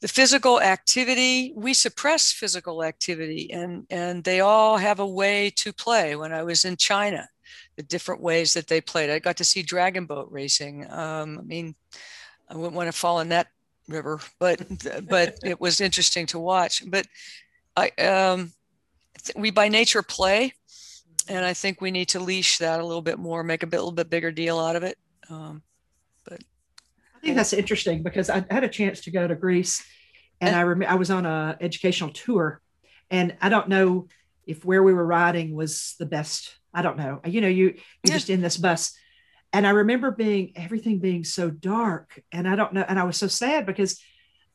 The 0.00 0.08
physical 0.08 0.60
activity, 0.60 1.52
we 1.54 1.74
suppress 1.74 2.32
physical 2.32 2.82
activity, 2.82 3.52
and, 3.52 3.86
and 3.88 4.24
they 4.24 4.40
all 4.40 4.76
have 4.76 4.98
a 4.98 5.06
way 5.06 5.50
to 5.58 5.72
play. 5.72 6.16
When 6.16 6.32
I 6.32 6.42
was 6.42 6.64
in 6.64 6.76
China, 6.76 7.28
the 7.76 7.82
different 7.82 8.20
ways 8.20 8.54
that 8.54 8.66
they 8.66 8.80
played. 8.80 9.10
I 9.10 9.18
got 9.18 9.36
to 9.38 9.44
see 9.44 9.62
dragon 9.62 10.06
boat 10.06 10.28
racing. 10.30 10.90
Um, 10.90 11.38
I 11.38 11.42
mean, 11.42 11.74
I 12.48 12.56
wouldn't 12.56 12.74
want 12.74 12.88
to 12.88 12.98
fall 12.98 13.20
in 13.20 13.30
that 13.30 13.48
river, 13.88 14.20
but 14.38 14.60
but 15.08 15.38
it 15.44 15.60
was 15.60 15.80
interesting 15.80 16.26
to 16.26 16.38
watch. 16.38 16.82
But 16.88 17.06
I 17.76 17.88
um, 17.90 18.52
we 19.36 19.50
by 19.50 19.68
nature 19.68 20.02
play, 20.02 20.52
and 21.28 21.44
I 21.44 21.54
think 21.54 21.80
we 21.80 21.90
need 21.90 22.08
to 22.08 22.20
leash 22.20 22.58
that 22.58 22.80
a 22.80 22.84
little 22.86 23.02
bit 23.02 23.18
more, 23.18 23.42
make 23.42 23.62
a 23.62 23.66
bit, 23.66 23.78
little 23.78 23.92
bit 23.92 24.10
bigger 24.10 24.30
deal 24.30 24.58
out 24.58 24.76
of 24.76 24.82
it. 24.82 24.98
Um, 25.30 25.62
but 26.24 26.40
I 27.16 27.20
think 27.20 27.36
that's 27.36 27.52
interesting 27.52 28.02
because 28.02 28.28
I 28.28 28.44
had 28.50 28.64
a 28.64 28.68
chance 28.68 29.00
to 29.02 29.10
go 29.10 29.26
to 29.26 29.34
Greece, 29.34 29.84
and 30.40 30.54
I 30.54 30.60
remember 30.60 30.92
I 30.92 30.96
was 30.96 31.10
on 31.10 31.24
a 31.24 31.56
educational 31.60 32.10
tour, 32.10 32.60
and 33.10 33.34
I 33.40 33.48
don't 33.48 33.68
know 33.68 34.08
if 34.46 34.64
where 34.64 34.82
we 34.82 34.92
were 34.92 35.06
riding 35.06 35.54
was 35.54 35.94
the 35.98 36.06
best 36.06 36.56
I 36.74 36.82
don't 36.82 36.96
know. 36.96 37.20
You 37.24 37.40
know, 37.40 37.48
you 37.48 37.66
you're 37.66 37.74
yeah. 38.04 38.12
just 38.14 38.30
in 38.30 38.40
this 38.40 38.56
bus. 38.56 38.96
And 39.52 39.66
I 39.66 39.70
remember 39.70 40.10
being 40.10 40.52
everything 40.56 40.98
being 40.98 41.24
so 41.24 41.50
dark. 41.50 42.22
And 42.32 42.48
I 42.48 42.56
don't 42.56 42.72
know. 42.72 42.84
And 42.88 42.98
I 42.98 43.04
was 43.04 43.16
so 43.16 43.26
sad 43.26 43.66
because 43.66 44.00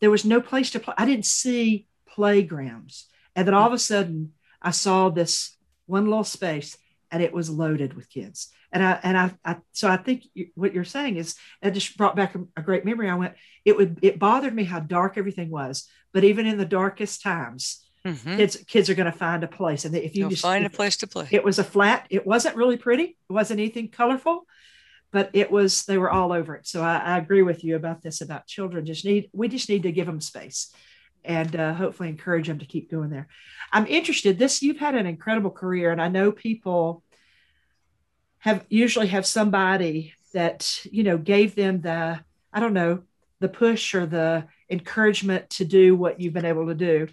there 0.02 0.12
was 0.12 0.26
no 0.26 0.42
place 0.42 0.72
to 0.72 0.80
play. 0.80 0.96
I 0.98 1.06
didn't 1.06 1.26
see 1.26 1.88
playgrounds. 2.08 3.08
And 3.36 3.48
then 3.48 3.54
all 3.54 3.68
of 3.68 3.74
a 3.74 3.80
sudden 3.80 4.34
I 4.62 4.72
saw 4.72 5.10
this 5.10 5.56
one 5.86 6.06
little 6.06 6.24
space 6.24 6.78
and 7.12 7.22
it 7.22 7.34
was 7.34 7.50
loaded 7.50 7.94
with 7.94 8.10
kids. 8.10 8.50
And 8.72 8.84
I 8.84 9.00
and 9.04 9.18
I, 9.18 9.32
I 9.46 9.58
so 9.72 9.88
I 9.88 9.98
think 9.98 10.24
what 10.56 10.74
you're 10.74 10.84
saying 10.84 11.16
is 11.16 11.36
it 11.62 11.72
just 11.72 11.98
brought 11.98 12.16
back 12.16 12.36
a, 12.36 12.44
a 12.58 12.62
great 12.62 12.84
memory. 12.84 13.10
I 13.10 13.16
went, 13.16 13.36
it 13.64 13.78
would 13.78 14.00
it 14.02 14.20
bothered 14.20 14.54
me 14.54 14.66
how 14.66 14.80
dark 14.80 15.18
everything 15.18 15.50
was, 15.50 15.88
but 16.12 16.26
even 16.26 16.46
in 16.46 16.58
the 16.58 16.66
darkest 16.66 17.22
times, 17.22 17.87
Mm-hmm. 18.08 18.38
Kids 18.38 18.58
kids 18.68 18.90
are 18.90 18.96
going 18.96 19.12
to 19.12 19.18
find 19.18 19.44
a 19.44 19.48
place, 19.48 19.84
and 19.84 19.94
if 19.94 20.16
you 20.16 20.22
You'll 20.22 20.30
just 20.30 20.42
find 20.42 20.66
a 20.66 20.70
place 20.70 20.96
to 20.98 21.08
play, 21.08 21.28
it 21.30 21.44
was 21.44 21.60
a 21.60 21.64
flat. 21.64 22.08
It 22.10 22.26
wasn't 22.26 22.56
really 22.56 22.78
pretty. 22.78 23.04
It 23.04 23.34
wasn't 23.34 23.60
anything 23.60 23.90
colorful, 23.90 24.48
but 25.12 25.30
it 25.34 25.52
was. 25.52 25.84
They 25.84 25.98
were 25.98 26.10
all 26.10 26.32
over 26.32 26.56
it. 26.56 26.66
So 26.66 26.82
I, 26.82 26.98
I 27.00 27.18
agree 27.18 27.42
with 27.42 27.66
you 27.66 27.76
about 27.76 28.02
this. 28.02 28.22
About 28.22 28.48
children, 28.48 28.86
just 28.86 29.04
need 29.04 29.30
we 29.34 29.50
just 29.50 29.68
need 29.68 29.84
to 29.84 29.92
give 29.92 30.06
them 30.06 30.22
space, 30.22 30.74
and 31.26 31.54
uh, 31.54 31.74
hopefully 31.74 32.08
encourage 32.08 32.48
them 32.48 32.60
to 32.60 32.66
keep 32.66 32.90
going 32.90 33.10
there. 33.10 33.28
I'm 33.74 33.88
interested. 33.88 34.40
This 34.40 34.62
you've 34.62 34.80
had 34.80 34.96
an 34.96 35.06
incredible 35.06 35.52
career, 35.52 35.92
and 35.92 36.02
I 36.02 36.08
know 36.08 36.32
people 36.32 37.04
have 38.40 38.66
usually 38.70 39.08
have 39.08 39.26
somebody 39.26 40.14
that 40.34 40.80
you 40.90 41.04
know 41.04 41.18
gave 41.18 41.56
them 41.56 41.82
the 41.82 42.22
I 42.54 42.60
don't 42.62 42.74
know 42.74 43.04
the 43.42 43.50
push 43.50 43.94
or 43.94 44.06
the 44.06 44.46
encouragement 44.70 45.50
to 45.50 45.66
do 45.66 45.94
what 45.94 46.22
you've 46.22 46.34
been 46.34 46.46
able 46.46 46.68
to 46.68 46.74
do 46.74 47.08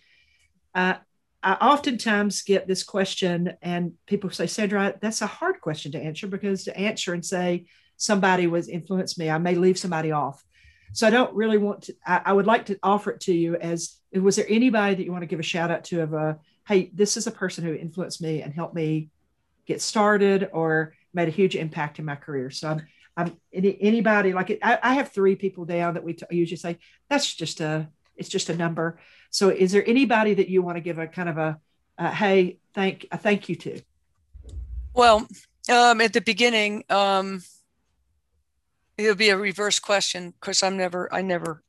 uh, 0.74 0.94
I 1.42 1.52
oftentimes 1.54 2.42
get 2.42 2.66
this 2.66 2.82
question, 2.82 3.52
and 3.60 3.92
people 4.06 4.30
say, 4.30 4.46
Sandra, 4.46 4.94
that's 5.00 5.20
a 5.20 5.26
hard 5.26 5.60
question 5.60 5.92
to 5.92 6.02
answer 6.02 6.26
because 6.26 6.64
to 6.64 6.76
answer 6.76 7.12
and 7.12 7.24
say 7.24 7.66
somebody 7.96 8.46
was 8.46 8.68
influenced 8.68 9.18
me, 9.18 9.28
I 9.30 9.38
may 9.38 9.54
leave 9.54 9.78
somebody 9.78 10.10
off. 10.10 10.42
So 10.94 11.06
I 11.06 11.10
don't 11.10 11.34
really 11.34 11.58
want 11.58 11.82
to, 11.82 11.94
I, 12.06 12.22
I 12.26 12.32
would 12.32 12.46
like 12.46 12.66
to 12.66 12.78
offer 12.82 13.10
it 13.10 13.20
to 13.22 13.34
you 13.34 13.56
as 13.56 13.96
was 14.12 14.36
there 14.36 14.46
anybody 14.48 14.94
that 14.94 15.04
you 15.04 15.12
want 15.12 15.22
to 15.22 15.26
give 15.26 15.40
a 15.40 15.44
shout 15.44 15.70
out 15.70 15.84
to 15.84 16.00
of 16.02 16.14
a, 16.14 16.38
hey, 16.66 16.90
this 16.94 17.16
is 17.16 17.26
a 17.26 17.32
person 17.32 17.64
who 17.64 17.74
influenced 17.74 18.22
me 18.22 18.42
and 18.42 18.54
helped 18.54 18.74
me 18.74 19.10
get 19.66 19.82
started 19.82 20.48
or 20.52 20.94
made 21.12 21.28
a 21.28 21.32
huge 21.32 21.56
impact 21.56 21.98
in 21.98 22.04
my 22.04 22.14
career. 22.14 22.50
So 22.50 22.68
I'm, 22.68 22.82
I'm 23.16 23.36
any, 23.52 23.76
anybody 23.80 24.32
like 24.32 24.50
it, 24.50 24.60
I, 24.62 24.78
I 24.82 24.94
have 24.94 25.12
three 25.12 25.36
people 25.36 25.64
down 25.64 25.94
that 25.94 26.04
we 26.04 26.14
t- 26.14 26.26
usually 26.30 26.56
say 26.56 26.78
that's 27.08 27.34
just 27.34 27.60
a 27.60 27.88
it's 28.16 28.28
just 28.28 28.48
a 28.48 28.56
number. 28.56 28.98
So 29.34 29.48
is 29.48 29.72
there 29.72 29.82
anybody 29.84 30.32
that 30.34 30.48
you 30.48 30.62
want 30.62 30.76
to 30.76 30.80
give 30.80 31.00
a 31.00 31.08
kind 31.08 31.28
of 31.28 31.38
a, 31.38 31.58
a 31.98 32.08
hey, 32.08 32.58
thank 32.72 33.08
a 33.10 33.18
thank 33.18 33.48
you 33.48 33.56
to? 33.56 33.80
Well, 34.94 35.26
um, 35.68 36.00
at 36.00 36.12
the 36.12 36.20
beginning, 36.20 36.84
um, 36.88 37.42
it'll 38.96 39.16
be 39.16 39.30
a 39.30 39.36
reverse 39.36 39.80
question 39.80 40.34
because 40.38 40.62
I'm 40.62 40.76
never, 40.76 41.12
I 41.12 41.22
never. 41.22 41.64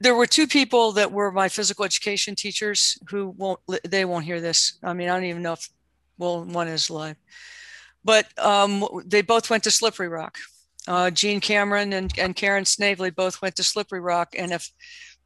there 0.00 0.14
were 0.14 0.26
two 0.26 0.46
people 0.46 0.92
that 0.92 1.12
were 1.12 1.30
my 1.30 1.50
physical 1.50 1.84
education 1.84 2.34
teachers 2.34 2.96
who 3.10 3.28
won't, 3.36 3.60
they 3.86 4.06
won't 4.06 4.24
hear 4.24 4.40
this. 4.40 4.78
I 4.82 4.94
mean, 4.94 5.10
I 5.10 5.16
don't 5.16 5.24
even 5.24 5.42
know 5.42 5.52
if, 5.52 5.68
well, 6.16 6.46
one 6.46 6.68
is 6.68 6.88
live, 6.88 7.16
but 8.02 8.26
um, 8.38 8.86
they 9.04 9.20
both 9.20 9.50
went 9.50 9.64
to 9.64 9.70
Slippery 9.70 10.08
Rock. 10.08 10.38
Uh, 10.88 11.10
Gene 11.10 11.40
Cameron 11.40 11.92
and, 11.92 12.12
and 12.18 12.34
Karen 12.34 12.64
Snavely 12.64 13.10
both 13.10 13.42
went 13.42 13.56
to 13.56 13.62
Slippery 13.62 14.00
Rock. 14.00 14.34
And 14.36 14.52
if 14.52 14.72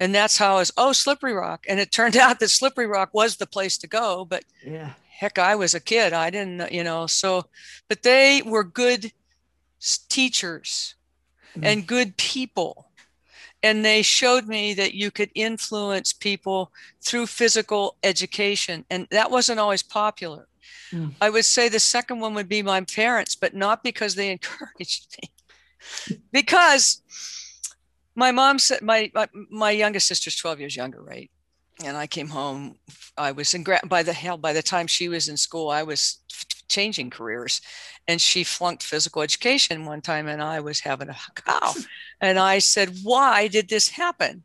and 0.00 0.14
that's 0.14 0.38
how 0.38 0.56
I 0.56 0.58
was 0.58 0.72
oh 0.76 0.92
slippery 0.92 1.32
rock 1.32 1.66
and 1.68 1.80
it 1.80 1.92
turned 1.92 2.16
out 2.24 2.40
that 2.40 2.48
slippery 2.48 2.86
rock 2.86 3.10
was 3.12 3.36
the 3.36 3.46
place 3.46 3.78
to 3.78 3.86
go 3.86 4.24
but 4.24 4.44
yeah 4.64 4.92
heck 5.08 5.38
i 5.38 5.54
was 5.54 5.74
a 5.74 5.80
kid 5.80 6.12
i 6.12 6.30
didn't 6.30 6.72
you 6.72 6.84
know 6.84 7.06
so 7.06 7.44
but 7.88 8.02
they 8.02 8.42
were 8.44 8.64
good 8.64 9.12
teachers 10.08 10.94
mm-hmm. 11.50 11.64
and 11.64 11.86
good 11.86 12.16
people 12.16 12.88
and 13.62 13.82
they 13.82 14.02
showed 14.02 14.46
me 14.46 14.74
that 14.74 14.92
you 14.92 15.10
could 15.10 15.30
influence 15.34 16.12
people 16.12 16.70
through 17.00 17.26
physical 17.26 17.96
education 18.02 18.84
and 18.90 19.06
that 19.10 19.30
wasn't 19.30 19.60
always 19.60 19.82
popular 19.82 20.48
mm. 20.90 21.12
i 21.20 21.30
would 21.30 21.44
say 21.44 21.68
the 21.68 21.78
second 21.78 22.18
one 22.18 22.34
would 22.34 22.48
be 22.48 22.62
my 22.62 22.80
parents 22.80 23.36
but 23.36 23.54
not 23.54 23.84
because 23.84 24.14
they 24.14 24.30
encouraged 24.32 25.16
me 25.22 25.30
because 26.32 27.02
my 28.14 28.30
mom 28.30 28.58
said 28.58 28.82
my, 28.82 29.10
my, 29.14 29.28
my 29.50 29.70
youngest 29.70 30.06
sister's 30.06 30.36
12 30.36 30.60
years 30.60 30.76
younger 30.76 31.02
right? 31.02 31.30
And 31.84 31.96
i 31.96 32.06
came 32.06 32.28
home 32.28 32.76
i 33.18 33.32
was 33.32 33.52
in 33.54 33.64
grad 33.64 33.88
by 33.88 34.02
the 34.02 34.12
hell 34.12 34.36
by 34.36 34.52
the 34.52 34.62
time 34.62 34.86
she 34.86 35.08
was 35.08 35.28
in 35.28 35.36
school 35.36 35.70
i 35.70 35.82
was 35.82 36.20
changing 36.68 37.10
careers. 37.10 37.60
And 38.06 38.20
she 38.20 38.44
flunked 38.44 38.82
physical 38.82 39.22
education 39.22 39.86
one 39.86 40.00
time 40.00 40.28
and 40.28 40.42
i 40.42 40.60
was 40.60 40.80
having 40.80 41.08
a 41.08 41.16
cow 41.34 41.72
and 42.20 42.38
i 42.38 42.58
said 42.58 42.90
why 43.02 43.48
did 43.48 43.68
this 43.68 43.88
happen? 43.88 44.42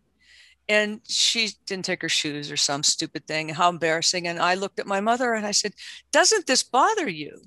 And 0.68 1.02
she 1.08 1.50
didn't 1.66 1.86
take 1.86 2.04
her 2.04 2.10
shoes 2.10 2.52
or 2.52 2.58
some 2.58 2.84
stupid 2.84 3.26
thing. 3.26 3.50
How 3.50 3.70
embarrassing. 3.70 4.28
And 4.28 4.40
i 4.40 4.54
looked 4.54 4.80
at 4.80 4.88
my 4.88 5.02
mother 5.02 5.34
and 5.34 5.46
i 5.46 5.52
said 5.52 5.74
doesn't 6.12 6.48
this 6.48 6.64
bother 6.64 7.10
you 7.10 7.42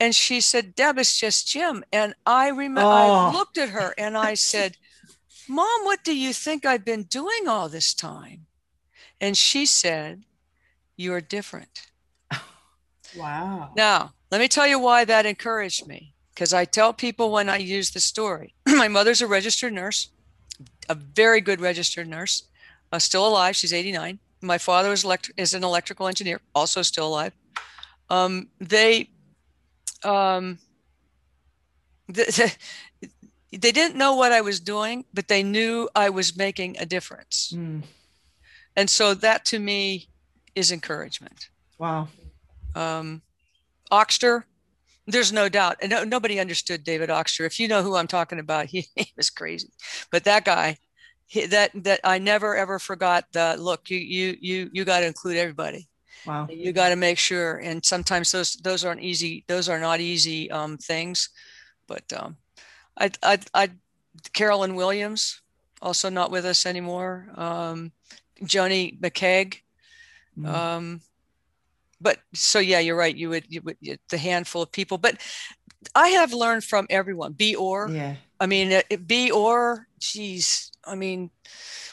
and 0.00 0.14
she 0.14 0.40
said 0.40 0.74
deb 0.74 0.98
it's 0.98 1.18
just 1.18 1.48
gym 1.48 1.84
and 1.92 2.14
i 2.26 2.48
remember 2.48 2.82
oh. 2.82 3.14
i 3.14 3.32
looked 3.32 3.58
at 3.58 3.70
her 3.70 3.94
and 3.96 4.16
i 4.16 4.34
said 4.34 4.76
Mom, 5.48 5.84
what 5.84 6.04
do 6.04 6.16
you 6.16 6.32
think 6.32 6.64
I've 6.64 6.84
been 6.84 7.02
doing 7.02 7.48
all 7.48 7.68
this 7.68 7.94
time? 7.94 8.46
And 9.20 9.36
she 9.36 9.66
said, 9.66 10.24
You're 10.96 11.20
different. 11.20 11.88
Wow. 13.14 13.72
Now, 13.76 14.14
let 14.30 14.40
me 14.40 14.48
tell 14.48 14.66
you 14.66 14.78
why 14.78 15.04
that 15.04 15.26
encouraged 15.26 15.86
me. 15.86 16.14
Because 16.32 16.54
I 16.54 16.64
tell 16.64 16.94
people 16.94 17.30
when 17.30 17.50
I 17.50 17.58
use 17.58 17.90
the 17.90 18.00
story, 18.00 18.54
my 18.66 18.88
mother's 18.88 19.20
a 19.20 19.26
registered 19.26 19.74
nurse, 19.74 20.08
a 20.88 20.94
very 20.94 21.42
good 21.42 21.60
registered 21.60 22.08
nurse, 22.08 22.44
uh, 22.90 22.98
still 22.98 23.28
alive. 23.28 23.54
She's 23.54 23.74
89. 23.74 24.18
My 24.40 24.56
father 24.56 24.92
is, 24.92 25.04
elect- 25.04 25.30
is 25.36 25.52
an 25.52 25.62
electrical 25.62 26.08
engineer, 26.08 26.40
also 26.54 26.80
still 26.80 27.08
alive. 27.08 27.34
Um, 28.08 28.48
they, 28.58 29.10
um, 30.04 30.58
the, 32.08 32.52
they 33.52 33.72
didn't 33.72 33.96
know 33.96 34.16
what 34.16 34.32
I 34.32 34.40
was 34.40 34.60
doing, 34.60 35.04
but 35.12 35.28
they 35.28 35.42
knew 35.42 35.88
I 35.94 36.10
was 36.10 36.36
making 36.36 36.76
a 36.78 36.86
difference. 36.86 37.52
Mm. 37.54 37.82
And 38.76 38.88
so 38.88 39.14
that 39.14 39.44
to 39.46 39.58
me 39.58 40.08
is 40.54 40.72
encouragement. 40.72 41.48
Wow. 41.78 42.08
Um, 42.74 43.22
Oxter, 43.90 44.46
There's 45.06 45.32
no 45.32 45.48
doubt. 45.48 45.76
And 45.82 45.90
no, 45.90 46.04
nobody 46.04 46.40
understood 46.40 46.84
David 46.84 47.10
Oxter. 47.10 47.44
If 47.44 47.58
you 47.60 47.68
know 47.68 47.82
who 47.82 47.96
I'm 47.96 48.06
talking 48.06 48.38
about, 48.38 48.66
he, 48.66 48.86
he 48.96 49.12
was 49.16 49.30
crazy. 49.30 49.70
But 50.10 50.24
that 50.24 50.44
guy, 50.44 50.78
he, 51.26 51.46
that 51.46 51.70
that 51.74 52.00
I 52.04 52.18
never 52.18 52.56
ever 52.56 52.78
forgot 52.78 53.24
the 53.32 53.56
look, 53.58 53.90
you 53.90 53.98
you 53.98 54.36
you 54.40 54.70
you 54.72 54.84
got 54.84 55.00
to 55.00 55.06
include 55.06 55.36
everybody. 55.36 55.88
Wow. 56.26 56.46
You 56.50 56.72
got 56.72 56.90
to 56.90 56.96
make 56.96 57.18
sure. 57.18 57.58
And 57.58 57.84
sometimes 57.84 58.32
those 58.32 58.54
those 58.54 58.84
aren't 58.84 59.02
easy, 59.02 59.44
those 59.48 59.68
are 59.68 59.80
not 59.80 60.00
easy 60.00 60.50
um, 60.50 60.78
things. 60.78 61.28
But 61.86 62.12
um 62.12 62.36
I 62.98 63.10
I 63.22 63.38
I 63.54 63.70
Carolyn 64.32 64.74
Williams, 64.74 65.40
also 65.80 66.08
not 66.10 66.30
with 66.30 66.44
us 66.44 66.66
anymore. 66.66 67.28
Um 67.34 67.92
Joni 68.42 68.98
McKeag. 69.00 69.58
Mm. 70.38 70.46
Um 70.46 71.00
but 72.00 72.18
so 72.34 72.58
yeah, 72.58 72.80
you're 72.80 72.96
right. 72.96 73.16
You 73.16 73.30
would, 73.30 73.44
you 73.48 73.62
would 73.62 73.76
the 74.08 74.18
handful 74.18 74.62
of 74.62 74.72
people, 74.72 74.98
but 74.98 75.18
I 75.94 76.08
have 76.08 76.32
learned 76.32 76.64
from 76.64 76.86
everyone. 76.90 77.32
Bea 77.32 77.54
or 77.54 77.88
yeah. 77.90 78.16
I 78.40 78.46
mean, 78.46 78.72
it, 78.72 78.86
it- 78.90 79.06
Bea 79.06 79.30
Geez, 80.00 80.72
I 80.84 80.96
mean, 80.96 81.30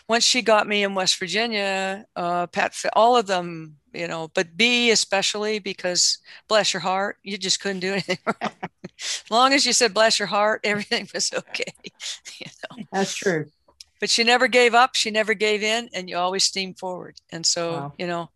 once 0.09 0.25
she 0.25 0.41
got 0.41 0.67
me 0.67 0.83
in 0.83 0.95
West 0.95 1.17
Virginia, 1.19 2.05
uh, 2.15 2.47
Pat, 2.47 2.75
all 2.93 3.15
of 3.15 3.27
them, 3.27 3.77
you 3.93 4.07
know, 4.07 4.29
but 4.33 4.57
B 4.57 4.89
especially 4.91 5.59
because 5.59 6.17
bless 6.49 6.73
your 6.73 6.81
heart, 6.81 7.17
you 7.23 7.37
just 7.37 7.61
couldn't 7.61 7.79
do 7.79 7.91
anything 7.97 8.17
wrong. 8.25 8.51
as 8.99 9.23
long 9.31 9.53
as 9.53 9.65
you 9.65 9.71
said 9.73 9.93
bless 9.93 10.19
your 10.19 10.27
heart, 10.27 10.61
everything 10.63 11.07
was 11.13 11.31
okay. 11.37 11.71
you 12.39 12.47
know, 12.77 12.83
That's 12.91 13.15
true. 13.15 13.45
but 13.99 14.09
she 14.09 14.23
never 14.23 14.47
gave 14.47 14.73
up. 14.73 14.95
She 14.95 15.11
never 15.11 15.33
gave 15.33 15.63
in, 15.63 15.89
and 15.93 16.09
you 16.09 16.17
always 16.17 16.43
steamed 16.43 16.79
forward. 16.79 17.15
And 17.31 17.45
so, 17.45 17.71
Wow. 17.71 17.93
you 17.97 18.07
know, 18.07 18.29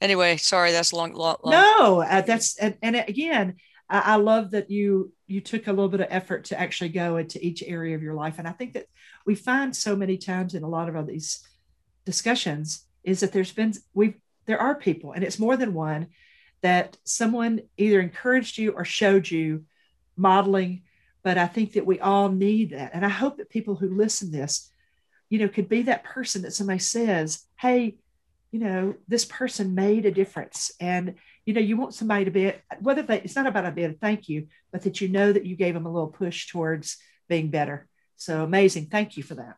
anyway, 0.00 0.36
sorry, 0.36 0.72
that's 0.72 0.92
long, 0.92 1.12
long, 1.14 1.36
long. 1.44 1.52
No, 1.52 2.00
uh, 2.02 2.20
that's 2.22 2.56
and, 2.58 2.76
and 2.82 2.96
again, 2.96 3.54
I, 3.88 4.00
I 4.00 4.16
love 4.16 4.50
that 4.52 4.70
you 4.70 5.12
you 5.26 5.40
took 5.40 5.66
a 5.66 5.72
little 5.72 5.88
bit 5.88 6.00
of 6.00 6.08
effort 6.10 6.44
to 6.46 6.60
actually 6.60 6.90
go 6.90 7.16
into 7.16 7.44
each 7.44 7.62
area 7.62 7.94
of 7.94 8.02
your 8.02 8.14
life, 8.14 8.38
and 8.38 8.48
I 8.48 8.52
think 8.52 8.74
that 8.74 8.86
we 9.26 9.34
find 9.34 9.74
so 9.74 9.96
many 9.96 10.16
times 10.18 10.54
in 10.54 10.62
a 10.62 10.68
lot 10.68 10.94
of 10.94 11.06
these 11.06 11.46
discussions 12.04 12.86
is 13.02 13.20
that 13.20 13.32
there's 13.32 13.52
been 13.52 13.72
we've 13.92 14.14
there 14.46 14.60
are 14.60 14.74
people, 14.74 15.12
and 15.12 15.24
it's 15.24 15.38
more 15.38 15.56
than 15.56 15.74
one 15.74 16.08
that 16.62 16.96
someone 17.04 17.60
either 17.76 18.00
encouraged 18.00 18.58
you 18.58 18.72
or 18.72 18.84
showed 18.84 19.30
you 19.30 19.64
modeling. 20.16 20.82
But 21.22 21.38
I 21.38 21.46
think 21.46 21.72
that 21.72 21.86
we 21.86 22.00
all 22.00 22.28
need 22.28 22.70
that, 22.70 22.90
and 22.94 23.04
I 23.04 23.10
hope 23.10 23.38
that 23.38 23.50
people 23.50 23.76
who 23.76 23.96
listen 23.96 24.30
this, 24.30 24.70
you 25.30 25.38
know, 25.38 25.48
could 25.48 25.68
be 25.68 25.82
that 25.82 26.04
person 26.04 26.42
that 26.42 26.52
somebody 26.52 26.78
says, 26.78 27.44
"Hey, 27.58 27.96
you 28.52 28.60
know, 28.60 28.94
this 29.08 29.24
person 29.24 29.74
made 29.74 30.04
a 30.04 30.10
difference," 30.10 30.70
and 30.80 31.14
you 31.46 31.52
know, 31.54 31.60
you 31.60 31.76
want 31.76 31.94
somebody 31.94 32.24
to 32.24 32.30
be 32.30 32.52
whether 32.80 33.02
they 33.02 33.20
it's 33.20 33.36
not 33.36 33.46
about 33.46 33.66
a 33.66 33.70
bit 33.70 33.90
of 33.90 33.98
thank 33.98 34.28
you, 34.28 34.48
but 34.72 34.82
that 34.82 35.00
you 35.00 35.08
know 35.08 35.32
that 35.32 35.44
you 35.44 35.56
gave 35.56 35.74
them 35.74 35.86
a 35.86 35.92
little 35.92 36.08
push 36.08 36.48
towards 36.48 36.96
being 37.28 37.48
better. 37.50 37.86
So 38.16 38.42
amazing. 38.42 38.86
Thank 38.86 39.16
you 39.16 39.22
for 39.22 39.34
that. 39.34 39.56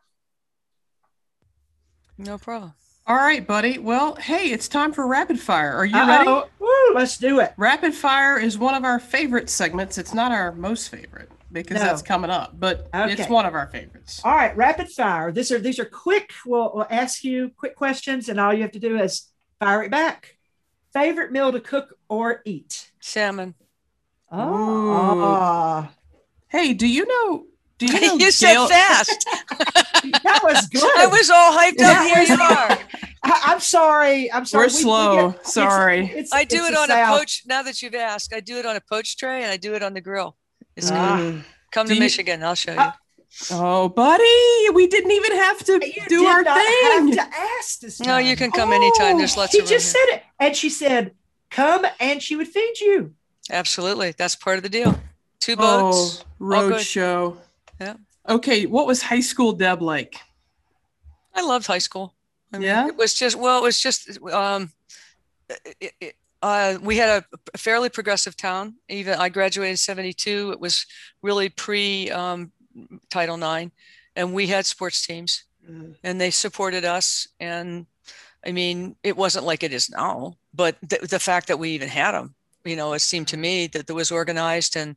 No 2.17 2.37
problem. 2.37 2.73
All 3.05 3.15
right, 3.15 3.45
buddy. 3.45 3.77
Well, 3.77 4.15
hey, 4.15 4.51
it's 4.51 4.67
time 4.67 4.91
for 4.91 5.07
rapid 5.07 5.39
fire. 5.39 5.73
Are 5.73 5.85
you 5.85 5.95
ready? 5.95 6.27
Uh-oh. 6.27 6.49
Woo, 6.59 6.95
let's 6.95 7.17
do 7.17 7.39
it. 7.39 7.53
Rapid 7.55 7.93
fire 7.93 8.37
is 8.37 8.57
one 8.57 8.75
of 8.75 8.83
our 8.83 8.99
favorite 8.99 9.49
segments. 9.49 9.97
It's 9.97 10.13
not 10.13 10.33
our 10.33 10.51
most 10.51 10.89
favorite 10.89 11.31
because 11.51 11.77
No. 11.79 11.85
that's 11.85 12.01
coming 12.01 12.29
up, 12.29 12.59
but 12.59 12.89
it's 12.93 13.29
one 13.29 13.45
of 13.45 13.53
our 13.53 13.67
favorites. 13.67 14.19
All 14.25 14.35
right, 14.35 14.55
rapid 14.57 14.89
fire. 14.89 15.31
These 15.31 15.51
are 15.51 15.59
these 15.59 15.79
are 15.79 15.85
quick. 15.85 16.33
We'll, 16.45 16.71
we'll 16.73 16.87
ask 16.89 17.23
you 17.23 17.51
quick 17.55 17.75
questions, 17.75 18.27
and 18.27 18.39
all 18.39 18.53
you 18.53 18.63
have 18.63 18.73
to 18.73 18.79
do 18.79 18.99
is 18.99 19.31
fire 19.59 19.83
it 19.83 19.91
back. 19.91 20.36
Favorite 20.97 21.31
meal 21.31 21.51
to 21.51 21.59
cook 21.59 21.93
or 22.09 22.41
eat? 22.45 22.91
Salmon. 22.99 23.53
Oh, 24.31 25.87
Hey, 26.47 26.73
do 26.73 26.87
you 26.87 27.05
know? 27.05 27.45
Do 27.77 27.85
you 27.85 27.99
know? 28.07 28.15
you 28.15 28.31
said 28.31 28.53
Gail- 28.53 28.67
fast. 28.67 29.25
that 30.23 30.39
was 30.43 30.65
good. 30.67 30.81
I 30.97 31.05
was 31.07 31.29
all 31.29 31.51
hyped 31.57 31.77
That 31.77 32.01
up. 32.01 32.27
Here 32.27 32.35
you 32.35 32.41
are. 32.41 32.79
I, 33.23 33.51
am 33.53 33.59
sorry. 33.59 34.31
I'm 34.31 34.45
sorry. 34.45 34.65
We're 34.65 34.69
slow. 34.69 35.29
it's- 35.29 35.53
Sorry. 35.53 36.05
it's- 36.05 36.29
I 36.33 36.45
do 36.45 36.63
it 36.65 36.75
on 36.75 36.87
South. 36.87 37.15
a 37.15 37.19
poach. 37.19 37.43
Now 37.45 37.61
that 37.61 37.81
you've 37.83 37.93
asked, 37.93 38.33
I 38.33 38.39
do 38.39 38.57
it 38.57 38.65
on 38.65 38.75
a 38.75 38.81
poach 38.81 39.17
tray 39.17 39.43
and 39.43 39.51
I 39.51 39.57
do 39.57 39.75
it 39.75 39.83
on 39.83 39.93
the 39.93 40.01
grill. 40.01 40.35
It's 40.75 40.89
good. 40.89 40.97
Ah. 40.97 41.19
Mm. 41.19 41.43
Come 41.71 41.85
Do 41.85 41.89
to 41.89 41.95
you- 41.95 41.99
Michigan. 41.99 42.43
I'll 42.43 42.55
show 42.55 42.71
you. 42.71 42.77
Ah. 42.79 42.97
Oh, 43.51 43.87
buddy, 43.89 44.69
we 44.73 44.87
didn't 44.87 45.11
even 45.11 45.33
have 45.33 45.59
to 45.65 45.73
You 45.73 46.03
do 46.07 46.19
did 46.21 46.27
our 46.27 46.41
not 46.43 46.57
thing. 46.57 47.07
Have 47.17 47.29
to 47.31 47.37
ask 47.59 47.79
this 47.79 47.99
No, 47.99 48.17
you 48.17 48.35
can 48.35 48.51
come 48.51 48.71
anytime. 48.73 49.17
There's 49.17 49.37
lots 49.37 49.53
Oh, 49.53 49.57
he 49.57 49.63
of 49.63 49.63
room 49.65 49.69
He 49.69 49.75
just 49.75 49.95
here. 49.95 50.05
said 50.07 50.15
it, 50.17 50.23
and 50.39 50.55
she 50.55 50.69
said, 50.69 51.11
"Come," 51.51 51.85
and 51.99 52.21
she 52.21 52.35
would 52.35 52.47
feed 52.47 52.79
you. 52.79 53.13
Absolutely. 53.51 54.13
That's 54.17 54.35
part 54.35 54.57
of 54.57 54.63
the 54.63 54.69
deal. 54.69 54.99
Two 55.39 55.55
boats. 55.55 56.23
road 56.39 56.79
show. 56.81 57.37
Yeah. 57.79 57.95
Okay, 58.27 58.65
what 58.65 58.87
was 58.87 59.01
high 59.03 59.21
school 59.21 59.53
Deb 59.53 59.81
like? 59.81 60.15
I 61.33 61.41
loved 61.41 61.67
high 61.67 61.77
school. 61.77 62.15
I 62.51 62.57
mean, 62.57 62.67
Yeah? 62.67 62.87
It 62.87 62.97
was 62.97 63.13
just, 63.13 63.35
well, 63.37 63.59
it 63.59 63.63
was 63.63 63.79
just, 63.79 64.19
um, 64.31 64.71
it, 65.79 65.93
it, 66.01 66.15
uh, 66.41 66.77
we 66.81 66.97
had 66.97 67.09
a, 67.23 67.25
a 67.53 67.57
fairly 67.57 67.89
progressive 67.89 68.35
town. 68.35 68.75
Even 68.89 69.13
I 69.13 69.29
graduated 69.29 69.71
in 69.71 69.77
72. 69.77 70.51
It 70.51 70.59
was 70.59 70.85
really 71.21 71.49
pre 71.49 72.09
um, 72.11 72.51
Title 73.09 73.41
IX. 73.41 73.71
And 74.15 74.33
we 74.33 74.47
had 74.47 74.65
sports 74.65 75.05
teams 75.05 75.43
and 76.03 76.19
they 76.21 76.31
supported 76.31 76.85
us. 76.85 77.27
And 77.39 77.85
I 78.45 78.51
mean, 78.51 78.95
it 79.03 79.17
wasn't 79.17 79.45
like 79.45 79.63
it 79.63 79.73
is 79.73 79.89
now, 79.89 80.35
but 80.53 80.77
the, 80.81 80.99
the 81.07 81.19
fact 81.19 81.47
that 81.47 81.59
we 81.59 81.71
even 81.71 81.89
had 81.89 82.13
them, 82.13 82.33
you 82.63 82.75
know, 82.75 82.93
it 82.93 82.99
seemed 82.99 83.27
to 83.29 83.37
me 83.37 83.67
that 83.67 83.85
there 83.87 83.95
was 83.95 84.11
organized 84.11 84.75
and, 84.75 84.95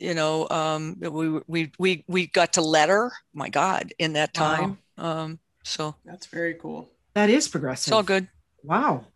you 0.00 0.14
know, 0.14 0.48
um, 0.50 0.96
we, 1.00 1.40
we, 1.46 1.72
we, 1.78 2.04
we 2.08 2.26
got 2.26 2.52
to 2.54 2.60
letter, 2.62 3.12
my 3.32 3.48
God, 3.48 3.92
in 3.98 4.12
that 4.14 4.30
Wow. 4.36 4.42
time. 4.56 4.78
Um, 4.98 5.38
so 5.62 5.94
That's 6.04 6.26
very 6.26 6.54
cool. 6.54 6.88
That 7.14 7.30
is 7.30 7.48
progressive. 7.48 7.90
it's 7.90 7.92
all 7.92 8.02
good. 8.02 8.28
Wow, 8.62 9.06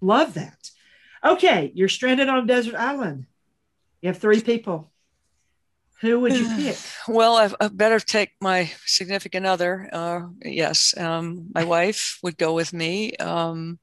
love 0.00 0.34
that. 0.34 0.70
Okay, 1.24 1.70
you're 1.74 1.88
stranded 1.88 2.28
on 2.28 2.44
a 2.44 2.46
desert 2.46 2.74
island. 2.76 3.26
You 4.00 4.08
have 4.08 4.18
three 4.18 4.40
people. 4.40 4.90
Who 6.00 6.20
would 6.20 6.36
you 6.36 6.48
pick? 6.56 6.76
Well, 7.08 7.36
I've, 7.36 7.54
I 7.60 7.68
better 7.68 8.00
take 8.00 8.32
my 8.40 8.70
significant 8.84 9.46
other. 9.46 9.88
Uh, 9.92 10.22
yes, 10.42 10.94
um, 10.98 11.48
my 11.54 11.64
wife 11.64 12.18
would 12.22 12.36
go 12.36 12.52
with 12.52 12.72
me. 12.72 13.16
Um, 13.16 13.78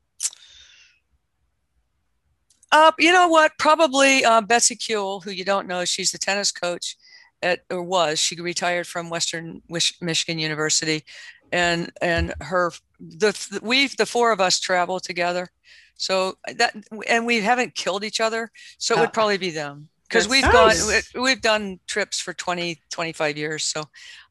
uh, 2.72 2.91
you 2.97 3.11
know 3.11 3.28
what? 3.28 3.51
Probably 3.59 4.26
uh, 4.26 4.41
Betsy 4.41 4.76
Kuehl, 4.76 5.24
who 5.24 5.32
you 5.32 5.45
don't 5.45 5.68
know, 5.68 5.86
she's 5.86 6.11
the 6.11 6.18
tennis 6.18 6.51
coach 6.51 6.97
at 7.41 7.61
or 7.70 7.84
was. 7.84 8.20
She 8.20 8.39
retired 8.39 8.88
from 8.88 9.09
Western 9.09 9.61
Michigan 10.01 10.39
University, 10.39 11.03
and 11.51 11.91
and 12.01 12.34
her 12.41 12.72
the 12.99 13.59
we 13.61 13.88
the 13.88 14.07
four 14.07 14.32
of 14.32 14.41
us 14.41 14.59
travel 14.59 14.99
together. 14.99 15.49
So 15.97 16.38
that 16.55 16.76
and 17.07 17.28
we 17.28 17.41
haven't 17.41 17.76
killed 17.76 18.03
each 18.03 18.20
other, 18.20 18.49
so 18.80 18.95
it 18.95 19.01
would 19.01 19.14
probably 19.14 19.38
be 19.38 19.51
them 19.51 19.89
because 20.14 20.28
we've 20.30 20.43
nice. 20.43 20.86
gone 20.86 21.01
we- 21.16 21.22
we've 21.22 21.41
done 21.41 21.80
trips 21.88 22.20
for 22.20 22.34
20 22.34 22.80
25 22.91 23.38
years 23.38 23.64
so 23.64 23.80
You 23.82 23.86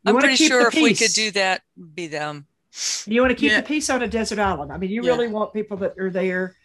i'm 0.07 0.17
pretty 0.19 0.37
sure 0.37 0.69
if 0.69 0.75
we 0.75 0.95
could 0.95 1.13
do 1.13 1.31
that 1.33 1.63
be 1.95 2.07
them 2.07 2.47
You 3.07 3.21
want 3.21 3.31
to 3.33 3.37
keep 3.37 3.51
Yeah. 3.51 3.61
the 3.61 3.67
peace 3.67 3.91
on 3.91 4.03
a 4.03 4.09
desert 4.09 4.39
island. 4.39 4.73
I 4.73 4.79
mean, 4.79 4.91
you 4.91 5.03
Yeah. 5.03 5.11
really 5.11 5.29
want 5.29 5.53
people 5.53 5.77
that 5.79 5.99
are 5.99 6.09
there 6.09 6.57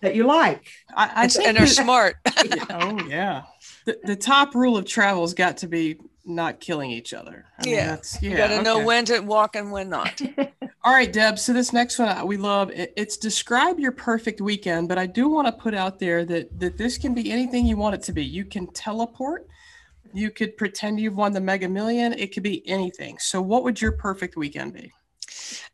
that 0.00 0.14
you 0.14 0.24
like. 0.24 0.66
I, 0.96 1.04
I 1.22 1.24
It's- 1.26 1.36
and 1.36 1.54
they're 1.56 1.66
smart 1.66 2.16
oh 2.70 2.98
yeah. 3.08 3.42
The, 3.84 3.98
the 4.04 4.16
top 4.16 4.54
rule 4.54 4.76
of 4.78 4.86
travel 4.86 5.22
has 5.22 5.34
got 5.34 5.58
to 5.58 5.68
be 5.68 5.98
not 6.28 6.60
killing 6.60 6.90
each 6.90 7.14
other. 7.14 7.46
I 7.58 7.64
mean, 7.64 7.74
Yeah. 7.74 7.86
that's, 7.88 8.22
yeah. 8.22 8.30
you 8.30 8.36
got 8.36 8.48
to 8.48 8.62
know 8.62 8.84
when 8.84 9.04
to 9.06 9.20
walk 9.20 9.56
and 9.56 9.72
when 9.72 9.88
not 9.88 10.20
All 10.84 10.92
right, 10.94 11.12
Deb. 11.12 11.38
So 11.38 11.52
this 11.52 11.72
next 11.72 11.98
one 11.98 12.08
uh, 12.08 12.24
we 12.24 12.36
love. 12.36 12.70
It's 12.72 13.16
describe 13.16 13.80
your 13.80 13.92
perfect 13.92 14.40
weekend, 14.40 14.88
but 14.88 14.96
I 14.96 15.06
do 15.06 15.28
want 15.28 15.46
to 15.46 15.52
put 15.52 15.74
out 15.74 15.98
there 15.98 16.24
that 16.26 16.58
that 16.60 16.78
this 16.78 16.96
can 16.96 17.14
be 17.14 17.32
anything 17.32 17.66
you 17.66 17.76
want 17.76 17.96
it 17.96 18.02
to 18.04 18.12
be. 18.12 18.24
You 18.24 18.44
can 18.44 18.68
teleport. 18.68 19.46
You 20.14 20.30
could 20.30 20.56
pretend 20.56 21.00
you've 21.00 21.16
won 21.16 21.32
the 21.32 21.40
Mega 21.40 21.68
Million. 21.68 22.12
It 22.12 22.32
could 22.32 22.42
be 22.42 22.66
anything. 22.68 23.18
So 23.18 23.42
what 23.42 23.64
would 23.64 23.82
your 23.82 23.92
perfect 23.92 24.36
weekend 24.36 24.72
be? 24.72 24.92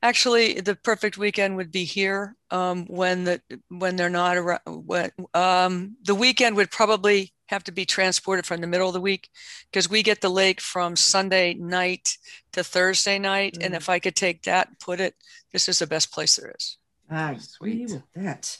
Actually 0.03 0.61
the 0.61 0.75
perfect 0.77 1.19
weekend 1.19 1.57
would 1.57 1.71
be 1.71 1.85
here 1.85 2.37
um, 2.51 2.87
when 2.87 3.25
the 3.25 3.41
when 3.69 3.97
they're 3.97 4.11
not 4.11 4.37
around 4.37 4.61
when, 4.67 5.11
um, 5.35 5.97
the 6.05 6.15
weekend 6.15 6.57
would 6.57 6.71
probably 6.71 7.33
have 7.49 7.65
to 7.65 7.73
be 7.73 7.85
transported 7.85 8.47
from 8.47 8.61
the 8.61 8.67
middle 8.67 8.89
of 8.89 8.95
the 8.95 9.01
week 9.01 9.29
because 9.71 9.89
we 9.91 10.03
get 10.03 10.21
the 10.21 10.31
lake 10.31 10.61
from 10.61 10.97
sunday 10.97 11.55
night 11.55 12.17
to 12.53 12.65
thursday 12.65 13.19
night 13.19 13.57
and 13.61 13.75
Mm. 13.75 13.77
if 13.77 13.89
i 13.89 13.99
could 13.99 14.17
take 14.17 14.43
that 14.43 14.69
and 14.69 14.79
put 14.79 15.01
it 15.01 15.15
this 15.53 15.69
is 15.69 15.79
the 15.79 15.87
best 15.87 16.13
place 16.13 16.37
there 16.37 16.53
is 16.59 16.79
I 17.11 17.33
agree 17.33 17.41
Sweet. 17.41 17.91
with 17.93 18.03
that. 18.15 18.57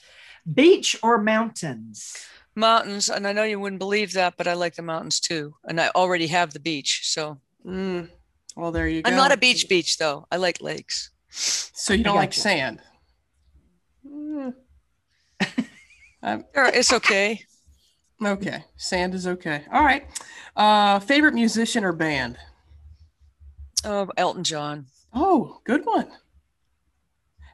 Beach 0.53 0.97
or 1.03 1.17
mountains? 1.19 2.27
mountains 2.55 3.09
and 3.09 3.27
i 3.27 3.33
know 3.33 3.43
you 3.43 3.59
wouldn't 3.59 3.81
believe 3.81 4.13
that 4.13 4.35
but 4.37 4.47
i 4.47 4.53
like 4.53 4.75
the 4.77 4.83
mountains 4.83 5.19
too 5.19 5.55
and 5.65 5.81
i 5.81 5.89
already 5.97 6.27
have 6.29 6.53
the 6.53 6.61
beach 6.61 7.01
so 7.05 7.39
Mm, 7.67 8.11
well, 8.57 8.73
there 8.73 8.89
you 8.89 9.03
go. 9.03 9.11
i'm 9.11 9.17
not 9.17 9.33
a 9.33 9.37
beach 9.37 9.69
beach 9.69 9.99
though 9.99 10.27
i 10.31 10.37
like 10.37 10.61
lakes 10.61 11.11
So 11.31 11.93
you 11.95 12.05
don't 12.05 12.15
like 12.17 12.31
gotcha. 12.31 12.41
sand. 12.41 12.81
Mm. 14.07 14.55
Um, 16.23 16.45
it's 16.55 16.93
okay 16.93 17.41
Okay, 18.25 18.65
sand 18.77 19.15
is 19.15 19.27
okay. 19.27 19.65
All 19.73 19.83
right. 19.83 20.07
Uh, 20.57 20.99
favorite 21.01 21.35
musician 21.35 21.85
or 21.85 21.93
band? 21.93 22.39
Oh, 23.85 24.09
Elton 24.17 24.45
John. 24.45 24.87
Oh, 25.13 25.61
good 25.65 25.85
one. 25.85 26.09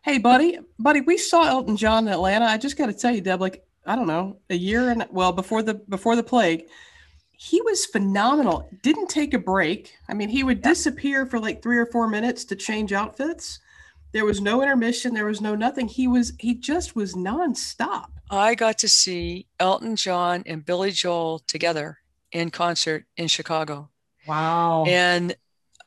Hey, 0.04 0.18
buddy, 0.18 0.58
buddy, 0.78 1.00
we 1.00 1.16
saw 1.18 1.48
Elton 1.48 1.76
John 1.76 2.06
in 2.06 2.12
Atlanta. 2.12 2.44
I 2.44 2.56
just 2.58 2.76
got 2.76 2.86
to 2.86 2.92
tell 2.92 3.10
you, 3.12 3.20
Deb, 3.20 3.40
like 3.40 3.64
I 3.86 3.96
don't 3.96 4.06
know, 4.06 4.36
a 4.50 4.54
year 4.54 4.90
and 4.90 5.06
well 5.10 5.32
before 5.32 5.62
the 5.62 5.74
before 5.74 6.14
the 6.14 6.22
plague, 6.22 6.66
he 7.42 7.62
was 7.62 7.86
phenomenal. 7.86 8.68
Didn't 8.82 9.08
take 9.08 9.32
a 9.32 9.38
break. 9.38 9.96
I 10.10 10.12
mean, 10.12 10.28
he 10.28 10.44
would 10.44 10.58
yeah. 10.58 10.68
disappear 10.68 11.24
for 11.24 11.40
like 11.40 11.62
three 11.62 11.78
or 11.78 11.86
four 11.86 12.06
minutes 12.06 12.44
to 12.44 12.54
change 12.54 12.92
outfits. 12.92 13.60
There 14.12 14.26
was 14.26 14.42
no 14.42 14.62
intermission. 14.62 15.14
There 15.14 15.24
was 15.24 15.40
no 15.40 15.54
nothing. 15.54 15.88
He 15.88 16.06
was 16.06 16.34
he 16.38 16.54
just 16.54 16.94
was 16.94 17.14
nonstop. 17.14 18.08
I 18.30 18.54
got 18.54 18.76
to 18.78 18.88
see 18.90 19.46
Elton 19.58 19.96
John 19.96 20.42
and 20.44 20.66
Billy 20.66 20.90
Joel 20.90 21.38
together 21.46 22.00
in 22.30 22.50
concert 22.50 23.06
in 23.16 23.26
Chicago. 23.26 23.88
Wow. 24.26 24.84
And 24.86 25.34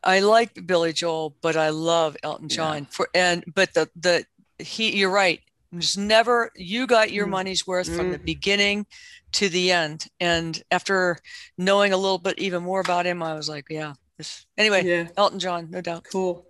I 0.04 0.22
like 0.22 0.66
Billy 0.66 0.92
Joel, 0.92 1.36
but 1.40 1.56
I 1.56 1.70
love 1.70 2.18
Elton 2.24 2.50
John 2.50 2.80
yeah. 2.80 2.90
for 2.90 3.10
and 3.14 3.44
but 3.54 3.76
the 3.76 3.88
the 3.96 4.26
he 4.58 4.98
you're 4.98 5.12
right. 5.12 5.40
Just 5.80 5.98
never 5.98 6.52
you 6.56 6.88
got 6.88 7.12
your 7.12 7.28
mm. 7.28 7.32
money's 7.32 7.66
worth 7.66 7.90
mm. 7.90 7.96
from 7.96 8.12
the 8.12 8.20
mm. 8.20 8.26
beginning 8.26 8.86
to 9.34 9.50
the 9.50 9.72
end. 9.72 10.08
And 10.20 10.62
after 10.72 11.18
knowing 11.58 11.94
a 11.94 11.98
little 11.98 12.20
bit 12.20 12.40
even 12.40 12.64
more 12.64 12.80
about 12.80 13.06
him, 13.06 13.22
I 13.22 13.34
was 13.34 13.50
like, 13.50 13.66
yeah. 13.70 13.94
This, 14.18 14.46
anyway, 14.58 14.86
yeah. 14.86 15.08
Elton 15.18 15.40
John, 15.40 15.72
no 15.72 15.82
doubt. 15.82 16.06
Cool. 16.12 16.46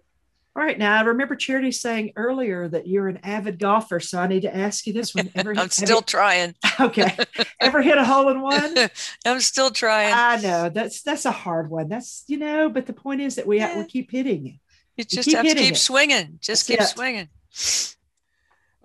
All 0.56 0.62
right. 0.62 0.78
Now, 0.78 1.00
I 1.00 1.02
remember 1.02 1.36
Charity 1.36 1.72
saying 1.72 2.14
earlier 2.16 2.68
that 2.68 2.88
you're 2.88 3.08
an 3.08 3.20
avid 3.24 3.58
golfer. 3.58 4.00
So 4.00 4.20
I 4.20 4.28
need 4.28 4.44
to 4.44 4.56
ask 4.56 4.86
you 4.86 4.94
this 4.94 5.16
one. 5.16 5.32
Ever, 5.34 5.54
I'm 5.58 5.70
still 5.70 6.02
trying. 6.02 6.56
Okay. 6.80 7.16
Ever 7.62 7.84
hit 7.84 8.00
a 8.00 8.04
hole 8.04 8.30
in 8.30 8.42
one? 8.42 8.76
I'm 9.28 9.40
still 9.42 9.70
trying. 9.70 10.12
I 10.12 10.42
know. 10.42 10.70
That's 10.70 11.04
that's 11.04 11.26
a 11.26 11.32
hard 11.32 11.70
one. 11.70 11.88
That's, 11.88 12.24
you 12.26 12.38
know, 12.38 12.68
but 12.68 12.88
the 12.88 12.94
point 12.94 13.22
is 13.22 13.36
that 13.36 13.46
we, 13.46 13.60
yeah. 13.60 13.78
we 13.78 13.86
keep 13.86 14.10
hitting 14.10 14.48
it. 14.48 14.56
You 14.98 15.04
just 15.04 15.32
have 15.32 15.46
to 15.46 15.54
keep 15.54 15.74
it. 15.74 15.78
swinging. 15.78 16.40
Just 16.42 16.68
that's 16.68 16.80
keep 16.80 16.82
it. 16.82 16.88
swinging. 16.88 17.30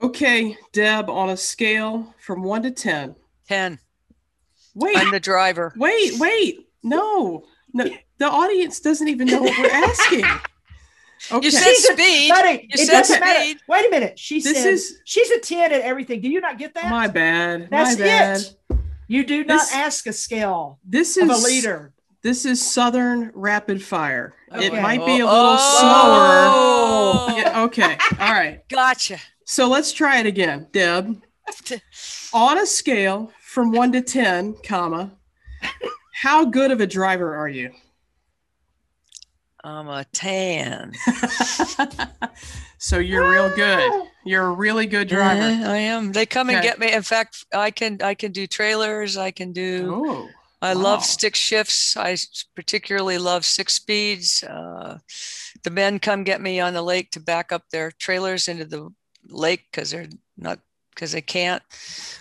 Okay, 0.01 0.57
Deb, 0.73 1.11
on 1.11 1.31
a 1.31 1.37
scale 1.37 2.15
from 2.19 2.43
one 2.43 2.63
to 2.63 2.71
10. 2.71 3.17
10. 3.49 3.79
Wait. 4.75 4.97
I'm 4.97 5.11
the 5.11 5.21
driver. 5.21 5.73
Wait, 5.77 6.19
wait. 6.19 6.69
No. 6.83 7.45
No. 7.73 7.85
The 8.19 8.27
audience 8.27 8.81
doesn't 8.81 9.09
even 9.09 9.27
know 9.27 9.43
what 9.43 9.59
we're 9.59 9.71
asking. 9.71 10.25
Okay. 11.33 11.47
You 11.47 11.51
said 11.51 11.75
speed. 11.75 12.29
Buddy, 12.31 12.69
you 12.71 12.87
said 12.87 13.03
speed. 13.03 13.21
Matter. 13.21 13.61
Wait 13.69 13.87
a 13.87 13.91
minute. 13.91 14.19
She 14.19 14.41
this 14.41 14.63
said 14.63 14.73
is, 14.73 15.01
she's 15.05 15.29
a 15.31 15.41
10 15.41 15.73
at 15.73 15.81
everything. 15.81 16.21
Do 16.21 16.29
you 16.29 16.41
not 16.41 16.59
get 16.59 16.75
that? 16.75 16.89
My 16.89 17.09
bad. 17.09 17.69
That's 17.73 17.99
my 17.99 18.05
bad. 18.05 18.37
it. 18.39 18.79
You 19.09 19.25
do 19.25 19.43
not 19.43 19.59
this, 19.59 19.75
ask 19.75 20.07
a 20.07 20.13
scale 20.13 20.79
this 20.85 21.17
is, 21.17 21.29
a 21.29 21.45
leader. 21.45 21.93
This 22.23 22.45
is 22.45 22.65
Southern 22.65 23.33
rapid 23.35 23.83
fire. 23.83 24.33
Okay. 24.53 24.67
It 24.67 24.75
might 24.75 25.05
be 25.05 25.19
a 25.19 25.27
oh, 25.27 25.33
little 25.33 25.57
oh. 25.59 27.27
slower. 27.27 27.39
Yeah, 27.39 27.63
okay. 27.65 27.99
All 28.21 28.33
right. 28.33 28.69
Gotcha. 28.69 29.19
So 29.51 29.67
let's 29.67 29.95
try 29.95 30.21
it 30.21 30.27
again, 30.27 30.67
Deb. 30.73 31.23
On 32.35 32.59
a 32.59 32.67
scale 32.67 33.33
from 33.41 33.73
one 33.73 33.91
to 33.93 34.03
10, 34.03 34.57
comma, 34.63 35.11
how 36.13 36.45
good 36.45 36.71
of 36.71 36.83
a 36.83 36.87
driver 36.87 37.35
are 37.35 37.49
you? 37.49 37.73
I'm 39.65 39.89
a 39.89 40.05
tan. 40.13 40.93
so 42.79 42.99
you're 42.99 43.31
real 43.31 43.49
good. 43.57 43.91
You're 44.27 44.49
a 44.49 44.53
really 44.53 44.85
good 44.85 45.09
driver. 45.09 45.41
I 45.41 45.79
am. 45.79 46.13
They 46.13 46.27
come 46.27 46.49
okay. 46.49 46.57
and 46.57 46.63
get 46.63 46.79
me. 46.79 46.93
In 46.93 47.03
fact, 47.03 47.47
I 47.53 47.71
can 47.71 48.03
I 48.03 48.13
can 48.13 48.33
do 48.33 48.47
trailers. 48.47 49.17
I 49.17 49.31
can 49.31 49.55
do. 49.55 50.05
Oh, 50.07 50.29
I 50.61 50.75
wow. 50.75 50.83
love 50.83 51.05
stick 51.05 51.35
shifts. 51.35 51.97
I 51.97 52.19
particularly 52.55 53.17
love 53.17 53.47
six 53.47 53.75
speeds. 53.75 54.43
Uh, 54.43 54.99
the 55.65 55.71
men 55.71 55.99
come 55.99 56.23
get 56.23 56.43
me 56.43 56.61
on 56.61 56.75
the 56.75 56.83
lake 56.83 57.11
to 57.13 57.21
back 57.21 57.51
up 57.51 57.63
their 57.73 57.91
trailers 57.91 58.47
into 58.47 58.67
the 58.67 58.91
lake 59.29 59.67
because 59.71 59.91
they're 59.91 60.09
not 60.37 60.61
because 60.95 61.13
they 61.13 61.23
can't. 61.23 61.63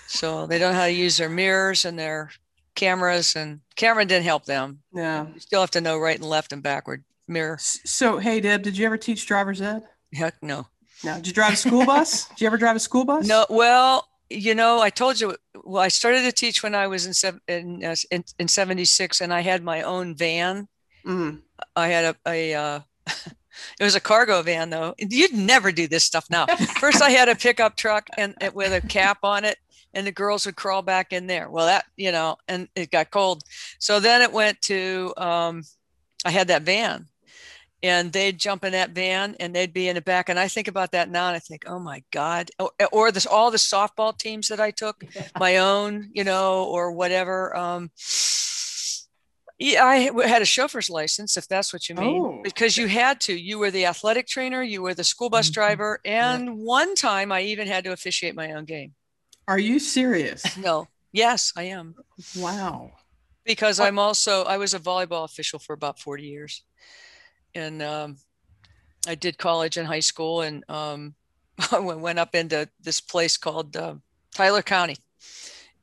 So 0.07 0.45
they 0.45 0.59
don't 0.59 0.73
know 0.73 0.79
how 0.79 0.85
to 0.85 0.91
use 0.91 1.17
their 1.17 1.29
mirrors 1.29 1.83
and 1.83 1.97
their 1.97 2.29
cameras. 2.75 3.35
And 3.35 3.61
camera 3.75 4.05
didn't 4.05 4.25
help 4.25 4.45
them. 4.45 4.79
Yeah. 4.93 5.27
You 5.33 5.39
still 5.39 5.61
have 5.61 5.71
to 5.71 5.81
know 5.81 5.97
right 5.97 6.17
and 6.17 6.29
left 6.29 6.53
and 6.53 6.61
backward 6.61 7.03
mirror. 7.27 7.57
So, 7.59 8.19
hey, 8.19 8.39
Deb, 8.39 8.61
did 8.61 8.77
you 8.77 8.85
ever 8.85 8.97
teach 8.97 9.25
driver's 9.25 9.61
ed? 9.61 9.83
Heck 10.13 10.41
no. 10.41 10.67
No. 11.03 11.15
Did 11.15 11.27
you 11.27 11.33
drive 11.33 11.53
a 11.53 11.57
school 11.57 11.85
bus? 11.85 12.27
did 12.29 12.41
you 12.41 12.47
ever 12.47 12.57
drive 12.57 12.75
a 12.75 12.79
school 12.79 13.03
bus? 13.03 13.27
No. 13.27 13.45
Well, 13.49 14.07
you 14.29 14.55
know, 14.55 14.79
I 14.79 14.89
told 14.89 15.19
you. 15.19 15.35
Well, 15.63 15.83
I 15.83 15.87
started 15.89 16.21
to 16.23 16.31
teach 16.31 16.63
when 16.63 16.75
I 16.75 16.87
was 16.87 17.05
in 17.05 17.13
seven, 17.13 17.41
in, 17.47 17.83
uh, 17.83 17.95
in, 18.11 18.23
in 18.39 18.47
'76, 18.47 19.21
and 19.21 19.33
I 19.33 19.41
had 19.41 19.63
my 19.63 19.83
own 19.83 20.15
van. 20.15 20.67
Mm. 21.05 21.41
I 21.75 21.87
had 21.87 22.05
a, 22.05 22.15
a 22.27 22.53
uh, 22.53 22.79
it 23.79 23.83
was 23.83 23.95
a 23.95 23.99
cargo 23.99 24.41
van 24.41 24.69
though. 24.69 24.95
You'd 24.97 25.33
never 25.33 25.71
do 25.71 25.87
this 25.87 26.03
stuff 26.03 26.29
now. 26.29 26.45
First, 26.79 27.01
I 27.01 27.09
had 27.09 27.29
a 27.29 27.35
pickup 27.35 27.75
truck 27.75 28.07
and 28.17 28.35
with 28.53 28.73
a 28.73 28.85
cap 28.87 29.19
on 29.23 29.45
it, 29.45 29.57
and 29.93 30.05
the 30.05 30.11
girls 30.11 30.45
would 30.45 30.55
crawl 30.55 30.81
back 30.81 31.13
in 31.13 31.27
there. 31.27 31.49
Well, 31.49 31.65
that 31.65 31.85
you 31.95 32.11
know, 32.11 32.37
and 32.47 32.67
it 32.75 32.91
got 32.91 33.11
cold. 33.11 33.43
So 33.79 33.99
then 33.99 34.21
it 34.21 34.31
went 34.31 34.61
to 34.63 35.13
um, 35.17 35.63
I 36.25 36.31
had 36.31 36.47
that 36.49 36.63
van, 36.63 37.07
and 37.83 38.11
they'd 38.11 38.39
jump 38.39 38.63
in 38.63 38.71
that 38.71 38.91
van 38.91 39.35
and 39.39 39.55
they'd 39.55 39.73
be 39.73 39.87
in 39.87 39.95
the 39.95 40.01
back. 40.01 40.29
And 40.29 40.39
I 40.39 40.47
think 40.47 40.67
about 40.67 40.91
that 40.91 41.09
now 41.09 41.27
and 41.27 41.35
I 41.35 41.39
think, 41.39 41.63
oh 41.67 41.79
my 41.79 42.03
God. 42.11 42.49
Or, 42.59 42.71
or 42.91 43.11
this 43.11 43.25
all 43.25 43.51
the 43.51 43.57
softball 43.57 44.17
teams 44.17 44.47
that 44.47 44.59
I 44.59 44.71
took, 44.71 45.03
my 45.39 45.57
own, 45.57 46.09
you 46.11 46.23
know, 46.23 46.63
or 46.63 46.91
whatever. 46.91 47.55
Um, 47.55 47.91
yeah, 49.59 49.83
I 49.83 50.11
had 50.27 50.41
a 50.41 50.45
chauffeur's 50.45 50.89
license, 50.89 51.37
if 51.37 51.47
that's 51.47 51.73
what 51.73 51.89
you 51.89 51.95
mean, 51.95 52.21
oh. 52.23 52.41
because 52.43 52.77
you 52.77 52.87
had 52.87 53.19
to. 53.21 53.33
You 53.33 53.59
were 53.59 53.71
the 53.71 53.85
athletic 53.85 54.27
trainer, 54.27 54.61
you 54.61 54.81
were 54.81 54.93
the 54.93 55.03
school 55.03 55.29
bus 55.29 55.47
mm-hmm. 55.47 55.53
driver, 55.53 55.99
and 56.05 56.45
yeah. 56.45 56.51
one 56.51 56.95
time 56.95 57.31
I 57.31 57.41
even 57.41 57.67
had 57.67 57.83
to 57.85 57.91
officiate 57.91 58.35
my 58.35 58.53
own 58.53 58.65
game. 58.65 58.93
Are 59.47 59.59
you 59.59 59.79
serious? 59.79 60.57
No. 60.57 60.87
Yes, 61.13 61.53
I 61.55 61.63
am. 61.63 61.95
Wow. 62.35 62.91
Because 63.43 63.79
I'm 63.79 63.97
also 63.97 64.43
I 64.43 64.57
was 64.57 64.73
a 64.73 64.79
volleyball 64.79 65.23
official 65.23 65.57
for 65.57 65.73
about 65.73 65.99
40 65.99 66.23
years 66.23 66.63
and 67.57 67.81
um, 67.81 68.17
I 69.07 69.15
did 69.15 69.37
college 69.37 69.77
and 69.77 69.87
high 69.87 70.01
school, 70.01 70.41
and 70.41 70.63
um, 70.69 71.15
I 71.71 71.79
went 71.79 72.19
up 72.19 72.35
into 72.35 72.69
this 72.81 73.01
place 73.01 73.37
called 73.37 73.75
uh, 73.75 73.95
Tyler 74.33 74.61
County, 74.61 74.97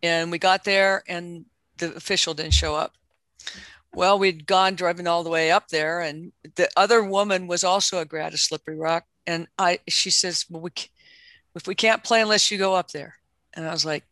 and 0.03 0.31
we 0.31 0.39
got 0.39 0.65
there, 0.65 1.03
and 1.09 1.45
the 1.79 1.95
official 1.95 2.35
didn't 2.35 2.55
show 2.55 2.75
up. 2.75 2.95
Well, 3.93 4.19
we'd 4.19 4.47
gone 4.47 4.75
driving 4.75 5.07
all 5.07 5.23
the 5.23 5.31
way 5.31 5.51
up 5.51 5.69
there, 5.69 6.01
and 6.01 6.33
the 6.57 6.69
other 6.77 7.03
woman 7.05 7.47
was 7.47 7.63
also 7.63 8.01
a 8.01 8.05
grad 8.05 8.35
of 8.35 8.41
Slippery 8.41 8.77
Rock, 8.77 9.05
and 9.27 9.47
I 9.59 9.81
she 9.89 10.11
says, 10.11 10.47
"Well, 10.51 10.63
we 10.63 10.71
if 11.55 11.67
we 11.67 11.75
can't 11.75 12.03
play 12.03 12.21
unless 12.21 12.51
you 12.51 12.59
go 12.59 12.75
up 12.75 12.91
there," 12.91 13.17
and 13.55 13.67
I 13.67 13.71
was 13.71 13.85
like, 13.85 14.05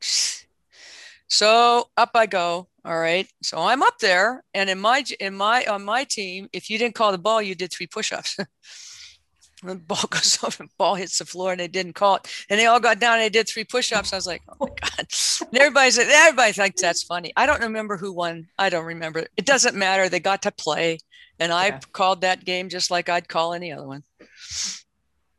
so 1.33 1.89
up 1.97 2.11
I 2.15 2.27
go. 2.27 2.69
All 2.85 2.99
right. 2.99 3.27
So 3.43 3.59
I'm 3.59 3.83
up 3.83 3.99
there, 4.01 4.45
and 4.53 4.69
in 4.69 4.79
my 4.79 5.03
in 5.19 5.35
my 5.35 5.65
on 5.65 5.83
my 5.85 6.05
team, 6.05 6.49
if 6.53 6.69
you 6.69 6.77
didn't 6.79 6.95
call 6.95 7.11
the 7.11 7.19
ball, 7.19 7.41
you 7.41 7.55
did 7.55 7.73
three 7.73 7.87
push-ups. 7.87 8.39
the 9.63 9.75
ball 9.77 10.05
goes 10.11 10.39
off 10.43 10.61
and 10.61 10.69
ball 10.79 10.95
hits 10.95 11.19
the 11.19 11.25
floor, 11.25 11.53
and 11.53 11.61
they 11.61 11.69
didn't 11.69 11.95
call 11.95 12.17
it. 12.17 12.29
And 12.49 12.59
they 12.59 12.67
all 12.67 12.81
got 12.81 13.01
down 13.01 13.15
and 13.15 13.23
they 13.23 13.29
did 13.29 13.49
three 13.49 13.65
push-ups. 13.65 14.13
I 14.13 14.17
was 14.17 14.27
like, 14.27 14.43
oh 14.49 14.57
my 14.61 14.67
god! 14.81 15.07
And 15.41 15.59
everybody's 15.59 15.99
everybody 15.99 16.53
thinks 16.53 16.83
that's 16.83 17.03
funny. 17.03 17.33
I 17.37 17.47
don't 17.47 17.61
remember 17.61 17.97
who 17.97 18.13
won. 18.13 18.49
I 18.59 18.69
don't 18.69 18.87
remember. 18.87 19.27
It 19.37 19.47
doesn't 19.47 19.77
matter. 19.77 20.09
They 20.09 20.21
got 20.21 20.43
to 20.43 20.53
play, 20.53 20.99
and 21.39 21.53
I 21.53 21.67
yeah. 21.69 21.81
called 21.93 22.23
that 22.23 22.45
game 22.45 22.69
just 22.69 22.91
like 22.91 23.09
I'd 23.09 23.29
call 23.29 23.55
any 23.55 23.73
other 23.73 23.87
one. 23.87 24.05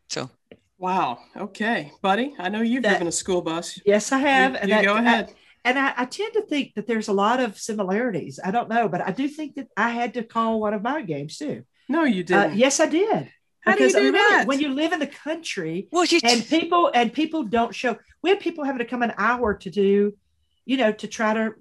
So 0.10 0.30
Wow. 0.78 1.20
Okay, 1.38 1.92
buddy. 2.02 2.36
I 2.38 2.50
know 2.50 2.62
you've 2.62 2.84
that, 2.84 2.90
driven 2.90 3.08
a 3.08 3.12
school 3.12 3.42
bus. 3.42 3.80
Yes, 3.86 4.12
I 4.12 4.20
have. 4.20 4.54
You, 4.54 4.58
and 4.58 4.70
you 4.70 4.76
that, 4.76 4.84
go 4.86 4.98
ahead 4.98 5.34
and 5.66 5.80
I, 5.80 5.94
I, 5.96 6.06
tend 6.06 6.34
to 6.34 6.42
think 6.42 6.76
that 6.76 6.88
there's 6.88 7.08
a 7.08 7.14
lot 7.14 7.40
of 7.40 7.58
similarities. 7.58 8.40
I 8.44 8.52
don't 8.52 8.70
know, 8.70 8.90
but 8.90 9.02
I 9.02 9.12
do 9.12 9.28
think 9.28 9.56
that 9.56 9.68
I 9.78 9.92
had 9.92 10.16
to 10.16 10.24
call 10.24 10.60
one 10.60 10.74
of 10.74 10.82
my 10.82 11.02
games 11.02 11.38
too. 11.38 11.64
No, 11.88 12.04
you 12.04 12.24
uh, 12.24 12.26
didn't. 12.26 12.52
Uh, 12.52 12.56
yes, 12.56 12.80
I 12.80 12.88
did. 12.88 13.30
How 13.66 13.74
because 13.74 13.94
do 13.94 14.04
you 14.04 14.12
do 14.12 14.18
that? 14.18 14.44
When 14.46 14.60
you 14.60 14.70
live 14.70 14.92
in 14.92 15.00
the 15.00 15.08
country, 15.08 15.88
well, 15.92 16.06
you 16.06 16.20
and 16.24 16.46
people 16.46 16.92
and 16.94 17.14
people 17.14 17.44
don't 17.44 17.74
show. 17.74 17.98
We 18.22 18.30
have 18.30 18.40
people 18.40 18.64
having 18.64 18.80
to 18.80 18.86
come 18.86 19.04
an 19.04 19.14
hour 19.18 19.54
to 19.54 19.70
do, 19.70 20.14
you 20.66 20.78
know, 20.78 20.92
to 20.92 21.08
try 21.08 21.34
to 21.34 21.54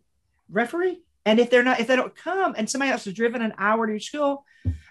referee. 0.51 1.01
And 1.25 1.39
if 1.39 1.51
they're 1.51 1.63
not, 1.63 1.79
if 1.79 1.87
they 1.87 1.95
don't 1.95 2.15
come, 2.17 2.55
and 2.57 2.69
somebody 2.69 2.91
else 2.91 3.05
has 3.05 3.15
driven 3.15 3.43
an 3.43 3.55
hour 3.57 3.87
to 3.87 3.93
your 3.93 4.01
school, 4.01 4.45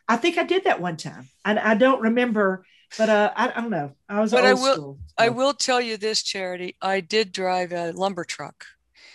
I 0.07 0.15
think 0.15 0.37
I 0.37 0.43
did 0.43 0.63
that 0.63 0.79
one 0.79 0.95
time, 0.95 1.27
and 1.43 1.59
I 1.59 1.75
don't 1.75 2.01
remember 2.01 2.63
but 2.97 3.09
uh, 3.09 3.31
I, 3.35 3.49
I, 3.49 3.61
don't 3.61 3.69
know. 3.69 3.95
I 4.09 4.19
was. 4.19 4.31
But 4.31 4.45
I 4.45 4.53
will. 4.53 4.73
School, 4.73 4.97
so. 5.07 5.13
I 5.17 5.29
will 5.29 5.53
tell 5.53 5.79
you 5.79 5.97
this, 5.97 6.23
Charity. 6.23 6.75
I 6.81 6.99
did 6.99 7.31
drive 7.31 7.71
a 7.71 7.91
lumber 7.91 8.23
truck. 8.23 8.65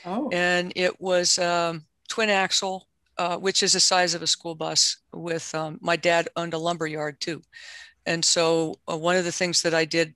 Oh. 0.05 0.31
And 0.33 0.73
it 0.77 1.01
was 1.01 1.39
um, 1.39 1.85
twin 2.09 2.31
axle, 2.31 2.89
uh, 3.19 3.37
which 3.37 3.63
is 3.63 3.73
the 3.75 3.81
size 3.81 4.15
of 4.15 4.23
a 4.23 4.27
school 4.27 4.55
bus. 4.55 4.99
With 5.13 5.55
um, 5.55 5.79
my 5.81 5.97
dad 5.97 6.29
owned 6.37 6.55
a 6.55 6.59
lumber 6.59 6.87
yard 6.87 7.21
too, 7.21 7.43
and 8.07 8.25
so 8.25 8.77
uh, 8.91 8.97
one 8.97 9.17
of 9.17 9.25
the 9.25 9.33
things 9.33 9.63
that 9.63 9.75
I 9.75 9.85
did 9.85 10.15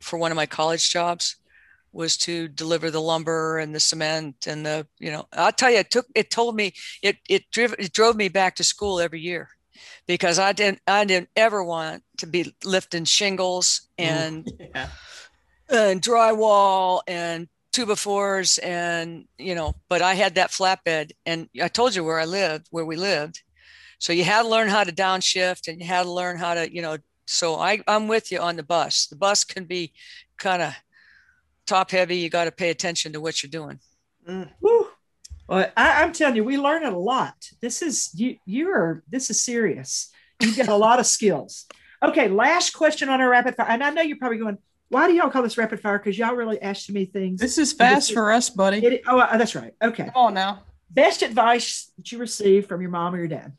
for 0.00 0.18
one 0.18 0.30
of 0.30 0.36
my 0.36 0.46
college 0.46 0.90
jobs 0.90 1.36
was 1.92 2.16
to 2.16 2.48
deliver 2.48 2.90
the 2.90 3.00
lumber 3.00 3.58
and 3.58 3.74
the 3.74 3.80
cement 3.80 4.46
and 4.46 4.64
the 4.64 4.86
you 4.98 5.10
know 5.10 5.26
i'll 5.32 5.52
tell 5.52 5.70
you 5.70 5.78
it 5.78 5.90
took 5.90 6.06
it 6.14 6.30
told 6.30 6.54
me 6.54 6.72
it 7.02 7.16
it 7.28 7.50
drove 7.50 7.74
it 7.78 7.92
drove 7.92 8.16
me 8.16 8.28
back 8.28 8.54
to 8.54 8.64
school 8.64 9.00
every 9.00 9.20
year 9.20 9.48
because 10.06 10.38
i 10.38 10.52
didn't 10.52 10.80
i 10.86 11.04
didn't 11.04 11.28
ever 11.36 11.64
want 11.64 12.02
to 12.18 12.26
be 12.26 12.54
lifting 12.64 13.04
shingles 13.04 13.88
and 13.98 14.46
Yeah. 14.74 14.88
and 15.68 16.00
drywall 16.00 17.00
and 17.08 17.48
two 17.72 17.86
by 17.86 17.94
fours 17.94 18.58
and 18.58 19.24
you 19.38 19.54
know 19.54 19.74
but 19.88 20.02
i 20.02 20.14
had 20.14 20.36
that 20.36 20.50
flatbed 20.50 21.10
and 21.26 21.48
i 21.62 21.68
told 21.68 21.94
you 21.94 22.04
where 22.04 22.20
i 22.20 22.24
lived 22.24 22.66
where 22.70 22.84
we 22.84 22.96
lived 22.96 23.42
so 23.98 24.12
you 24.12 24.24
had 24.24 24.42
to 24.42 24.48
learn 24.48 24.68
how 24.68 24.84
to 24.84 24.92
downshift 24.92 25.68
and 25.68 25.80
you 25.80 25.86
had 25.86 26.04
to 26.04 26.10
learn 26.10 26.38
how 26.38 26.54
to 26.54 26.72
you 26.72 26.82
know 26.82 26.96
so 27.30 27.56
I, 27.56 27.80
i'm 27.86 28.08
with 28.08 28.32
you 28.32 28.38
on 28.38 28.56
the 28.56 28.62
bus 28.62 29.06
the 29.06 29.16
bus 29.16 29.44
can 29.44 29.64
be 29.64 29.92
kind 30.36 30.62
of 30.62 30.74
top 31.66 31.90
heavy 31.90 32.16
you 32.16 32.28
got 32.30 32.44
to 32.44 32.52
pay 32.52 32.70
attention 32.70 33.12
to 33.12 33.20
what 33.20 33.42
you're 33.42 33.50
doing 33.50 33.78
Woo. 34.60 34.88
Well, 35.48 35.68
I, 35.76 36.02
I'm 36.02 36.12
telling 36.12 36.36
you, 36.36 36.44
we 36.44 36.58
learn 36.58 36.84
a 36.84 36.96
lot. 36.96 37.34
This 37.60 37.82
is 37.82 38.10
you. 38.14 38.36
You 38.46 38.70
are. 38.70 39.02
This 39.08 39.30
is 39.30 39.42
serious. 39.42 40.12
You've 40.40 40.56
got 40.56 40.68
a 40.68 40.76
lot 40.76 41.00
of 41.00 41.06
skills. 41.06 41.66
Okay, 42.02 42.28
last 42.28 42.72
question 42.72 43.08
on 43.08 43.20
our 43.20 43.28
rapid 43.28 43.56
fire, 43.56 43.66
and 43.68 43.82
I 43.82 43.90
know 43.90 44.02
you're 44.02 44.16
probably 44.16 44.38
going. 44.38 44.58
Why 44.88 45.06
do 45.08 45.14
y'all 45.14 45.30
call 45.30 45.42
this 45.42 45.58
rapid 45.58 45.80
fire? 45.80 45.98
Because 45.98 46.16
y'all 46.16 46.34
really 46.34 46.60
asked 46.62 46.90
me 46.90 47.04
things. 47.04 47.40
This 47.40 47.58
is 47.58 47.72
fast 47.72 48.10
is- 48.10 48.14
for 48.14 48.30
us, 48.30 48.48
buddy. 48.48 48.78
It- 48.78 49.02
oh, 49.08 49.18
uh, 49.18 49.36
that's 49.36 49.56
right. 49.56 49.72
Okay. 49.82 50.04
Come 50.04 50.12
on 50.14 50.34
now. 50.34 50.62
Best 50.88 51.22
advice 51.22 51.90
that 51.96 52.10
you 52.12 52.18
received 52.18 52.68
from 52.68 52.80
your 52.80 52.90
mom 52.90 53.14
or 53.14 53.18
your 53.18 53.28
dad? 53.28 53.52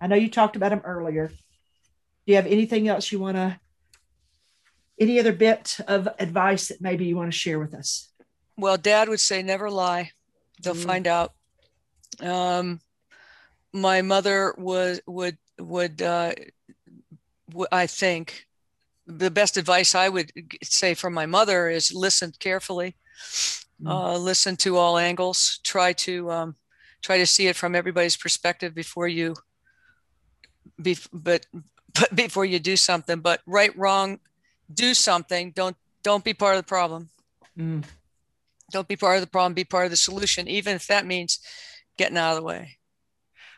I 0.00 0.06
know 0.08 0.16
you 0.16 0.28
talked 0.28 0.56
about 0.56 0.70
them 0.70 0.82
earlier. 0.84 1.30
Do 2.26 2.32
you 2.32 2.36
have 2.36 2.46
anything 2.46 2.88
else 2.88 3.10
you 3.10 3.18
want 3.18 3.36
to? 3.36 3.58
Any 5.00 5.18
other 5.18 5.32
bit 5.32 5.78
of 5.88 6.08
advice 6.18 6.68
that 6.68 6.80
maybe 6.80 7.04
you 7.06 7.16
want 7.16 7.32
to 7.32 7.36
share 7.38 7.58
with 7.58 7.74
us? 7.74 8.08
well 8.58 8.76
dad 8.76 9.08
would 9.08 9.18
say 9.18 9.42
never 9.42 9.70
lie 9.70 10.10
they'll 10.62 10.74
Mm. 10.74 10.84
find 10.84 11.06
out 11.06 11.32
um 12.20 12.80
my 13.72 14.02
mother 14.02 14.54
was 14.58 15.00
would 15.06 15.38
would 15.58 16.02
uh 16.02 16.32
w- 17.48 17.66
i 17.72 17.86
think 17.86 18.46
the 19.06 19.30
best 19.30 19.56
advice 19.56 19.94
i 19.94 20.06
would 20.06 20.30
say 20.62 20.92
from 20.92 21.14
my 21.14 21.24
mother 21.24 21.70
is 21.70 21.94
listen 21.94 22.30
carefully 22.38 22.94
Mm. 23.82 23.90
uh 23.90 24.16
listen 24.18 24.54
to 24.56 24.76
all 24.76 24.98
angles 24.98 25.58
try 25.64 25.94
to 25.94 26.30
um 26.30 26.56
try 27.00 27.16
to 27.16 27.26
see 27.26 27.46
it 27.46 27.56
from 27.56 27.74
everybody's 27.74 28.18
perspective 28.18 28.74
before 28.74 29.08
you 29.08 29.34
be, 30.80 30.96
but, 31.10 31.46
but 31.94 32.14
before 32.14 32.44
you 32.44 32.58
do 32.58 32.76
something 32.76 33.20
but 33.20 33.40
right 33.46 33.76
wrong 33.76 34.18
do 34.72 34.94
something 34.94 35.50
don't 35.52 35.76
don't 36.02 36.24
be 36.24 36.34
part 36.34 36.56
of 36.56 36.62
the 36.62 36.68
problem 36.68 37.08
Mm. 37.58 37.84
don't 38.70 38.88
be 38.88 38.96
part 38.96 39.16
of 39.16 39.20
the 39.20 39.26
problem 39.26 39.52
be 39.52 39.64
part 39.64 39.84
of 39.84 39.90
the 39.90 39.96
solution 39.96 40.48
even 40.48 40.74
if 40.74 40.86
that 40.86 41.04
means 41.04 41.38
getting 41.98 42.16
out 42.16 42.30
of 42.30 42.36
the 42.38 42.42
way 42.42 42.78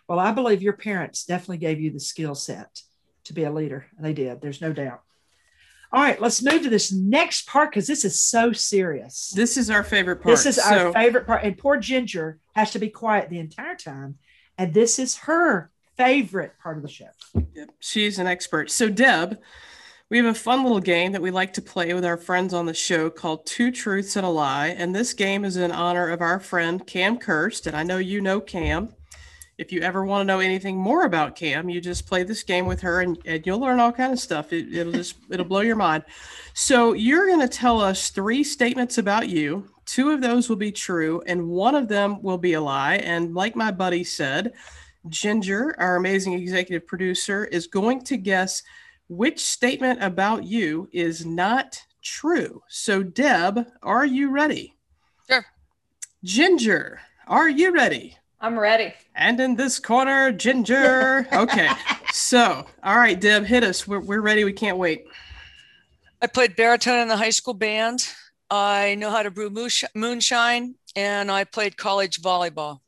Well, 0.09 0.19
I 0.19 0.33
believe 0.33 0.61
your 0.63 0.73
parents 0.77 1.25
definitely 1.25 1.59
gave 1.59 1.81
you 1.81 1.91
the 1.93 2.01
skill 2.01 2.35
set 2.35 2.83
to 3.25 3.33
be 3.33 3.45
a 3.45 3.51
leader. 3.51 3.87
They 3.99 4.13
did. 4.13 4.43
There's 4.43 4.61
no 4.61 4.73
doubt. 4.75 5.01
All 5.93 6.03
right, 6.03 6.21
let's 6.21 6.43
move 6.43 6.63
to 6.65 6.69
this 6.69 6.93
next 6.93 7.47
part 7.47 7.71
because 7.71 7.87
this 7.87 8.05
is 8.05 8.21
so 8.21 8.53
serious. 8.53 9.33
This 9.35 9.57
is 9.57 9.71
our 9.71 9.83
favorite 9.83 10.17
part. 10.17 10.35
This 10.37 10.45
is 10.45 10.57
So- 10.57 10.89
our 10.89 10.93
favorite 10.93 11.27
part. 11.27 11.43
And 11.45 11.57
poor 11.57 11.79
Ginger 11.79 12.39
has 12.55 12.73
to 12.73 12.79
be 12.79 12.91
quiet 12.91 13.31
the 13.31 13.39
entire 13.39 13.77
time. 13.77 14.19
And 14.59 14.75
this 14.75 14.99
is 14.99 15.17
her 15.29 15.71
favorite 15.97 16.53
part 16.63 16.77
of 16.77 16.83
the 16.83 16.89
show. 16.89 17.09
Yep, 17.55 17.71
she's 17.81 18.19
an 18.19 18.27
expert. 18.27 18.71
So, 18.71 18.89
Deb, 18.89 19.39
we 20.11 20.19
have 20.19 20.27
a 20.27 20.35
fun 20.35 20.63
little 20.63 20.81
game 20.81 21.13
that 21.13 21.23
we 21.23 21.31
like 21.31 21.53
to 21.55 21.63
play 21.63 21.95
with 21.95 22.05
our 22.05 22.17
friends 22.17 22.53
on 22.53 22.67
the 22.67 22.75
show 22.75 23.11
called 23.11 23.47
Two 23.47 23.71
Truths 23.71 24.17
and 24.17 24.27
a 24.27 24.29
Lie. 24.29 24.69
And 24.69 24.95
this 24.95 25.13
game 25.13 25.45
is 25.45 25.57
in 25.57 25.73
honor 25.73 26.09
of 26.09 26.21
our 26.21 26.39
friend 26.39 26.87
Cam 26.87 27.19
Kirst. 27.19 27.67
And 27.67 27.75
I 27.75 27.83
know 27.83 27.99
you 27.99 28.21
know 28.21 28.41
Cam. 28.41 28.91
If 29.57 29.73
you 29.73 29.81
ever 29.81 30.05
want 30.05 30.21
to 30.21 30.25
know 30.25 30.41
anything 30.41 30.77
more 30.77 31.05
about 31.05 31.37
Cam, 31.37 31.69
you 31.69 31.81
just 31.81 32.07
play 32.07 32.23
this 32.23 32.43
game 32.43 32.67
with 32.67 32.81
her 32.81 33.01
and, 33.01 33.19
and 33.25 33.47
you'll 33.47 33.61
learn 33.61 33.81
all 33.81 33.93
kind 33.93 34.13
of 34.13 34.19
stuff. 34.19 34.53
It, 34.53 34.75
it'll 34.75 34.93
just 34.93 35.17
it'll 35.31 35.47
blow 35.47 35.61
your 35.61 35.77
mind. 35.77 36.05
So 36.55 36.93
you're 36.93 37.27
going 37.27 37.41
to 37.41 37.49
tell 37.49 37.81
us 37.81 38.11
three 38.11 38.45
statements 38.45 38.99
about 38.99 39.29
you. 39.29 39.71
Two 39.87 40.11
of 40.11 40.21
those 40.21 40.49
will 40.49 40.57
be 40.57 40.73
true, 40.73 41.23
and 41.27 41.49
one 41.49 41.75
of 41.75 41.89
them 41.89 42.23
will 42.23 42.39
be 42.39 42.55
a 42.55 42.61
lie. 42.61 42.97
And 42.97 43.35
like 43.35 43.55
my 43.55 43.71
buddy 43.71 44.03
said, 44.03 44.53
Ginger, 45.09 45.75
our 45.79 45.97
amazing 45.97 46.33
executive 46.35 46.87
producer, 46.87 47.45
is 47.47 47.67
going 47.67 48.03
to 48.05 48.17
guess 48.17 48.63
which 49.09 49.45
statement 49.45 50.03
about 50.03 50.45
you 50.45 50.89
is 50.93 51.27
not 51.27 51.79
true. 52.03 52.63
So, 52.69 53.03
Deb, 53.03 53.67
are 53.83 54.07
you 54.07 54.31
ready? 54.31 54.75
Sure. 55.29 55.45
Ginger, 56.23 57.01
are 57.27 57.49
you 57.49 57.73
ready? 57.73 58.17
I'm 58.41 58.59
ready. 58.59 58.93
And 59.15 59.41
in 59.41 59.57
this 59.57 59.79
corner, 59.79 60.31
Ginger. 60.33 61.27
Okay. 61.33 61.69
so, 62.13 62.67
all 62.83 62.97
right, 62.97 63.19
Deb, 63.21 63.45
hit 63.45 63.65
us. 63.65 63.87
We're, 63.87 64.01
we're 64.01 64.21
ready. 64.21 64.45
We 64.45 64.53
can't 64.53 64.79
wait. 64.79 65.05
i 66.23 66.27
played 66.27 66.57
baritone 66.57 67.01
in 67.01 67.09
the 67.09 67.17
high 67.17 67.31
school 67.31 67.53
band 67.55 68.07
i 68.51 68.95
know 68.95 69.11
how 69.11 69.23
to 69.23 69.31
brew 69.31 69.51
moonshine 69.95 70.75
and 70.97 71.31
i 71.31 71.45
played 71.45 71.77
college 71.77 72.23
volleyball 72.23 72.81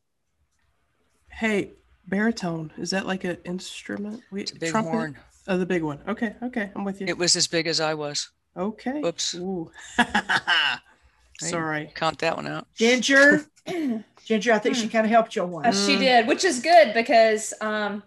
Hey, 1.29 1.73
baritone, 2.07 2.73
is 2.77 2.91
that 2.91 3.07
like 3.07 3.25
an 3.25 3.39
instrument? 3.45 4.23
We, 4.31 4.43
it's 4.43 4.53
a 4.53 4.57
big 4.57 4.71
trumpet? 4.71 4.91
horn 4.91 5.19
Oh, 5.49 5.59
the 5.59 5.67
big 5.67 5.83
one. 5.83 6.01
Okay. 6.09 6.35
Okay. 6.43 6.71
I'm 6.75 6.85
with 6.85 7.01
you. 7.01 7.07
it 7.07 7.17
was 7.17 7.37
as 7.37 7.47
big 7.47 7.67
as 7.67 7.81
i 7.81 7.95
was 7.95 8.31
okay. 8.57 9.01
Whoops. 9.01 9.35
Ooh. 9.37 9.71
Sorry. 11.41 11.93
count 11.95 12.19
that 12.21 12.35
one 12.35 12.47
out 12.47 12.67
Ginger, 12.75 13.45
Ginger, 14.25 14.53
I 14.53 14.59
think 14.59 14.75
she 14.75 14.89
kind 14.89 15.05
of 15.05 15.11
helped 15.11 15.37
you 15.37 15.43
on 15.43 15.51
one. 15.51 15.67
Uh, 15.67 15.73
she 15.73 15.99
did, 15.99 16.27
which 16.27 16.45
is 16.45 16.61
good 16.61 16.95
because 16.95 17.53
um, 17.61 18.03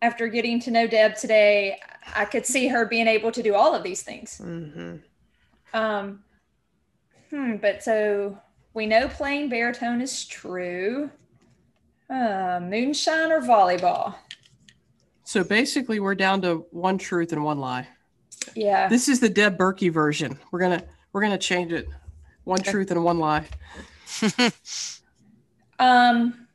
after 0.00 0.28
getting 0.28 0.58
to 0.60 0.70
know 0.70 0.86
Deb 0.86 1.14
today, 1.14 1.78
I 2.14 2.24
could 2.24 2.46
see 2.46 2.68
her 2.68 2.86
being 2.86 3.06
able 3.06 3.30
to 3.32 3.42
do 3.42 3.54
all 3.54 3.74
of 3.74 3.82
these 3.82 4.02
things. 4.02 4.38
hmm 4.38 4.96
Um, 5.74 6.24
hmm, 7.30 7.56
but 7.56 7.82
so 7.82 8.38
we 8.72 8.86
know 8.86 9.08
playing 9.08 9.50
baritone 9.50 10.00
is 10.00 10.24
true. 10.24 11.10
Uh, 12.10 12.58
moonshine 12.62 13.30
or 13.32 13.40
volleyball? 13.40 14.14
So 15.24 15.44
basically, 15.44 16.00
we're 16.00 16.14
down 16.14 16.40
to 16.42 16.66
one 16.70 16.96
truth 16.98 17.32
and 17.32 17.44
one 17.44 17.58
lie. 17.58 17.86
Yeah. 18.54 18.88
This 18.88 19.08
is 19.08 19.20
the 19.20 19.28
Deb 19.28 19.58
Berkey 19.58 19.92
version. 19.92 20.38
We're 20.50 20.60
gonna 20.60 20.82
we're 21.12 21.20
gonna 21.20 21.36
change 21.38 21.72
it. 21.72 21.86
One 22.44 22.60
Okay. 22.60 22.70
truth 22.70 22.90
and 22.90 23.04
one 23.04 23.18
lie. 23.18 23.46
Um, 25.80 26.48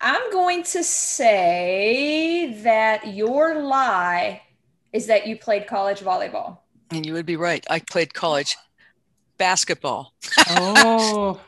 I'm 0.00 0.30
going 0.30 0.62
to 0.64 0.84
say 0.84 2.60
that 2.62 3.08
your 3.14 3.60
lie 3.60 4.40
is 4.92 5.06
that 5.08 5.26
you 5.26 5.36
played 5.36 5.66
college 5.66 5.98
volleyball. 5.98 6.58
and 6.92 7.04
you 7.04 7.12
would 7.12 7.26
be 7.26 7.34
right 7.34 7.66
i 7.68 7.80
played 7.80 8.14
college 8.14 8.56
basketball 9.36 10.12
Oh, 10.50 11.40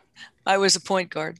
i 0.44 0.58
was 0.58 0.74
a 0.74 0.80
point 0.80 1.10
guard 1.10 1.38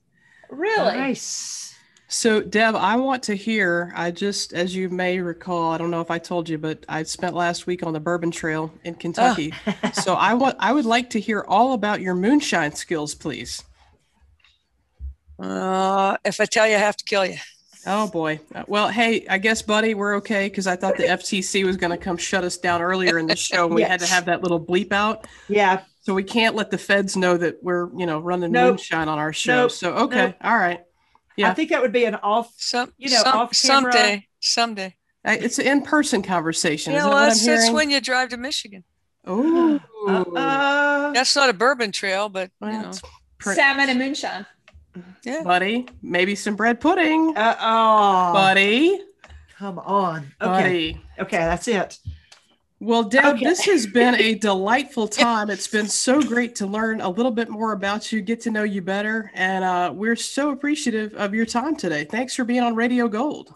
Really? 0.48 0.96
Nice. 0.96 1.74
So 2.08 2.40
Deb, 2.40 2.74
I 2.74 2.96
want 2.96 3.22
to 3.24 3.34
hear. 3.34 3.92
I 3.94 4.10
just, 4.10 4.52
as 4.54 4.74
you 4.74 4.88
may 4.88 5.20
recall, 5.20 5.72
I 5.72 5.78
don't 5.78 5.90
know 5.90 6.00
if 6.00 6.10
I 6.10 6.18
told 6.18 6.48
you, 6.48 6.58
but 6.58 6.84
I 6.88 7.02
spent 7.02 7.34
last 7.34 7.66
week 7.66 7.82
on 7.82 7.92
the 7.92 8.00
Bourbon 8.00 8.30
Trail 8.30 8.72
in 8.84 8.94
Kentucky. 8.94 9.52
so 9.92 10.14
I 10.14 10.34
want, 10.34 10.56
I 10.58 10.72
would 10.72 10.86
like 10.86 11.10
to 11.10 11.20
hear 11.20 11.44
all 11.46 11.74
about 11.74 12.00
your 12.00 12.14
moonshine 12.14 12.74
skills, 12.74 13.14
please. 13.14 13.62
uh, 15.38 16.16
if 16.24 16.40
i 16.40 16.44
tell 16.44 16.66
you 16.66 16.74
i 16.74 16.78
have 16.78 16.96
to 16.96 17.04
kill 17.04 17.24
you 17.24 17.36
Oh 17.86 18.08
boy. 18.08 18.40
Well, 18.66 18.88
hey, 18.88 19.24
I 19.30 19.38
guess, 19.38 19.62
buddy, 19.62 19.94
we're 19.94 20.16
okay 20.16 20.48
because 20.48 20.66
I 20.66 20.76
thought 20.76 20.96
the 20.96 21.04
FTC 21.18 21.64
was 21.64 21.76
going 21.76 21.92
to 21.92 21.96
come 21.96 22.18
shut 22.18 22.44
us 22.44 22.58
down 22.58 22.82
earlier 22.82 23.18
in 23.18 23.26
the 23.26 23.36
show, 23.36 23.66
and 23.66 23.74
we 23.74 23.82
had 23.82 24.00
to 24.00 24.06
have 24.06 24.26
that 24.26 24.42
little 24.42 24.60
bleep 24.60 24.92
out. 24.92 25.26
Yeah. 25.48 25.82
So 26.02 26.12
we 26.12 26.24
can't 26.24 26.54
let 26.54 26.70
the 26.70 26.76
feds 26.76 27.16
know 27.16 27.36
that 27.38 27.62
we're, 27.62 27.88
you 27.96 28.04
know, 28.04 28.18
running 28.18 28.52
Nope. 28.52 28.72
moonshine 28.72 29.08
on 29.08 29.18
our 29.18 29.32
show. 29.32 29.62
Nope. 29.62 29.70
So 29.70 29.94
okay, 29.94 30.26
Nope. 30.26 30.34
all 30.42 30.56
right. 30.56 30.80
Yeah. 31.38 31.50
I 31.50 31.54
think 31.54 31.70
that 31.70 31.80
would 31.80 31.92
be 31.92 32.04
an 32.04 32.16
off. 32.16 32.52
some 32.56 32.92
You 32.98 33.10
know, 33.10 33.22
some- 33.22 33.38
off 33.38 33.50
camera- 33.52 33.92
someday 33.92 34.26
someday 34.40 34.96
I- 35.24 35.36
It's 35.36 35.58
an 35.58 35.66
in-person 35.66 36.22
conversation. 36.22 36.92
you 36.92 36.98
Is 36.98 37.04
know 37.04 37.10
that 37.10 37.28
that's, 37.28 37.46
that's 37.46 37.70
when 37.70 37.90
you 37.90 38.00
drive 38.00 38.28
to 38.30 38.36
michigan 38.36 38.84
Oh, 39.26 39.78
Uh, 40.08 41.12
that's 41.12 41.34
not 41.36 41.48
a 41.50 41.52
bourbon 41.52 41.92
trail 41.92 42.28
but 42.28 42.50
you 42.62 42.68
know 42.70 42.92
Salmon 43.40 43.88
and 43.88 43.98
moonshine. 43.98 44.46
yeah 45.24 45.42
buddy. 45.42 45.86
Maybe 46.02 46.34
some 46.34 46.56
bread 46.56 46.80
pudding, 46.80 47.36
uh, 47.36 47.56
oh, 47.60 48.32
buddy. 48.32 49.00
come 49.58 49.78
on. 49.78 50.32
Okay. 50.40 50.62
Buddy. 50.62 51.00
Okay, 51.20 51.38
that's 51.38 51.68
it. 51.68 51.98
Well, 52.80 53.02
Deb, 53.04 53.24
Okay. 53.36 53.44
this 53.44 53.64
has 53.66 53.86
been 53.86 54.14
a 54.16 54.34
delightful 54.38 55.08
time. 55.08 55.50
It's 55.50 55.66
been 55.66 55.88
so 55.88 56.22
great 56.22 56.54
to 56.56 56.66
learn 56.66 57.00
a 57.00 57.08
little 57.08 57.32
bit 57.32 57.48
more 57.48 57.72
about 57.72 58.12
you, 58.12 58.20
get 58.20 58.40
to 58.42 58.50
know 58.52 58.62
you 58.62 58.82
better, 58.82 59.30
and 59.34 59.64
uh, 59.64 59.92
we're 59.94 60.14
so 60.16 60.50
appreciative 60.50 61.12
of 61.14 61.34
your 61.34 61.46
time 61.46 61.74
today. 61.76 62.04
Thanks 62.04 62.34
for 62.36 62.44
being 62.44 62.62
on 62.62 62.76
Radio 62.76 63.08
Gold. 63.08 63.54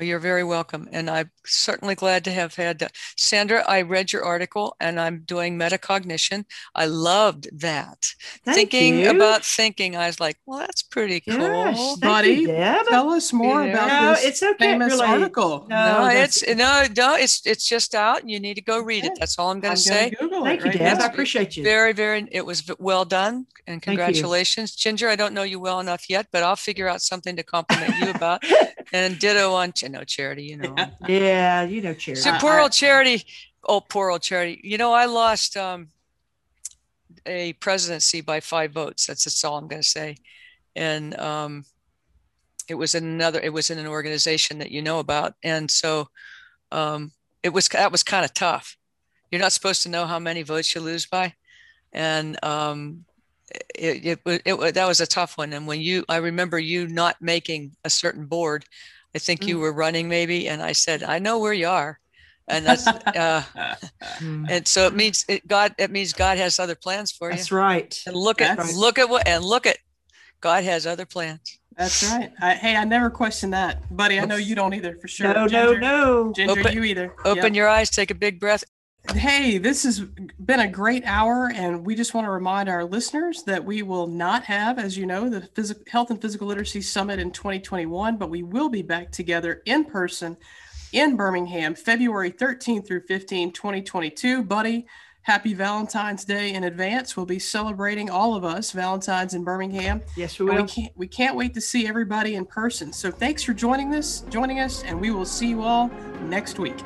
Oh, 0.00 0.04
you're 0.04 0.18
very 0.18 0.42
welcome. 0.42 0.88
And 0.90 1.10
I'm 1.10 1.30
certainly 1.44 1.94
glad 1.94 2.24
to 2.24 2.30
have 2.32 2.54
had 2.54 2.78
that. 2.78 2.92
Sandra. 3.16 3.62
I 3.68 3.82
read 3.82 4.10
your 4.12 4.24
article 4.24 4.74
and 4.80 4.98
I'm 4.98 5.20
doing 5.26 5.58
metacognition. 5.58 6.44
I 6.74 6.86
loved 6.86 7.48
that. 7.60 8.06
Thank 8.44 8.56
thinking 8.56 9.00
you. 9.00 9.10
about 9.10 9.44
thinking, 9.44 9.94
I 9.94 10.06
was 10.06 10.18
like, 10.18 10.38
well, 10.46 10.60
that's 10.60 10.82
pretty 10.82 11.20
cool. 11.20 11.36
Gosh, 11.36 11.96
Buddy, 11.96 12.30
you, 12.30 12.46
Tell 12.46 13.10
us 13.10 13.32
more 13.34 13.62
Yeah. 13.64 13.72
about 13.72 13.88
No, 14.02 14.10
this 14.14 14.24
it's 14.24 14.42
okay. 14.42 14.54
famous 14.58 14.92
really. 14.94 15.06
article. 15.06 15.66
No, 15.68 15.98
no, 16.04 16.08
it's 16.08 16.42
no, 16.48 16.86
no, 16.96 17.14
it's 17.16 17.42
it's 17.46 17.68
just 17.68 17.94
out. 17.94 18.22
And 18.22 18.30
you 18.30 18.40
need 18.40 18.54
to 18.54 18.62
go 18.62 18.80
read 18.80 19.04
it. 19.04 19.12
That's 19.18 19.38
all 19.38 19.50
I'm 19.50 19.60
going 19.60 19.72
I'm 19.72 19.76
to 19.76 19.88
gonna 19.88 20.00
say. 20.00 20.10
Google 20.18 20.44
Thank 20.44 20.60
it 20.60 20.64
you, 20.64 20.70
right 20.70 20.78
Deb. 20.78 20.98
now. 20.98 21.04
I 21.04 21.08
appreciate 21.08 21.56
you. 21.56 21.62
Very, 21.64 21.92
very. 21.92 22.26
It 22.32 22.46
was 22.46 22.64
well 22.78 23.04
done, 23.04 23.46
and 23.66 23.80
congratulations, 23.82 24.74
Ginger. 24.74 25.08
I 25.10 25.16
don't 25.16 25.34
know 25.34 25.42
you 25.42 25.60
well 25.60 25.80
enough 25.80 26.08
yet, 26.08 26.28
but 26.32 26.42
I'll 26.42 26.56
figure 26.56 26.88
out 26.88 27.02
something 27.02 27.36
to 27.36 27.42
compliment 27.42 27.94
you 28.00 28.10
about. 28.10 28.42
And 28.94 29.18
ditto 29.18 29.54
on 29.54 29.72
Ch- 29.86 29.90
no 29.90 30.04
charity. 30.04 30.44
You 30.44 30.58
know, 30.58 30.74
yeah, 31.08 31.62
you 31.62 31.80
know, 31.80 31.94
Charity. 31.94 32.22
so 32.22 32.32
poor 32.38 32.58
old 32.58 32.72
charity. 32.72 33.24
Oh, 33.66 33.80
poor 33.80 34.10
old 34.10 34.22
charity. 34.22 34.60
You 34.64 34.78
know, 34.78 34.92
I 34.92 35.06
lost 35.06 35.56
um, 35.56 35.88
a 37.26 37.52
presidency 37.54 38.20
by 38.20 38.40
five 38.40 38.72
votes. 38.72 39.06
That's 39.06 39.24
that's 39.24 39.44
all 39.44 39.56
I'm 39.56 39.68
going 39.68 39.82
to 39.82 39.88
say. 39.88 40.16
And 40.74 41.18
um, 41.18 41.64
it 42.68 42.74
was 42.74 42.94
in 42.94 43.04
another. 43.04 43.40
It 43.40 43.52
was 43.52 43.70
in 43.70 43.78
an 43.78 43.86
organization 43.86 44.58
that 44.58 44.70
you 44.70 44.82
know 44.82 44.98
about, 44.98 45.34
and 45.42 45.70
so 45.70 46.08
um, 46.70 47.12
it 47.42 47.50
was 47.50 47.68
that 47.68 47.92
was 47.92 48.02
kind 48.02 48.24
of 48.24 48.34
tough. 48.34 48.76
You're 49.30 49.40
not 49.40 49.52
supposed 49.52 49.82
to 49.84 49.88
know 49.88 50.06
how 50.06 50.18
many 50.18 50.42
votes 50.42 50.74
you 50.74 50.80
lose 50.80 51.06
by, 51.06 51.34
and 51.92 52.42
um, 52.44 53.04
it, 53.74 54.06
it, 54.06 54.20
wa- 54.24 54.66
it, 54.66 54.74
that 54.74 54.88
was 54.88 55.00
a 55.00 55.06
tough 55.06 55.38
one. 55.38 55.52
And 55.52 55.66
when 55.66 55.80
you, 55.80 56.04
I 56.08 56.16
remember 56.16 56.58
you 56.58 56.86
not 56.86 57.20
making 57.20 57.76
a 57.84 57.90
certain 57.90 58.26
board. 58.26 58.64
I 59.14 59.18
think 59.18 59.46
you 59.46 59.58
were 59.58 59.72
running 59.72 60.08
maybe, 60.08 60.48
and 60.48 60.62
I 60.62 60.72
said, 60.72 61.02
I 61.02 61.18
know 61.18 61.38
where 61.38 61.52
you 61.52 61.68
are, 61.68 61.98
and 62.48 62.64
that's 62.64 62.86
uh, 62.86 63.42
Mm, 64.18 64.46
and 64.50 64.66
so 64.66 64.86
it 64.86 64.94
means 64.94 65.24
it 65.28 65.46
God. 65.46 65.74
It 65.78 65.90
means 65.90 66.12
God 66.12 66.38
has 66.38 66.58
other 66.58 66.74
plans 66.74 67.10
for 67.12 67.30
you. 67.30 67.36
That's 67.36 67.52
right. 67.52 68.00
And 68.06 68.16
look 68.16 68.40
at 68.40 68.56
That's- 68.56 68.76
look 68.76 68.98
at 68.98 69.08
what 69.08 69.26
and 69.26 69.44
look 69.44 69.66
at 69.66 69.78
God 70.40 70.64
has 70.64 70.86
other 70.86 71.06
plans. 71.06 71.58
That's 71.76 72.02
right. 72.10 72.30
I, 72.40 72.54
hey, 72.54 72.76
I 72.76 72.84
never 72.84 73.08
question 73.08 73.50
that, 73.50 73.96
buddy. 73.96 74.20
I 74.20 74.26
know 74.26 74.36
you 74.36 74.54
don't 74.54 74.74
either, 74.74 74.96
for 75.00 75.08
sure. 75.08 75.32
No, 75.32 75.46
no, 75.46 75.48
Ginger, 75.48 75.80
no. 75.80 76.32
Ginger, 76.34 76.60
Open- 76.60 76.72
you 76.74 76.84
either. 76.84 77.14
Open 77.24 77.54
your 77.54 77.68
eyes, 77.68 77.88
take 77.90 78.10
a 78.10 78.14
big 78.14 78.38
breath. 78.38 78.62
Hey, 79.10 79.58
this 79.58 79.82
has 79.82 80.00
been 80.00 80.60
a 80.60 80.68
great 80.68 81.02
hour, 81.04 81.50
and 81.52 81.84
we 81.84 81.96
just 81.96 82.14
want 82.14 82.24
to 82.24 82.30
remind 82.30 82.68
our 82.68 82.84
listeners 82.84 83.42
that 83.44 83.64
we 83.64 83.82
will 83.82 84.06
not 84.06 84.44
have, 84.44 84.78
as 84.78 84.96
you 84.96 85.06
know, 85.06 85.28
the 85.28 85.40
Physical 85.54 85.82
Health 85.90 86.10
and 86.10 86.22
Physical 86.22 86.46
Literacy 86.46 86.82
Summit 86.82 87.18
in 87.18 87.32
2021, 87.32 88.16
but 88.16 88.30
we 88.30 88.44
will 88.44 88.68
be 88.68 88.82
back 88.82 89.10
together 89.10 89.60
in 89.66 89.84
person 89.84 90.36
in 90.92 91.16
Birmingham, 91.16 91.74
February 91.74 92.30
13th 92.30 92.86
through 92.86 93.02
15, 93.08 93.52
2022. 93.52 94.44
Buddy, 94.44 94.86
happy 95.22 95.52
Valentine's 95.52 96.24
Day 96.24 96.52
in 96.54 96.64
advance. 96.64 97.16
We'll 97.16 97.26
be 97.26 97.40
celebrating 97.40 98.08
all 98.08 98.36
of 98.36 98.44
us 98.44 98.70
Valentine's 98.70 99.34
in 99.34 99.42
Birmingham. 99.42 100.00
Yes, 100.16 100.38
we 100.38 100.46
will. 100.46 100.62
we 100.62 100.68
can't 100.68 100.92
we 100.96 101.08
can't 101.08 101.36
wait 101.36 101.54
to 101.54 101.60
see 101.60 101.88
everybody 101.88 102.36
in 102.36 102.44
person. 102.44 102.92
So 102.92 103.10
thanks 103.10 103.42
for 103.42 103.52
joining 103.52 103.94
us, 103.94 104.20
joining 104.30 104.60
us, 104.60 104.84
and 104.84 105.00
we 105.00 105.10
will 105.10 105.26
see 105.26 105.48
you 105.48 105.62
all 105.62 105.88
next 106.22 106.58
week. 106.58 106.78